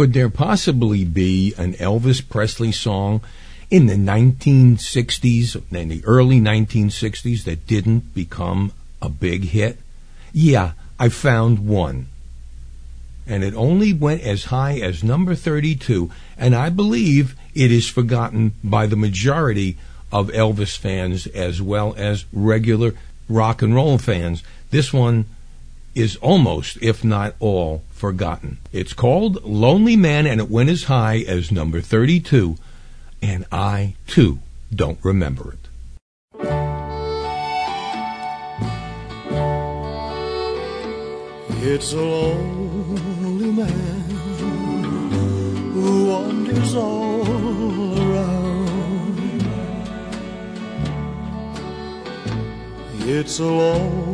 Could 0.00 0.14
there 0.14 0.30
possibly 0.30 1.04
be 1.04 1.52
an 1.58 1.74
Elvis 1.74 2.26
Presley 2.26 2.72
song 2.72 3.20
in 3.70 3.84
the 3.84 3.96
1960s, 3.96 5.62
in 5.70 5.88
the 5.90 6.02
early 6.06 6.40
1960s, 6.40 7.44
that 7.44 7.66
didn't 7.66 8.14
become 8.14 8.72
a 9.02 9.10
big 9.10 9.48
hit? 9.48 9.76
Yeah, 10.32 10.72
I 10.98 11.10
found 11.10 11.68
one. 11.68 12.06
And 13.26 13.44
it 13.44 13.52
only 13.52 13.92
went 13.92 14.22
as 14.22 14.44
high 14.44 14.78
as 14.78 15.04
number 15.04 15.34
32, 15.34 16.10
and 16.38 16.54
I 16.54 16.70
believe 16.70 17.36
it 17.54 17.70
is 17.70 17.86
forgotten 17.86 18.54
by 18.64 18.86
the 18.86 18.96
majority 18.96 19.76
of 20.10 20.28
Elvis 20.28 20.78
fans 20.78 21.26
as 21.26 21.60
well 21.60 21.94
as 21.98 22.24
regular 22.32 22.94
rock 23.28 23.60
and 23.60 23.74
roll 23.74 23.98
fans. 23.98 24.42
This 24.70 24.94
one 24.94 25.26
is 25.94 26.16
almost, 26.16 26.78
if 26.80 27.02
not 27.04 27.34
all, 27.38 27.82
forgotten. 27.90 28.58
It's 28.72 28.92
called 28.92 29.44
Lonely 29.44 29.96
Man, 29.96 30.26
and 30.26 30.40
it 30.40 30.50
went 30.50 30.70
as 30.70 30.84
high 30.84 31.24
as 31.26 31.50
number 31.50 31.80
32, 31.80 32.56
and 33.22 33.44
I, 33.52 33.94
too, 34.06 34.38
don't 34.74 34.98
remember 35.02 35.52
it. 35.52 35.58
It's 41.62 41.92
a 41.92 42.00
lonely 42.00 43.52
man 43.52 44.00
who 45.72 46.06
wanders 46.08 46.74
all 46.74 48.00
around. 48.00 48.60
It's 53.02 53.38
a 53.38 53.44
lonely 53.44 54.09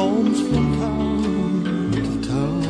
roams 0.00 0.40
from 0.48 0.66
town 0.80 1.92
to 1.92 2.12
town, 2.28 2.62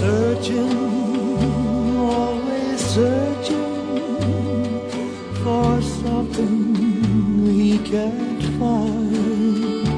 searching, 0.00 0.76
always 2.14 2.78
searching 2.94 3.74
for 5.42 5.72
something 6.02 6.56
he 7.58 7.72
can't 7.90 8.42
find. 8.58 9.88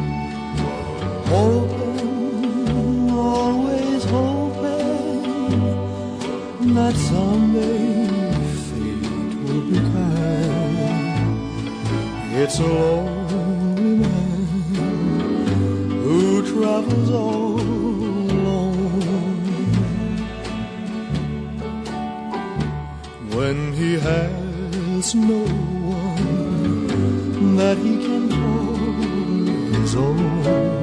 Hoping, 1.34 3.10
always 3.10 4.02
hoping 4.16 5.22
that 6.74 6.94
someday 7.10 8.08
fate 8.66 9.32
will 9.44 9.64
be 9.70 9.78
kind. 9.92 10.39
It's 12.42 12.58
a 12.58 12.62
lonely 12.62 13.96
man 13.96 14.46
who 16.02 16.42
travels 16.50 17.10
all 17.10 17.60
alone. 17.60 19.02
When 23.36 23.74
he 23.74 23.98
has 23.98 25.14
no 25.14 25.44
one 25.84 27.56
that 27.56 27.76
he 27.76 27.98
can 28.06 28.30
call 28.30 28.76
his 29.78 29.94
own. 29.94 30.79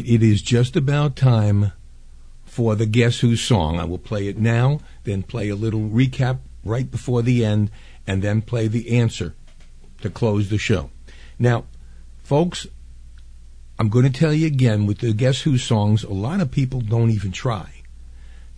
Right, 0.00 0.10
it 0.10 0.22
is 0.22 0.42
just 0.42 0.76
about 0.76 1.16
time 1.16 1.72
for 2.44 2.74
the 2.74 2.86
Guess 2.86 3.20
Who 3.20 3.36
song. 3.36 3.78
I 3.78 3.84
will 3.84 3.98
play 3.98 4.28
it 4.28 4.38
now, 4.38 4.80
then 5.04 5.22
play 5.22 5.48
a 5.48 5.56
little 5.56 5.80
recap 5.80 6.38
right 6.64 6.90
before 6.90 7.22
the 7.22 7.44
end, 7.44 7.70
and 8.06 8.22
then 8.22 8.42
play 8.42 8.68
the 8.68 8.98
answer 8.98 9.34
to 10.00 10.10
close 10.10 10.48
the 10.48 10.58
show. 10.58 10.90
Now, 11.38 11.64
folks, 12.22 12.66
I'm 13.78 13.88
going 13.88 14.10
to 14.10 14.18
tell 14.18 14.32
you 14.32 14.46
again 14.46 14.86
with 14.86 14.98
the 14.98 15.12
Guess 15.12 15.42
Who 15.42 15.58
songs, 15.58 16.02
a 16.02 16.10
lot 16.12 16.40
of 16.40 16.50
people 16.50 16.80
don't 16.80 17.10
even 17.10 17.32
try. 17.32 17.82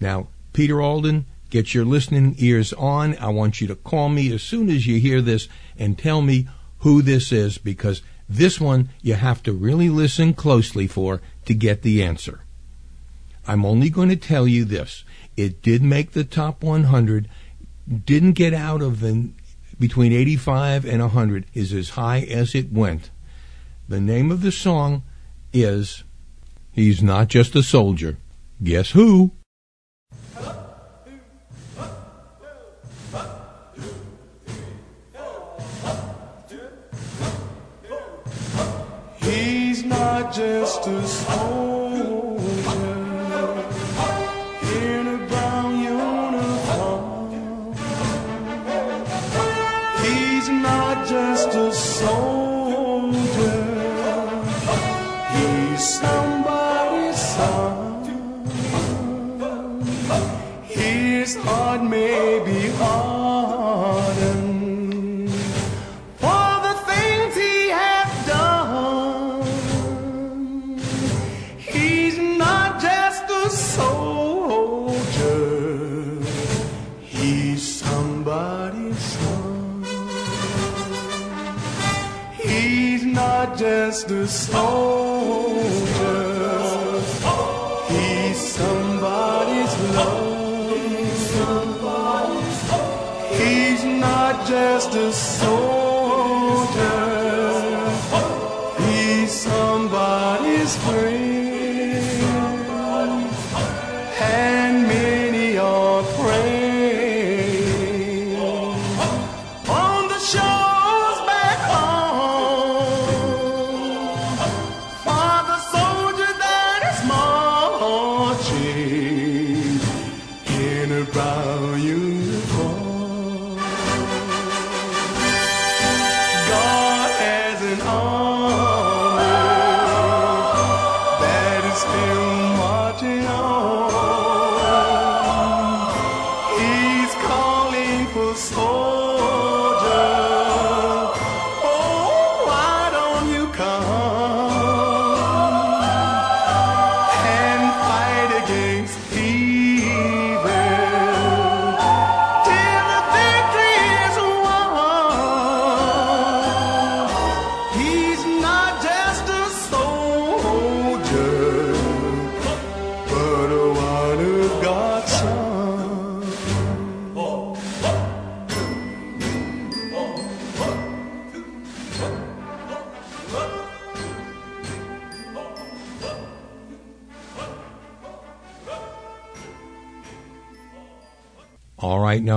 Now, 0.00 0.28
Peter 0.52 0.80
Alden 0.80 1.26
Get 1.52 1.74
your 1.74 1.84
listening 1.84 2.34
ears 2.38 2.72
on. 2.72 3.14
I 3.18 3.28
want 3.28 3.60
you 3.60 3.66
to 3.66 3.74
call 3.74 4.08
me 4.08 4.32
as 4.32 4.42
soon 4.42 4.70
as 4.70 4.86
you 4.86 4.98
hear 4.98 5.20
this 5.20 5.48
and 5.76 5.98
tell 5.98 6.22
me 6.22 6.48
who 6.78 7.02
this 7.02 7.30
is 7.30 7.58
because 7.58 8.00
this 8.36 8.60
one 8.60 8.90
you 9.00 9.14
have 9.14 9.42
to 9.44 9.52
really 9.52 9.88
listen 9.88 10.34
closely 10.34 10.86
for 10.86 11.20
to 11.44 11.54
get 11.54 11.82
the 11.82 12.02
answer. 12.02 12.40
I'm 13.46 13.64
only 13.64 13.90
going 13.90 14.08
to 14.08 14.16
tell 14.16 14.46
you 14.46 14.64
this. 14.64 15.04
It 15.36 15.62
did 15.62 15.82
make 15.82 16.12
the 16.12 16.24
top 16.24 16.62
100, 16.62 17.28
didn't 18.04 18.32
get 18.32 18.54
out 18.54 18.82
of 18.82 19.00
the 19.00 19.30
between 19.78 20.12
85 20.12 20.84
and 20.84 21.00
100 21.00 21.46
is 21.54 21.72
as 21.72 21.90
high 21.90 22.20
as 22.20 22.54
it 22.54 22.72
went. 22.72 23.10
The 23.88 24.00
name 24.00 24.30
of 24.30 24.42
the 24.42 24.52
song 24.52 25.02
is 25.52 26.04
He's 26.70 27.02
Not 27.02 27.28
Just 27.28 27.56
a 27.56 27.62
Soldier. 27.62 28.16
Guess 28.62 28.92
who? 28.92 29.32
Just 40.32 40.86
a 40.86 41.06
soldier 41.06 41.61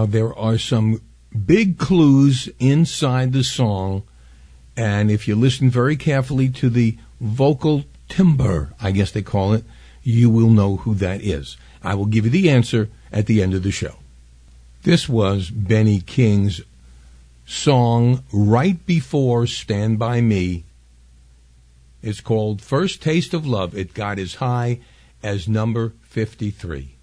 Now 0.05 0.11
there 0.11 0.37
are 0.37 0.59
some 0.59 1.01
big 1.47 1.79
clues 1.79 2.47
inside 2.59 3.33
the 3.33 3.43
song, 3.43 4.03
and 4.77 5.09
if 5.09 5.27
you 5.27 5.35
listen 5.35 5.71
very 5.71 5.95
carefully 5.95 6.47
to 6.49 6.69
the 6.69 6.99
vocal 7.19 7.85
timbre, 8.07 8.75
I 8.79 8.91
guess 8.91 9.09
they 9.09 9.23
call 9.23 9.53
it, 9.53 9.63
you 10.03 10.29
will 10.29 10.51
know 10.51 10.75
who 10.75 10.93
that 10.93 11.21
is. 11.21 11.57
I 11.83 11.95
will 11.95 12.05
give 12.05 12.25
you 12.25 12.29
the 12.29 12.51
answer 12.51 12.89
at 13.11 13.25
the 13.25 13.41
end 13.41 13.55
of 13.55 13.63
the 13.63 13.71
show. 13.71 13.95
This 14.83 15.09
was 15.09 15.49
Benny 15.49 16.01
King's 16.01 16.61
song 17.47 18.23
right 18.31 18.85
before 18.85 19.47
Stand 19.47 19.97
By 19.97 20.21
Me. 20.21 20.65
It's 22.03 22.21
called 22.21 22.61
First 22.61 23.01
Taste 23.01 23.33
of 23.33 23.47
Love. 23.47 23.75
It 23.75 23.95
got 23.95 24.19
as 24.19 24.35
high 24.35 24.81
as 25.23 25.47
number 25.47 25.93
53. 26.03 26.94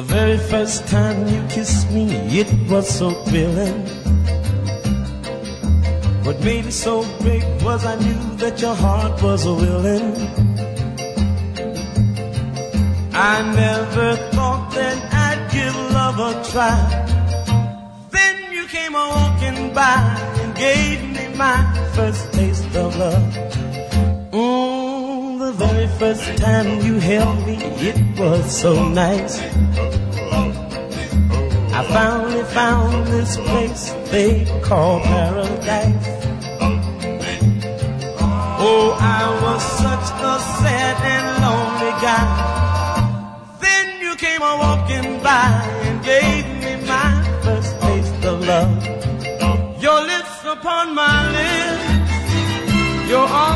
The 0.00 0.14
very 0.14 0.38
first 0.38 0.88
time 0.88 1.18
you 1.28 1.42
kissed 1.48 1.90
me, 1.90 2.04
it 2.40 2.48
was 2.70 2.88
so 2.88 3.10
thrilling. 3.24 3.78
What 6.24 6.38
made 6.40 6.64
it 6.64 6.72
so 6.72 6.94
great 7.22 7.44
was 7.62 7.84
I 7.84 7.96
knew 7.96 8.22
that 8.42 8.62
your 8.62 8.74
heart 8.74 9.22
was 9.22 9.44
willing. 9.44 10.08
I 13.12 13.34
never 13.62 14.08
thought 14.32 14.70
that 14.78 14.98
I'd 15.26 15.40
give 15.56 15.76
love 15.98 16.18
a 16.28 16.32
try. 16.50 16.78
Then 18.10 18.52
you 18.52 18.64
came 18.68 18.94
a 18.94 19.06
walking 19.16 19.74
by 19.74 19.98
and 20.40 20.50
gave 20.56 20.98
me 21.16 21.24
my 21.36 21.58
first 21.94 22.32
taste 22.32 22.74
of 22.74 22.96
love. 22.96 23.34
Mm, 24.32 24.79
the 25.50 25.66
very 25.66 25.88
first 25.98 26.24
time 26.38 26.80
you 26.86 26.98
held 27.00 27.46
me, 27.46 27.56
it 27.88 28.18
was 28.18 28.60
so 28.60 28.88
nice. 28.88 29.40
I 31.78 31.82
finally 31.88 32.44
found 32.44 33.06
this 33.08 33.36
place 33.36 33.92
they 34.12 34.44
call 34.62 35.00
paradise. 35.00 36.06
Oh, 38.62 38.96
I 39.00 39.22
was 39.42 39.62
such 39.84 40.08
a 40.32 40.34
sad 40.60 40.96
and 41.14 41.26
lonely 41.44 41.94
guy. 42.06 42.28
Then 43.60 43.86
you 44.02 44.14
came 44.16 44.42
a 44.42 44.54
walking 44.64 45.20
by 45.22 45.50
and 45.86 46.04
gave 46.04 46.46
me 46.62 46.72
my 46.86 47.10
first 47.42 47.80
taste 47.80 48.24
of 48.24 48.46
love. 48.46 48.72
Your 49.82 50.00
lips 50.12 50.44
upon 50.44 50.94
my 50.94 51.18
lips, 51.38 53.08
your 53.08 53.26
arms 53.26 53.49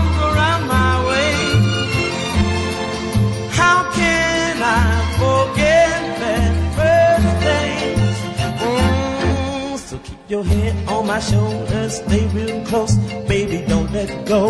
your 10.35 10.43
head 10.43 10.89
on 10.89 11.07
my 11.07 11.21
shoulder, 11.21 11.89
stay 11.89 12.27
real 12.35 12.67
close, 12.67 12.97
baby, 13.29 13.65
don't 13.69 13.89
let 13.93 14.11
go. 14.27 14.43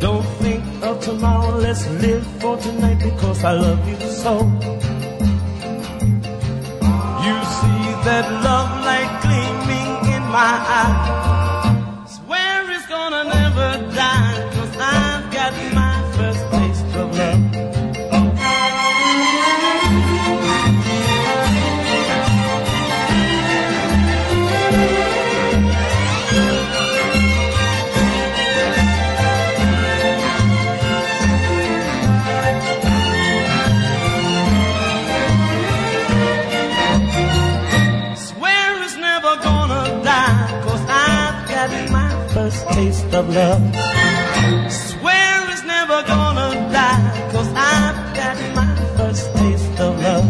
Don't 0.00 0.26
think 0.42 0.64
of 0.82 1.00
tomorrow, 1.00 1.56
let's 1.58 1.86
live 2.02 2.26
for 2.40 2.56
tonight 2.56 2.98
because 2.98 3.44
I 3.44 3.52
love 3.52 3.88
you 3.88 4.00
so. 4.22 4.34
You 7.26 7.36
see 7.58 7.82
that 8.06 8.26
love 8.48 8.70
light 8.88 9.12
gleaming 9.22 10.14
in 10.14 10.22
my 10.34 10.54
eye. 10.80 11.25
Taste 42.76 43.14
of 43.14 43.26
love. 43.34 43.62
Swear 44.70 45.50
it's 45.50 45.64
never 45.64 46.02
gonna 46.12 46.50
die, 46.70 47.30
cause 47.32 47.48
I've 47.54 48.14
got 48.14 48.36
my 48.54 48.74
first 48.98 49.34
taste 49.34 49.80
of 49.80 49.98
love. 50.02 50.26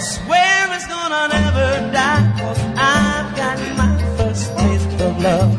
Swear 0.00 0.74
it's 0.74 0.86
gonna 0.86 1.28
never 1.28 1.92
die, 1.92 2.24
cause 2.40 2.60
I've 2.94 3.36
got 3.36 3.58
my 3.76 4.16
first 4.16 4.56
taste 4.56 5.00
of 5.02 5.22
love. 5.22 5.52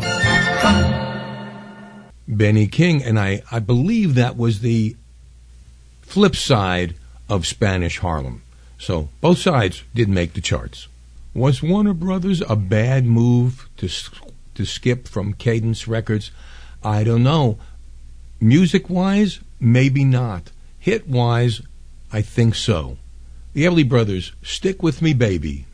Benny 2.27 2.65
King, 2.65 3.03
and 3.03 3.19
I, 3.19 3.43
I 3.51 3.59
believe 3.59 4.15
that 4.15 4.35
was 4.35 4.61
the 4.61 4.95
flip 6.01 6.35
side 6.35 6.95
of 7.29 7.45
Spanish 7.45 7.99
Harlem. 7.99 8.41
So 8.79 9.09
both 9.21 9.37
sides 9.37 9.83
didn't 9.93 10.15
make 10.15 10.33
the 10.33 10.41
charts. 10.41 10.87
Was 11.35 11.61
Warner 11.61 11.93
Brothers 11.93 12.41
a 12.49 12.55
bad 12.55 13.05
move 13.05 13.69
to 13.77 13.85
s- 13.85 14.09
to 14.57 14.65
skip 14.65 15.07
from 15.07 15.34
Cadence 15.34 15.88
Records? 15.88 16.31
I 16.84 17.03
don't 17.03 17.23
know. 17.23 17.57
Music 18.39 18.89
wise, 18.89 19.39
maybe 19.59 20.03
not. 20.03 20.51
Hit 20.77 21.07
wise, 21.07 21.61
I 22.11 22.21
think 22.21 22.55
so. 22.55 22.97
The 23.53 23.65
Everly 23.65 23.88
Brothers, 23.88 24.34
Stick 24.43 24.84
With 24.84 25.01
Me 25.01 25.13
Baby. 25.13 25.65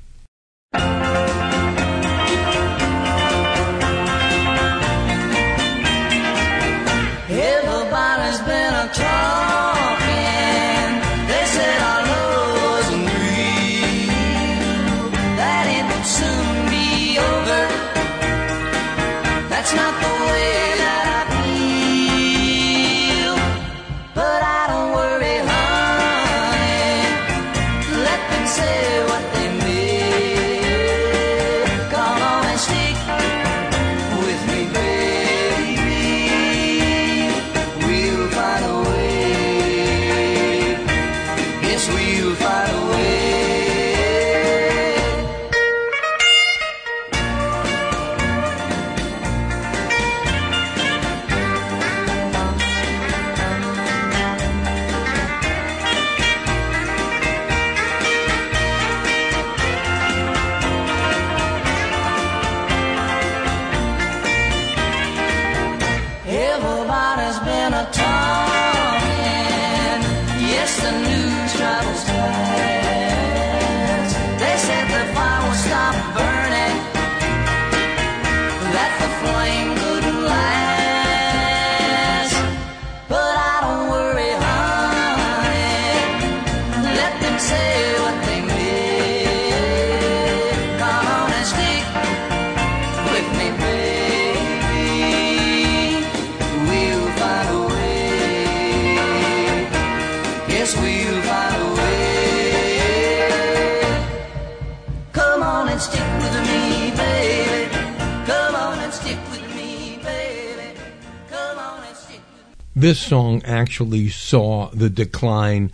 This 112.75 112.99
song 112.99 113.43
actually 113.45 114.09
saw 114.09 114.69
the 114.71 114.89
decline 114.89 115.71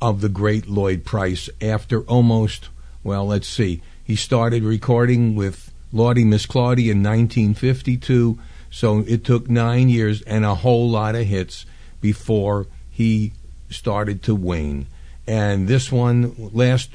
of 0.00 0.20
the 0.20 0.28
great 0.28 0.68
Lloyd 0.68 1.04
Price 1.04 1.50
after 1.60 2.02
almost, 2.02 2.68
well, 3.02 3.26
let's 3.26 3.48
see, 3.48 3.82
he 4.02 4.14
started 4.14 4.62
recording 4.62 5.34
with 5.34 5.72
Lawdy 5.92 6.24
Miss 6.24 6.46
Clawdy 6.46 6.88
in 6.88 7.02
1952, 7.02 8.38
so 8.70 9.00
it 9.00 9.24
took 9.24 9.50
nine 9.50 9.88
years 9.88 10.22
and 10.22 10.44
a 10.44 10.54
whole 10.54 10.88
lot 10.88 11.16
of 11.16 11.26
hits 11.26 11.66
before 12.00 12.68
he 12.90 13.32
started 13.68 14.22
to 14.22 14.34
wane. 14.34 14.86
And 15.26 15.66
this 15.66 15.90
one, 15.90 16.50
last 16.52 16.90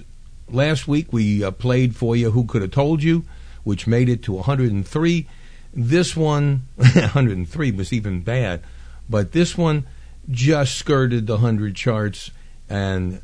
last 0.50 0.88
week 0.88 1.12
we 1.12 1.44
uh, 1.44 1.52
played 1.52 1.96
for 1.96 2.16
you 2.16 2.32
Who 2.32 2.46
Could 2.46 2.62
Have 2.62 2.72
Told 2.72 3.04
You, 3.04 3.26
which 3.64 3.86
made 3.86 4.08
it 4.08 4.24
to 4.24 4.34
103. 4.34 5.28
This 5.74 6.16
one, 6.16 6.68
103 6.76 7.72
was 7.72 7.94
even 7.94 8.22
bad, 8.22 8.62
but 9.10 9.32
this 9.32 9.58
one 9.58 9.88
just 10.30 10.76
skirted 10.76 11.28
the 11.28 11.36
100 11.36 11.76
charts, 11.76 12.32
and 12.70 13.22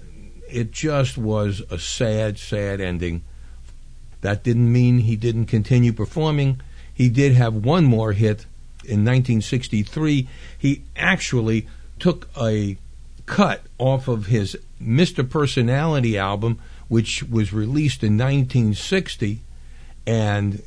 it 0.49 0.72
just 0.72 1.18
was 1.18 1.61
a 1.69 1.78
sad, 1.78 2.38
sad 2.38 2.80
ending. 2.80 3.24
That 4.22 4.44
didn't 4.44 4.72
mean 4.72 4.99
he 4.99 5.15
didn't 5.15 5.45
continue 5.45 5.94
performing. 5.94 6.61
He 6.94 7.10
did 7.10 7.34
have 7.34 7.53
one 7.53 7.86
more 7.86 8.14
hit 8.14 8.45
in 8.84 9.03
1963. 9.03 10.28
He 10.57 10.84
actually 10.95 11.68
took 11.99 12.30
a 12.40 12.78
cut 13.26 13.64
off 13.78 14.07
of 14.07 14.28
his 14.28 14.57
Mr. 14.82 15.30
Personality 15.30 16.18
album, 16.18 16.60
which 16.88 17.24
was 17.24 17.53
released 17.53 18.03
in 18.03 18.18
1960, 18.18 19.41
and 20.06 20.64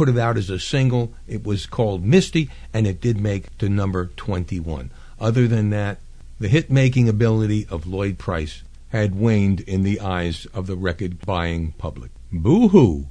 put 0.00 0.08
it 0.08 0.16
out 0.16 0.38
as 0.38 0.48
a 0.48 0.58
single. 0.58 1.12
It 1.28 1.44
was 1.44 1.66
called 1.66 2.02
Misty, 2.02 2.48
and 2.72 2.86
it 2.86 3.02
did 3.02 3.20
make 3.20 3.58
to 3.58 3.68
number 3.68 4.06
21. 4.16 4.90
Other 5.20 5.46
than 5.46 5.68
that, 5.68 5.98
the 6.38 6.48
hit 6.48 6.70
making 6.70 7.06
ability 7.06 7.66
of 7.68 7.86
Lloyd 7.86 8.16
Price 8.16 8.62
had 8.88 9.14
waned 9.14 9.60
in 9.60 9.82
the 9.82 10.00
eyes 10.00 10.46
of 10.54 10.66
the 10.66 10.74
record 10.74 11.20
buying 11.26 11.72
public. 11.72 12.12
Boo 12.32 12.68
hoo! 12.68 13.08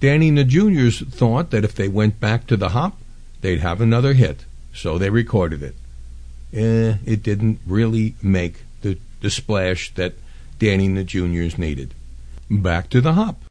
Danny 0.00 0.28
and 0.28 0.38
the 0.38 0.44
juniors 0.44 1.00
thought 1.00 1.50
that 1.50 1.64
if 1.64 1.74
they 1.74 1.88
went 1.88 2.18
back 2.20 2.46
to 2.46 2.56
the 2.56 2.70
hop, 2.70 2.98
they'd 3.42 3.60
have 3.60 3.80
another 3.80 4.14
hit, 4.14 4.46
so 4.72 4.96
they 4.96 5.10
recorded 5.10 5.62
it. 5.62 5.74
Eh, 6.52 6.96
it 7.04 7.22
didn't 7.22 7.60
really 7.66 8.14
make 8.22 8.64
the, 8.80 8.98
the 9.20 9.30
splash 9.30 9.94
that 9.94 10.14
Danny 10.58 10.86
and 10.86 10.96
the 10.96 11.04
juniors 11.04 11.58
needed. 11.58 11.94
Back 12.50 12.88
to 12.90 13.00
the 13.00 13.12
hop. 13.12 13.44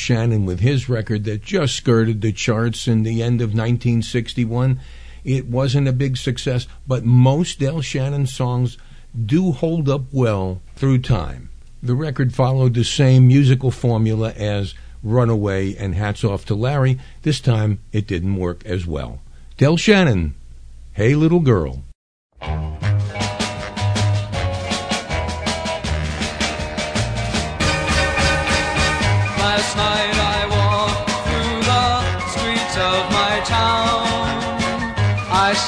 Shannon 0.00 0.46
with 0.46 0.60
his 0.60 0.88
record 0.88 1.24
that 1.24 1.42
just 1.42 1.74
skirted 1.74 2.20
the 2.20 2.32
charts 2.32 2.88
in 2.88 3.02
the 3.02 3.22
end 3.22 3.40
of 3.40 3.50
1961. 3.50 4.80
It 5.24 5.46
wasn't 5.46 5.88
a 5.88 5.92
big 5.92 6.16
success, 6.16 6.66
but 6.86 7.04
most 7.04 7.60
Del 7.60 7.82
Shannon 7.82 8.26
songs 8.26 8.78
do 9.14 9.52
hold 9.52 9.88
up 9.88 10.04
well 10.10 10.62
through 10.74 10.98
time. 10.98 11.50
The 11.82 11.94
record 11.94 12.34
followed 12.34 12.74
the 12.74 12.84
same 12.84 13.28
musical 13.28 13.70
formula 13.70 14.32
as 14.32 14.74
Runaway 15.02 15.76
and 15.76 15.94
Hats 15.94 16.24
Off 16.24 16.44
to 16.46 16.54
Larry. 16.54 16.98
This 17.22 17.40
time 17.40 17.80
it 17.92 18.06
didn't 18.06 18.36
work 18.36 18.64
as 18.64 18.86
well. 18.86 19.20
Del 19.56 19.76
Shannon, 19.76 20.34
Hey 20.92 21.14
Little 21.14 21.40
Girl. 21.40 21.84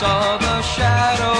saw 0.02 0.36
the 0.36 0.62
shadow. 0.62 1.31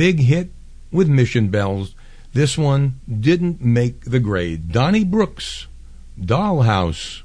Big 0.00 0.20
hit 0.20 0.48
with 0.90 1.10
Mission 1.10 1.48
Bells. 1.48 1.94
This 2.32 2.56
one 2.56 3.00
didn't 3.06 3.60
make 3.60 4.06
the 4.06 4.18
grade. 4.18 4.72
Donnie 4.72 5.04
Brooks, 5.04 5.66
Dollhouse. 6.18 7.20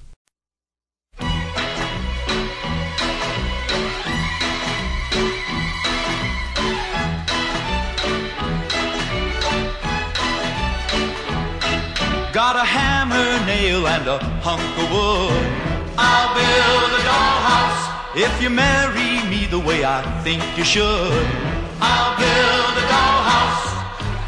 Got 12.33 12.57
a 12.57 12.65
hammer, 12.65 13.45
nail, 13.45 13.87
and 13.87 14.05
a 14.05 14.17
hunk 14.43 14.59
of 14.83 14.91
wood. 14.91 15.45
I'll 15.97 16.33
build 16.35 16.91
a 16.91 17.03
dollhouse 17.07 18.17
if 18.17 18.41
you 18.43 18.49
marry 18.49 19.25
me 19.29 19.45
the 19.45 19.59
way 19.59 19.85
I 19.85 20.01
think 20.25 20.43
you 20.57 20.65
should. 20.65 21.54
I'll 21.81 22.15
build 22.17 22.73
a 22.83 22.85
dollhouse, 22.93 23.65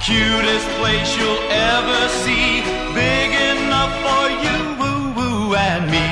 cutest 0.06 0.68
place 0.80 1.10
you'll 1.18 1.44
ever 1.50 2.10
see, 2.24 2.62
big 2.94 3.30
enough 3.56 3.94
for 4.06 4.24
you, 4.44 4.58
and 5.56 5.86
me. 5.92 6.08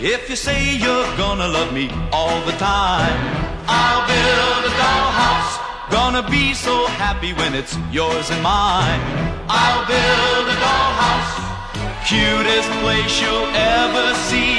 If 0.00 0.30
you 0.30 0.36
say 0.36 0.76
you're 0.76 1.16
gonna 1.16 1.48
love 1.48 1.72
me 1.72 1.90
all 2.12 2.40
the 2.46 2.52
time, 2.52 3.18
I'll 3.66 4.06
build 4.06 4.62
a 4.70 4.74
dollhouse. 4.82 5.54
Gonna 5.90 6.22
be 6.28 6.54
so 6.54 6.86
happy 7.02 7.32
when 7.32 7.54
it's 7.54 7.76
yours 7.90 8.30
and 8.30 8.42
mine. 8.42 9.00
I'll 9.48 9.84
build 9.86 10.46
a 10.54 10.56
dollhouse, 10.64 11.34
cutest 12.08 12.70
place 12.82 13.14
you'll 13.22 13.50
ever 13.54 14.14
see, 14.28 14.54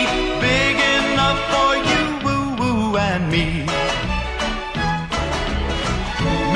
and 3.09 3.25
me. 3.31 3.45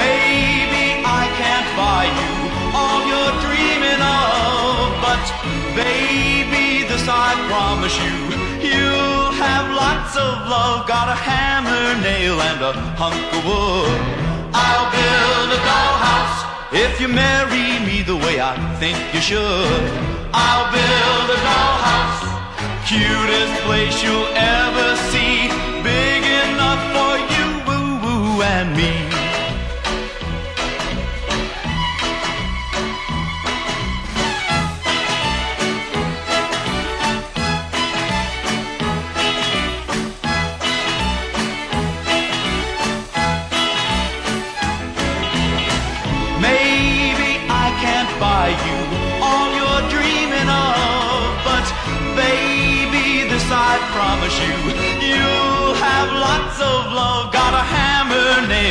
Maybe 0.04 0.86
I 1.22 1.24
can't 1.42 1.70
buy 1.82 2.06
you 2.20 2.32
all 2.78 3.02
you're 3.10 3.36
dreaming 3.46 4.02
of, 4.22 4.94
but 5.06 5.24
baby, 5.74 6.86
this 6.90 7.06
I 7.10 7.30
promise 7.50 7.96
you, 8.06 8.18
you'll 8.70 9.32
have 9.46 9.66
lots 9.84 10.14
of 10.26 10.34
love. 10.54 10.88
Got 10.88 11.08
a 11.10 11.18
hammer, 11.30 11.86
nail, 12.08 12.38
and 12.50 12.60
a 12.70 12.74
hunk 13.02 13.18
of 13.38 13.42
wood. 13.50 14.00
I'll 14.54 14.90
build 14.98 15.50
a 15.58 15.62
dollhouse 15.70 16.40
if 16.86 17.02
you 17.02 17.08
marry 17.08 17.68
me 17.88 17.98
the 18.12 18.18
way 18.26 18.36
I 18.40 18.54
think 18.82 18.98
you 19.14 19.22
should. 19.30 19.84
I'll 20.48 20.70
build 20.78 21.28
a 21.38 21.40
dollhouse, 21.50 22.24
cutest 22.90 23.56
place 23.66 23.98
you'll 24.04 24.32
ever 24.62 24.88
see, 25.10 25.50
big 25.82 26.13
and 28.44 28.76
me. 28.76 29.13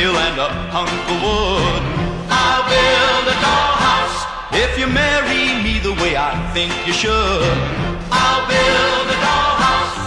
Nail, 0.03 0.17
and 0.17 0.39
a 0.39 0.49
hunk 0.75 0.89
of 1.11 1.17
wood. 1.23 1.83
I'll 2.27 2.63
build 2.67 3.25
a 3.31 3.37
dollhouse 3.45 4.19
if 4.63 4.77
you 4.77 4.87
marry 4.87 5.63
me 5.63 5.79
the 5.79 5.93
way 6.01 6.17
I 6.17 6.33
think 6.53 6.71
you 6.85 6.93
should. 6.93 7.57
I'll 8.11 8.43
build 8.53 9.07
a 9.15 9.19
dollhouse, 9.27 10.03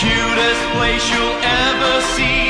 cutest 0.00 0.62
place 0.74 1.04
you'll 1.12 1.38
ever 1.68 1.92
see, 2.16 2.45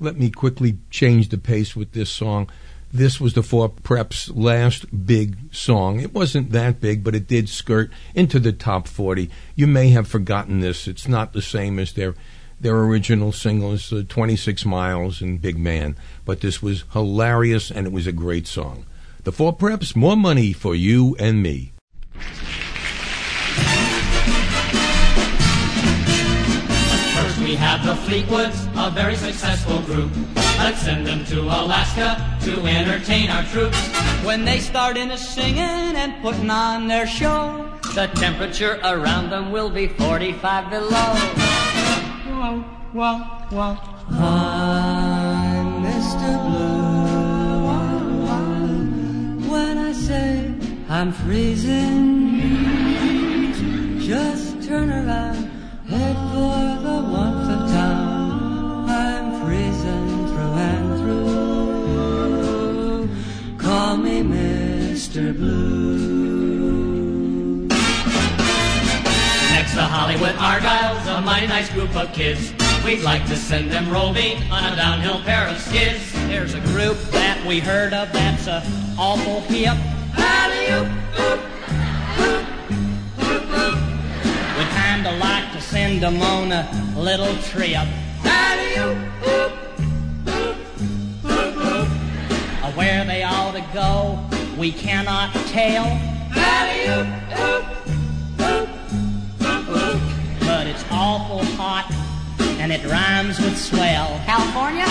Let 0.00 0.18
me 0.18 0.30
quickly 0.30 0.78
change 0.88 1.28
the 1.28 1.36
pace 1.36 1.76
with 1.76 1.92
this 1.92 2.08
song. 2.08 2.48
This 2.90 3.20
was 3.20 3.34
the 3.34 3.42
Four 3.42 3.68
Preps' 3.68 4.32
last 4.34 5.06
big 5.06 5.36
song. 5.54 6.00
It 6.00 6.14
wasn't 6.14 6.52
that 6.52 6.80
big, 6.80 7.04
but 7.04 7.14
it 7.14 7.28
did 7.28 7.50
skirt 7.50 7.92
into 8.14 8.40
the 8.40 8.52
top 8.52 8.88
40. 8.88 9.30
You 9.54 9.66
may 9.66 9.90
have 9.90 10.08
forgotten 10.08 10.60
this. 10.60 10.88
It's 10.88 11.06
not 11.06 11.34
the 11.34 11.42
same 11.42 11.78
as 11.78 11.92
their 11.92 12.14
their 12.60 12.78
original 12.78 13.32
singles, 13.32 13.90
uh, 13.90 14.02
26 14.06 14.66
Miles 14.66 15.22
and 15.22 15.40
Big 15.40 15.58
Man, 15.58 15.96
but 16.26 16.40
this 16.40 16.60
was 16.60 16.84
hilarious 16.92 17.70
and 17.70 17.86
it 17.86 17.92
was 17.92 18.06
a 18.06 18.12
great 18.12 18.46
song. 18.46 18.84
The 19.24 19.32
Four 19.32 19.56
Preps, 19.56 19.96
more 19.96 20.16
money 20.16 20.52
for 20.52 20.74
you 20.74 21.16
and 21.18 21.42
me. 21.42 21.72
We 27.50 27.56
have 27.56 27.84
the 27.84 27.94
Fleetwoods, 28.06 28.68
a 28.76 28.90
very 28.90 29.16
successful 29.16 29.80
group. 29.82 30.08
Let's 30.58 30.82
send 30.82 31.04
them 31.04 31.24
to 31.24 31.40
Alaska 31.42 32.38
to 32.44 32.64
entertain 32.64 33.28
our 33.28 33.42
troops. 33.42 33.76
When 34.24 34.44
they 34.44 34.60
start 34.60 34.96
in 34.96 35.10
a 35.10 35.18
singing 35.18 35.96
and 36.02 36.22
putting 36.22 36.48
on 36.48 36.86
their 36.86 37.08
show, 37.08 37.66
The 37.94 38.06
temperature 38.06 38.78
around 38.84 39.30
them 39.30 39.50
will 39.50 39.68
be 39.68 39.88
45 39.88 40.70
below. 40.70 41.10
Whoa, 42.30 42.62
whoa, 42.92 43.16
whoa. 43.56 43.76
I'm 44.16 45.82
Mr. 45.88 46.30
Blue. 46.46 46.70
When 49.50 49.76
I 49.76 49.92
say 49.92 50.54
I'm 50.88 51.10
freezing, 51.10 51.98
just 53.98 54.62
turn 54.62 54.88
around, 54.88 55.50
head 55.90 56.16
for 56.32 56.60
the 56.86 56.98
warmth 57.10 57.39
Mr. 65.10 65.36
Blue. 65.36 67.66
Next 69.50 69.74
to 69.74 69.82
Hollywood 69.82 70.36
Argyle's 70.36 71.04
a 71.08 71.20
mighty 71.20 71.48
nice 71.48 71.68
group 71.70 71.96
of 71.96 72.12
kids. 72.12 72.52
We'd 72.84 73.02
like 73.02 73.26
to 73.26 73.34
send 73.34 73.72
them 73.72 73.90
roving 73.90 74.40
on 74.52 74.72
a 74.72 74.76
downhill 74.76 75.20
pair 75.22 75.48
of 75.48 75.58
skids. 75.58 76.12
There's 76.28 76.54
a 76.54 76.60
group 76.60 76.96
that 77.10 77.44
we 77.44 77.58
heard 77.58 77.92
of 77.92 78.12
that's 78.12 78.46
a 78.46 78.62
awful 78.96 79.40
hip. 79.52 79.76
We'd 84.56 84.70
kinda 84.78 85.10
like 85.18 85.50
to 85.54 85.60
send 85.60 86.04
them 86.04 86.22
on 86.22 86.52
a 86.52 86.68
little 86.96 87.34
trip. 87.50 87.88
Alley-oop, 88.24 88.96
where 92.72 93.04
they 93.04 93.22
ought 93.22 93.52
to 93.52 93.64
go, 93.72 94.18
we 94.58 94.72
cannot 94.72 95.32
tell. 95.48 95.84
But 100.40 100.66
it's 100.66 100.84
awful 100.90 101.44
hot 101.56 101.90
and 102.60 102.72
it 102.72 102.84
rhymes 102.84 103.38
with 103.40 103.56
swell. 103.56 104.20
California? 104.26 104.84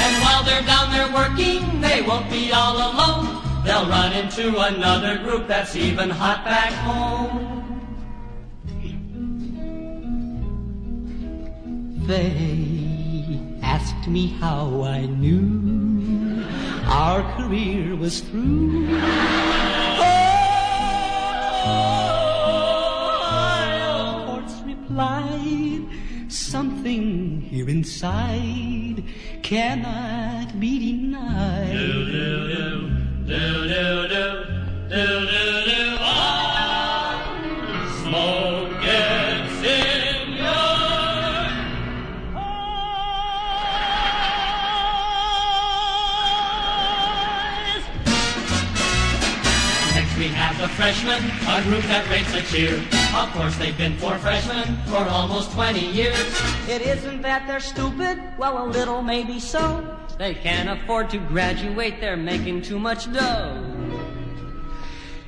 And 0.00 0.22
while 0.22 0.42
they're 0.44 0.62
down 0.62 0.90
there 0.90 1.12
working, 1.12 1.80
they 1.80 2.02
won't 2.02 2.30
be 2.30 2.50
all 2.52 2.76
alone. 2.76 3.42
They'll 3.64 3.88
run 3.88 4.12
into 4.14 4.58
another 4.58 5.18
group 5.18 5.46
that's 5.46 5.76
even 5.76 6.08
hot 6.08 6.44
back 6.44 6.72
home. 6.72 7.54
They 12.06 13.38
asked 13.62 14.08
me 14.08 14.28
how 14.28 14.82
I 14.84 15.04
knew 15.04 15.87
our 16.88 17.22
career 17.36 17.94
was 17.96 18.20
through. 18.20 18.88
Oh, 23.70 24.24
Ports 24.26 24.60
replied, 24.64 25.84
something 26.28 27.40
here 27.42 27.68
inside 27.68 29.04
cannot 29.42 30.58
be 30.58 30.78
denied. 30.92 31.72
Do, 31.72 32.04
do, 32.06 32.48
do, 32.48 32.88
do, 33.26 33.68
do, 33.68 34.08
do, 34.08 34.44
do, 34.88 35.04
do, 35.26 35.64
do. 35.64 35.96
Ah, 36.00 36.47
freshmen, 50.78 51.20
a 51.48 51.62
group 51.64 51.82
that 51.90 52.08
rates 52.08 52.32
a 52.34 52.42
cheer. 52.42 52.76
Of 53.12 53.32
course 53.32 53.56
they've 53.58 53.76
been 53.76 53.96
four 53.96 54.16
freshmen 54.18 54.76
for 54.86 55.02
almost 55.10 55.50
20 55.50 55.80
years. 55.80 56.40
It 56.68 56.82
isn't 56.82 57.20
that 57.22 57.48
they're 57.48 57.58
stupid, 57.58 58.22
well, 58.38 58.64
a 58.64 58.66
little 58.66 59.02
maybe 59.02 59.40
so. 59.40 59.84
They 60.18 60.34
can't 60.34 60.68
afford 60.68 61.10
to 61.10 61.18
graduate, 61.18 62.00
they're 62.00 62.16
making 62.16 62.62
too 62.62 62.78
much 62.78 63.12
dough. 63.12 63.60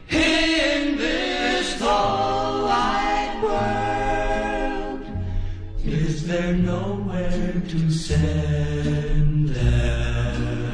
In 0.09 0.97
this 0.99 1.81
tall 1.81 2.67
wide 2.67 3.41
world, 3.43 5.03
Is 5.85 6.29
there 6.29 6.55
nowhere 6.55 7.61
to 7.73 7.91
send 7.91 9.49
them? 9.49 10.71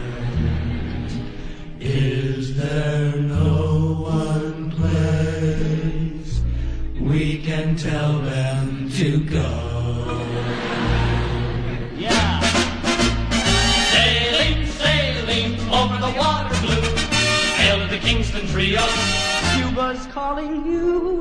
Is 1.81 2.55
there 2.57 3.16
no 3.16 3.36
we 7.77 7.82
tell 7.82 8.19
them 8.20 8.90
to 8.90 9.20
go? 9.24 10.23
Yeah. 11.97 12.40
Sailing, 13.93 14.66
sailing 14.66 15.53
over 15.70 15.97
the 15.98 16.12
water 16.19 16.55
blue. 16.61 16.81
Hail 17.61 17.78
to 17.81 17.86
the 17.94 17.98
Kingston 17.98 18.47
Trio. 18.48 18.82
Cuba's 19.55 20.07
calling 20.07 20.66
you. 20.66 21.16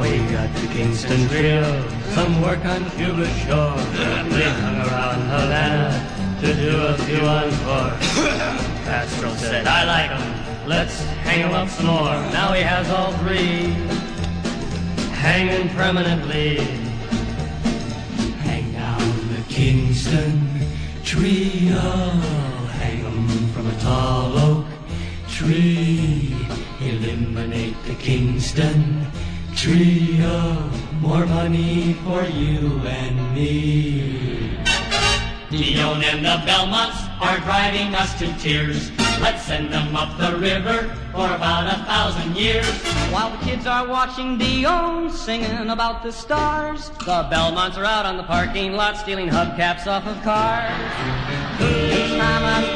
We 0.00 0.18
got 0.32 0.54
the 0.56 0.68
Kingston 0.72 1.28
Trio. 1.28 1.90
Some 2.14 2.40
work 2.42 2.64
on 2.64 2.90
Cuba 2.92 3.26
shore. 3.44 3.76
We 4.32 4.42
hung 4.62 4.78
around 4.86 5.20
Havana 5.32 6.38
to 6.40 6.54
do 6.54 6.76
a 6.86 6.94
few 7.04 7.20
encores. 7.20 8.08
Castro 8.86 9.30
said, 9.34 9.66
I 9.66 9.84
like 9.84 10.10
'em. 10.10 10.41
Let's 10.66 11.02
hang 11.24 11.42
'em 11.42 11.54
up 11.54 11.68
some 11.68 11.86
more. 11.86 12.14
Now 12.32 12.52
he 12.52 12.62
has 12.62 12.88
all 12.88 13.12
three 13.14 13.74
hanging 15.10 15.68
permanently. 15.70 16.58
Hang 18.46 18.70
down 18.72 19.02
the 19.34 19.42
Kingston 19.52 20.48
trio, 21.04 21.80
hang 22.78 23.04
'em 23.04 23.28
from 23.52 23.66
a 23.66 23.76
tall 23.80 24.38
oak 24.38 24.66
tree. 25.28 26.32
Eliminate 26.80 27.76
the 27.84 27.94
Kingston 27.94 29.06
trio, 29.56 30.22
oh, 30.22 30.70
more 31.00 31.26
money 31.26 31.96
for 32.04 32.22
you 32.24 32.80
and 32.86 33.34
me. 33.34 34.58
Dion 35.50 36.04
and 36.04 36.24
the 36.24 36.40
Belmonts 36.46 36.98
are 37.20 37.38
driving 37.40 37.94
us 37.96 38.14
to 38.20 38.26
tears. 38.38 39.01
Let's 39.22 39.44
send 39.44 39.72
them 39.72 39.94
up 39.94 40.18
the 40.18 40.36
river 40.36 40.92
for 41.12 41.26
about 41.26 41.72
a 41.72 41.84
thousand 41.84 42.36
years. 42.36 42.66
While 43.12 43.30
the 43.30 43.44
kids 43.44 43.68
are 43.68 43.86
watching 43.86 44.36
Dion 44.36 45.10
singing 45.10 45.70
about 45.70 46.02
the 46.02 46.10
stars, 46.10 46.90
the 47.06 47.28
Belmonts 47.30 47.76
are 47.76 47.84
out 47.84 48.04
on 48.04 48.16
the 48.16 48.24
parking 48.24 48.72
lot 48.72 48.96
stealing 48.96 49.28
hubcaps 49.28 49.86
off 49.86 50.08
of 50.08 50.20
cars. 50.24 50.72
Each 51.60 52.18
time 52.18 52.71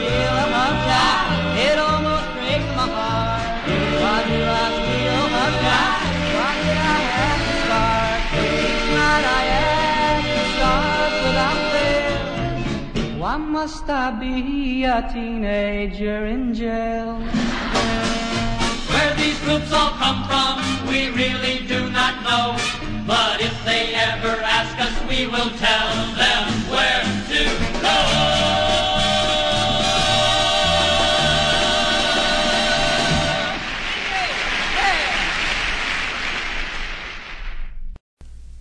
must 13.56 13.88
I 13.88 14.10
be 14.10 14.84
a 14.84 15.00
teenager 15.10 16.26
in 16.26 16.52
jail? 16.52 17.14
Where 18.92 19.14
these 19.14 19.40
groups 19.40 19.72
all 19.72 19.92
come 19.92 20.20
from, 20.28 20.60
we 20.86 21.08
really 21.08 21.66
do 21.66 21.88
not 21.88 22.22
know. 22.22 22.44
But 23.06 23.40
if 23.40 23.56
they 23.64 23.94
ever 23.94 24.34
ask 24.58 24.78
us, 24.78 24.94
we 25.08 25.26
will 25.26 25.48
tell 25.56 25.88
them 26.22 26.44
where 26.68 27.02
to 27.30 27.42
go. 27.80 27.98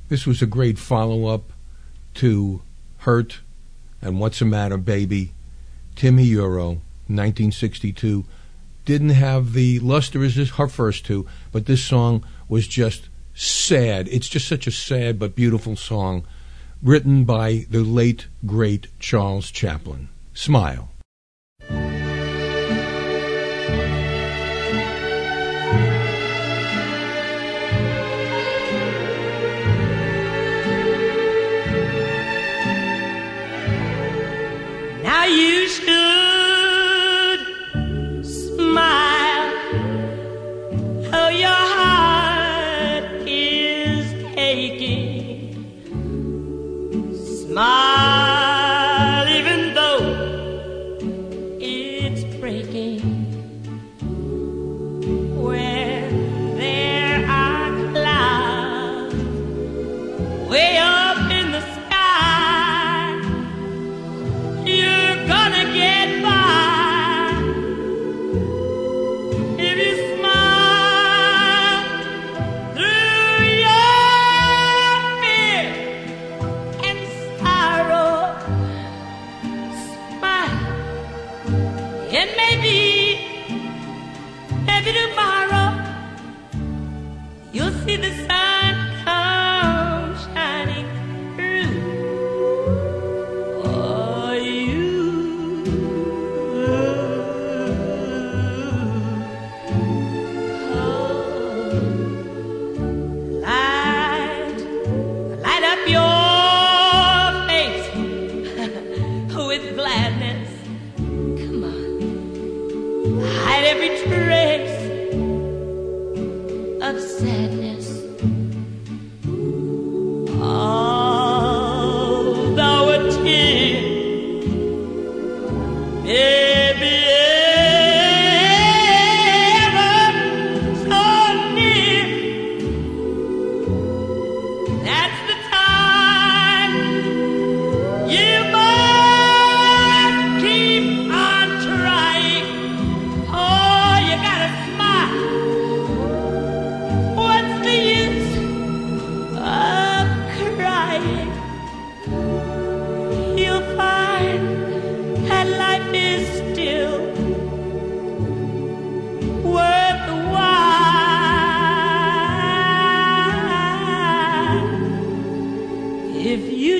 This 0.08 0.26
was 0.26 0.42
a 0.42 0.46
great 0.46 0.80
follow 0.80 1.26
up 1.26 1.52
to 2.14 2.62
Hurt 3.00 3.42
and 4.06 4.20
What's 4.20 4.40
the 4.40 4.46
Matter, 4.46 4.78
Baby. 4.78 5.34
Timi 5.96 6.30
Yuro, 6.30 6.80
1962. 7.08 8.24
Didn't 8.86 9.10
have 9.10 9.54
the 9.54 9.80
luster 9.80 10.24
as 10.24 10.36
this, 10.36 10.52
her 10.52 10.68
first 10.68 11.06
two, 11.06 11.26
but 11.52 11.66
this 11.66 11.84
song 11.84 12.24
was 12.48 12.68
just 12.68 13.10
sad. 13.34 14.08
It's 14.10 14.30
just 14.30 14.48
such 14.48 14.68
a 14.68 14.72
sad 14.72 15.18
but 15.18 15.36
beautiful 15.36 15.76
song, 15.76 16.24
written 16.84 17.24
by 17.24 17.66
the 17.70 17.82
late, 17.82 18.28
great 18.46 18.88
Charles 19.00 19.50
Chaplin. 19.50 20.10
Smile. 20.34 20.92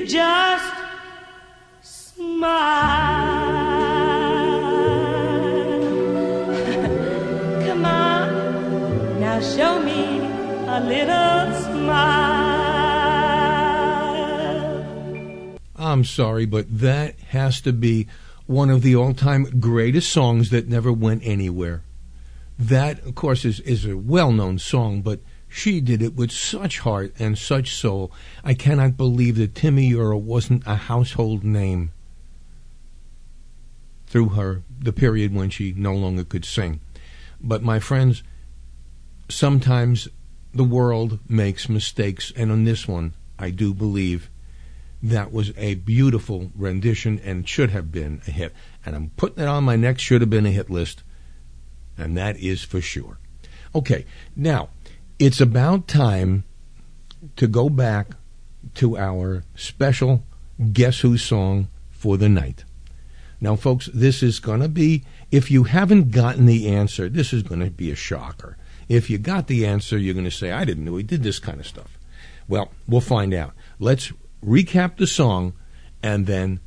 Just 0.06 0.74
smile. 1.82 2.46
Come 7.66 7.84
on, 7.84 9.20
now 9.20 9.40
show 9.40 9.82
me 9.82 10.18
a 10.68 10.80
little 10.80 11.54
smile. 11.62 12.46
I'm 15.76 16.04
sorry, 16.04 16.46
but 16.46 16.66
that 16.78 17.18
has 17.30 17.60
to 17.62 17.72
be 17.72 18.06
one 18.46 18.70
of 18.70 18.82
the 18.82 18.94
all-time 18.94 19.58
greatest 19.58 20.10
songs 20.10 20.50
that 20.50 20.68
never 20.68 20.92
went 20.92 21.22
anywhere. 21.24 21.82
That, 22.58 23.04
of 23.04 23.14
course, 23.14 23.44
is, 23.44 23.60
is 23.60 23.84
a 23.84 23.96
well-known 23.96 24.58
song, 24.58 25.02
but 25.02 25.20
she 25.48 25.80
did 25.80 26.02
it 26.02 26.14
with 26.14 26.30
such 26.30 26.80
heart 26.80 27.14
and 27.18 27.38
such 27.38 27.74
soul. 27.74 28.12
I 28.44 28.54
cannot 28.54 28.96
believe 28.96 29.36
that 29.36 29.54
Timi 29.54 29.90
Yuro 29.90 30.20
wasn't 30.20 30.66
a 30.66 30.74
household 30.74 31.44
name 31.44 31.92
through 34.06 34.30
her 34.30 34.62
the 34.78 34.92
period 34.92 35.34
when 35.34 35.50
she 35.50 35.72
no 35.76 35.94
longer 35.94 36.24
could 36.24 36.44
sing. 36.44 36.80
But 37.40 37.62
my 37.62 37.80
friends, 37.80 38.22
sometimes 39.28 40.08
the 40.54 40.64
world 40.64 41.18
makes 41.28 41.68
mistakes, 41.68 42.32
and 42.36 42.50
on 42.50 42.64
this 42.64 42.88
one, 42.88 43.12
I 43.38 43.50
do 43.50 43.74
believe 43.74 44.30
that 45.02 45.32
was 45.32 45.52
a 45.56 45.74
beautiful 45.74 46.50
rendition 46.56 47.20
and 47.22 47.48
should 47.48 47.70
have 47.70 47.92
been 47.92 48.22
a 48.26 48.30
hit. 48.30 48.54
And 48.84 48.96
I'm 48.96 49.10
putting 49.16 49.42
it 49.42 49.48
on 49.48 49.64
my 49.64 49.76
next 49.76 50.02
should 50.02 50.22
have 50.22 50.30
been 50.30 50.46
a 50.46 50.50
hit 50.50 50.70
list, 50.70 51.02
and 51.98 52.16
that 52.16 52.38
is 52.38 52.62
for 52.62 52.80
sure. 52.80 53.18
Okay, 53.74 54.06
now 54.34 54.70
it's 55.18 55.40
about 55.40 55.88
time 55.88 56.44
to 57.36 57.46
go 57.46 57.68
back 57.68 58.08
to 58.74 58.96
our 58.96 59.44
special 59.54 60.22
Guess 60.72 61.00
Who 61.00 61.18
song 61.18 61.68
for 61.90 62.16
the 62.16 62.28
night. 62.28 62.64
Now, 63.40 63.56
folks, 63.56 63.90
this 63.92 64.22
is 64.22 64.40
going 64.40 64.60
to 64.60 64.68
be, 64.68 65.04
if 65.30 65.50
you 65.50 65.64
haven't 65.64 66.10
gotten 66.10 66.46
the 66.46 66.68
answer, 66.68 67.08
this 67.08 67.32
is 67.32 67.42
going 67.42 67.60
to 67.60 67.70
be 67.70 67.90
a 67.90 67.96
shocker. 67.96 68.56
If 68.88 69.10
you 69.10 69.18
got 69.18 69.46
the 69.46 69.66
answer, 69.66 69.98
you're 69.98 70.14
going 70.14 70.24
to 70.24 70.30
say, 70.30 70.52
I 70.52 70.64
didn't 70.64 70.84
know 70.84 70.96
he 70.96 71.02
did 71.02 71.22
this 71.22 71.38
kind 71.38 71.60
of 71.60 71.66
stuff. 71.66 71.98
Well, 72.48 72.72
we'll 72.86 73.00
find 73.00 73.34
out. 73.34 73.52
Let's 73.78 74.12
recap 74.44 74.96
the 74.96 75.06
song 75.06 75.54
and 76.02 76.26
then 76.26 76.60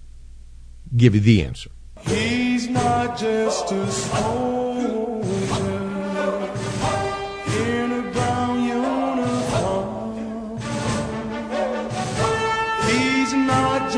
give 0.96 1.16
you 1.16 1.22
the 1.22 1.44
answer. 1.44 1.70
He's 2.02 2.68
not 2.68 3.18
just 3.18 3.72
a 3.72 3.90
soldier 3.90 5.09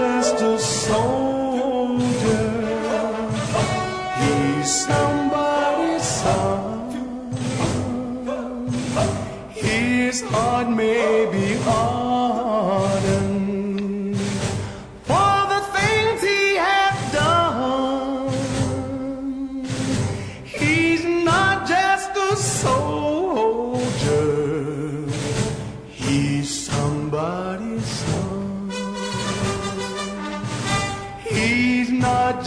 just 0.01 0.41
a 0.41 0.57
soldier. 0.57 1.99
He's 4.19 4.69
somebody's 4.87 6.07
son. 6.21 7.31
His 9.51 10.21
heart 10.31 10.69
may 10.69 11.29
be 11.31 11.47
hardened 11.65 12.90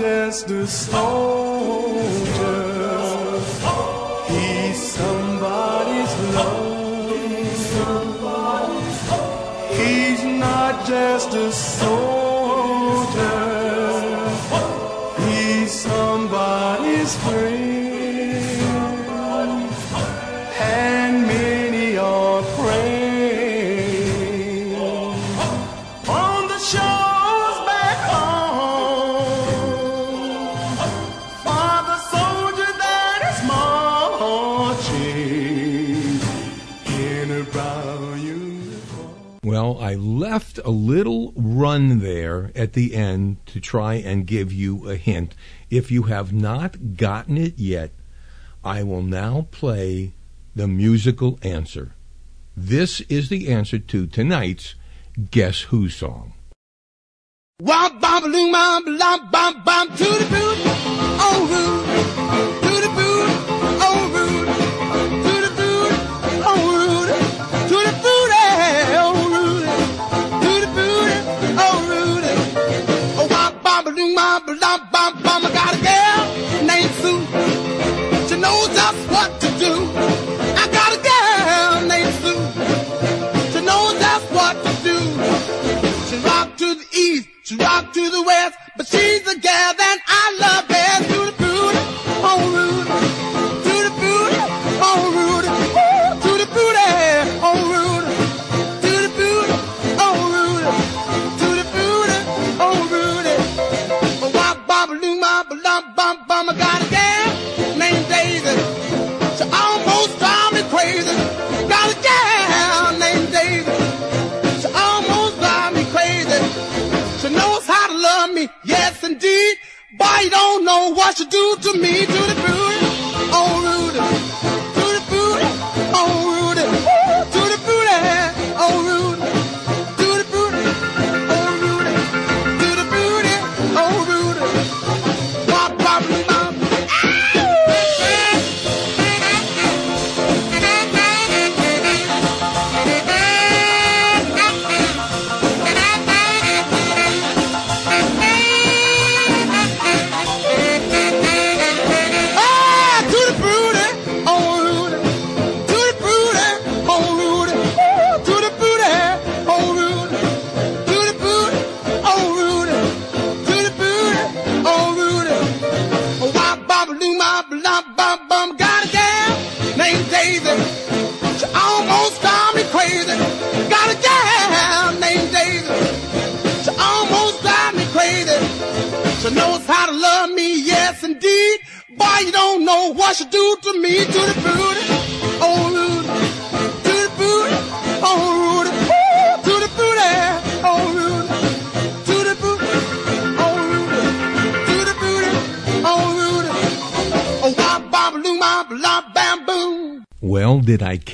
just 0.04 0.50
a 0.50 0.66
soldier, 0.66 2.04
he's 4.28 4.82
somebody's 4.92 6.14
love. 6.34 6.74
He's 9.78 10.22
not 10.24 10.86
just 10.86 11.32
a 11.34 11.50
soldier, 11.50 12.23
I 39.94 39.96
left 39.96 40.58
a 40.64 40.70
little 40.70 41.32
run 41.36 42.00
there 42.00 42.50
at 42.56 42.72
the 42.72 42.96
end 42.96 43.36
to 43.46 43.60
try 43.60 43.94
and 43.94 44.26
give 44.26 44.52
you 44.52 44.88
a 44.90 44.96
hint. 44.96 45.36
If 45.70 45.92
you 45.92 46.02
have 46.04 46.32
not 46.32 46.96
gotten 46.96 47.38
it 47.38 47.60
yet, 47.60 47.92
I 48.64 48.82
will 48.82 49.02
now 49.02 49.46
play 49.52 50.14
the 50.52 50.66
musical 50.66 51.38
answer. 51.42 51.94
This 52.56 53.02
is 53.02 53.28
the 53.28 53.46
answer 53.48 53.78
to 53.78 54.08
tonight's 54.08 54.74
Guess 55.30 55.60
Who 55.70 55.88
song. 55.88 56.32
Womp 57.62 58.00
bom 58.00 58.24
loom 58.24 58.52
to 58.52 60.04
the 60.04 60.26
boot, 60.28 60.58
oh 61.20 62.60
she's 88.84 89.22
the 89.22 89.38
gal 89.40 89.74
that 89.74 89.98
I 90.06 90.36
love 90.40 90.68
best. 90.68 91.23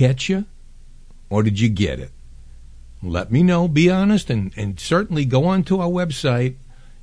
Catch 0.01 0.31
you? 0.31 0.47
Or 1.28 1.43
did 1.43 1.60
you 1.60 1.68
get 1.68 2.01
it? 2.01 2.10
Let 3.02 3.31
me 3.31 3.43
know. 3.43 3.68
Be 3.68 3.90
honest 3.90 4.31
and, 4.31 4.51
and 4.56 4.81
certainly 4.81 5.27
go 5.27 5.44
onto 5.44 5.78
our 5.78 5.89
website 5.89 6.56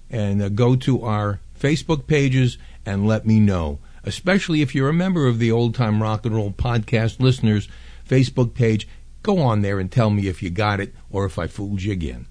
and 0.09 0.41
uh, 0.41 0.49
go 0.49 0.75
to 0.77 1.03
our 1.03 1.39
Facebook 1.59 2.07
pages 2.07 2.57
and 2.85 3.07
let 3.07 3.25
me 3.25 3.39
know. 3.39 3.77
Especially 4.03 4.61
if 4.63 4.73
you're 4.73 4.89
a 4.89 4.93
member 4.93 5.27
of 5.27 5.37
the 5.37 5.51
Old 5.51 5.75
Time 5.75 6.01
Rock 6.01 6.25
and 6.25 6.35
Roll 6.35 6.51
Podcast 6.51 7.19
Listeners 7.19 7.67
Facebook 8.07 8.55
page. 8.55 8.87
Go 9.21 9.39
on 9.39 9.61
there 9.61 9.79
and 9.79 9.91
tell 9.91 10.09
me 10.09 10.27
if 10.27 10.41
you 10.41 10.49
got 10.49 10.79
it 10.79 10.95
or 11.11 11.25
if 11.25 11.37
I 11.37 11.45
fooled 11.45 11.83
you 11.83 11.91
again. 11.91 12.25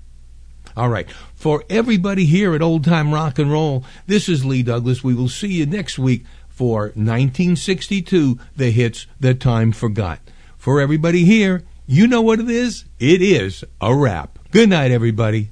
All 0.77 0.89
right. 0.89 1.09
For 1.35 1.63
everybody 1.71 2.25
here 2.25 2.55
at 2.55 2.63
Old 2.63 2.85
Time 2.85 3.15
Rock 3.15 3.39
and 3.39 3.53
Roll, 3.53 3.85
this 4.07 4.29
is 4.29 4.45
Lee 4.45 4.65
Douglas. 4.65 5.05
We 5.05 5.15
will 5.15 5.29
see 5.29 5.53
you 5.53 5.67
next 5.67 5.97
week 5.99 6.25
for 6.49 6.87
1962, 6.95 8.39
the 8.57 8.71
hits 8.71 9.07
that 9.21 9.39
time 9.39 9.71
forgot. 9.71 10.21
For 10.67 10.81
everybody 10.81 11.25
here, 11.25 11.63
you 11.87 12.09
know 12.09 12.23
what 12.23 12.41
it 12.41 12.51
is? 12.51 12.87
It 12.99 13.23
is 13.23 13.63
a 13.81 13.95
wrap. 13.95 14.41
Good 14.51 14.69
night, 14.69 14.91
everybody. 14.91 15.51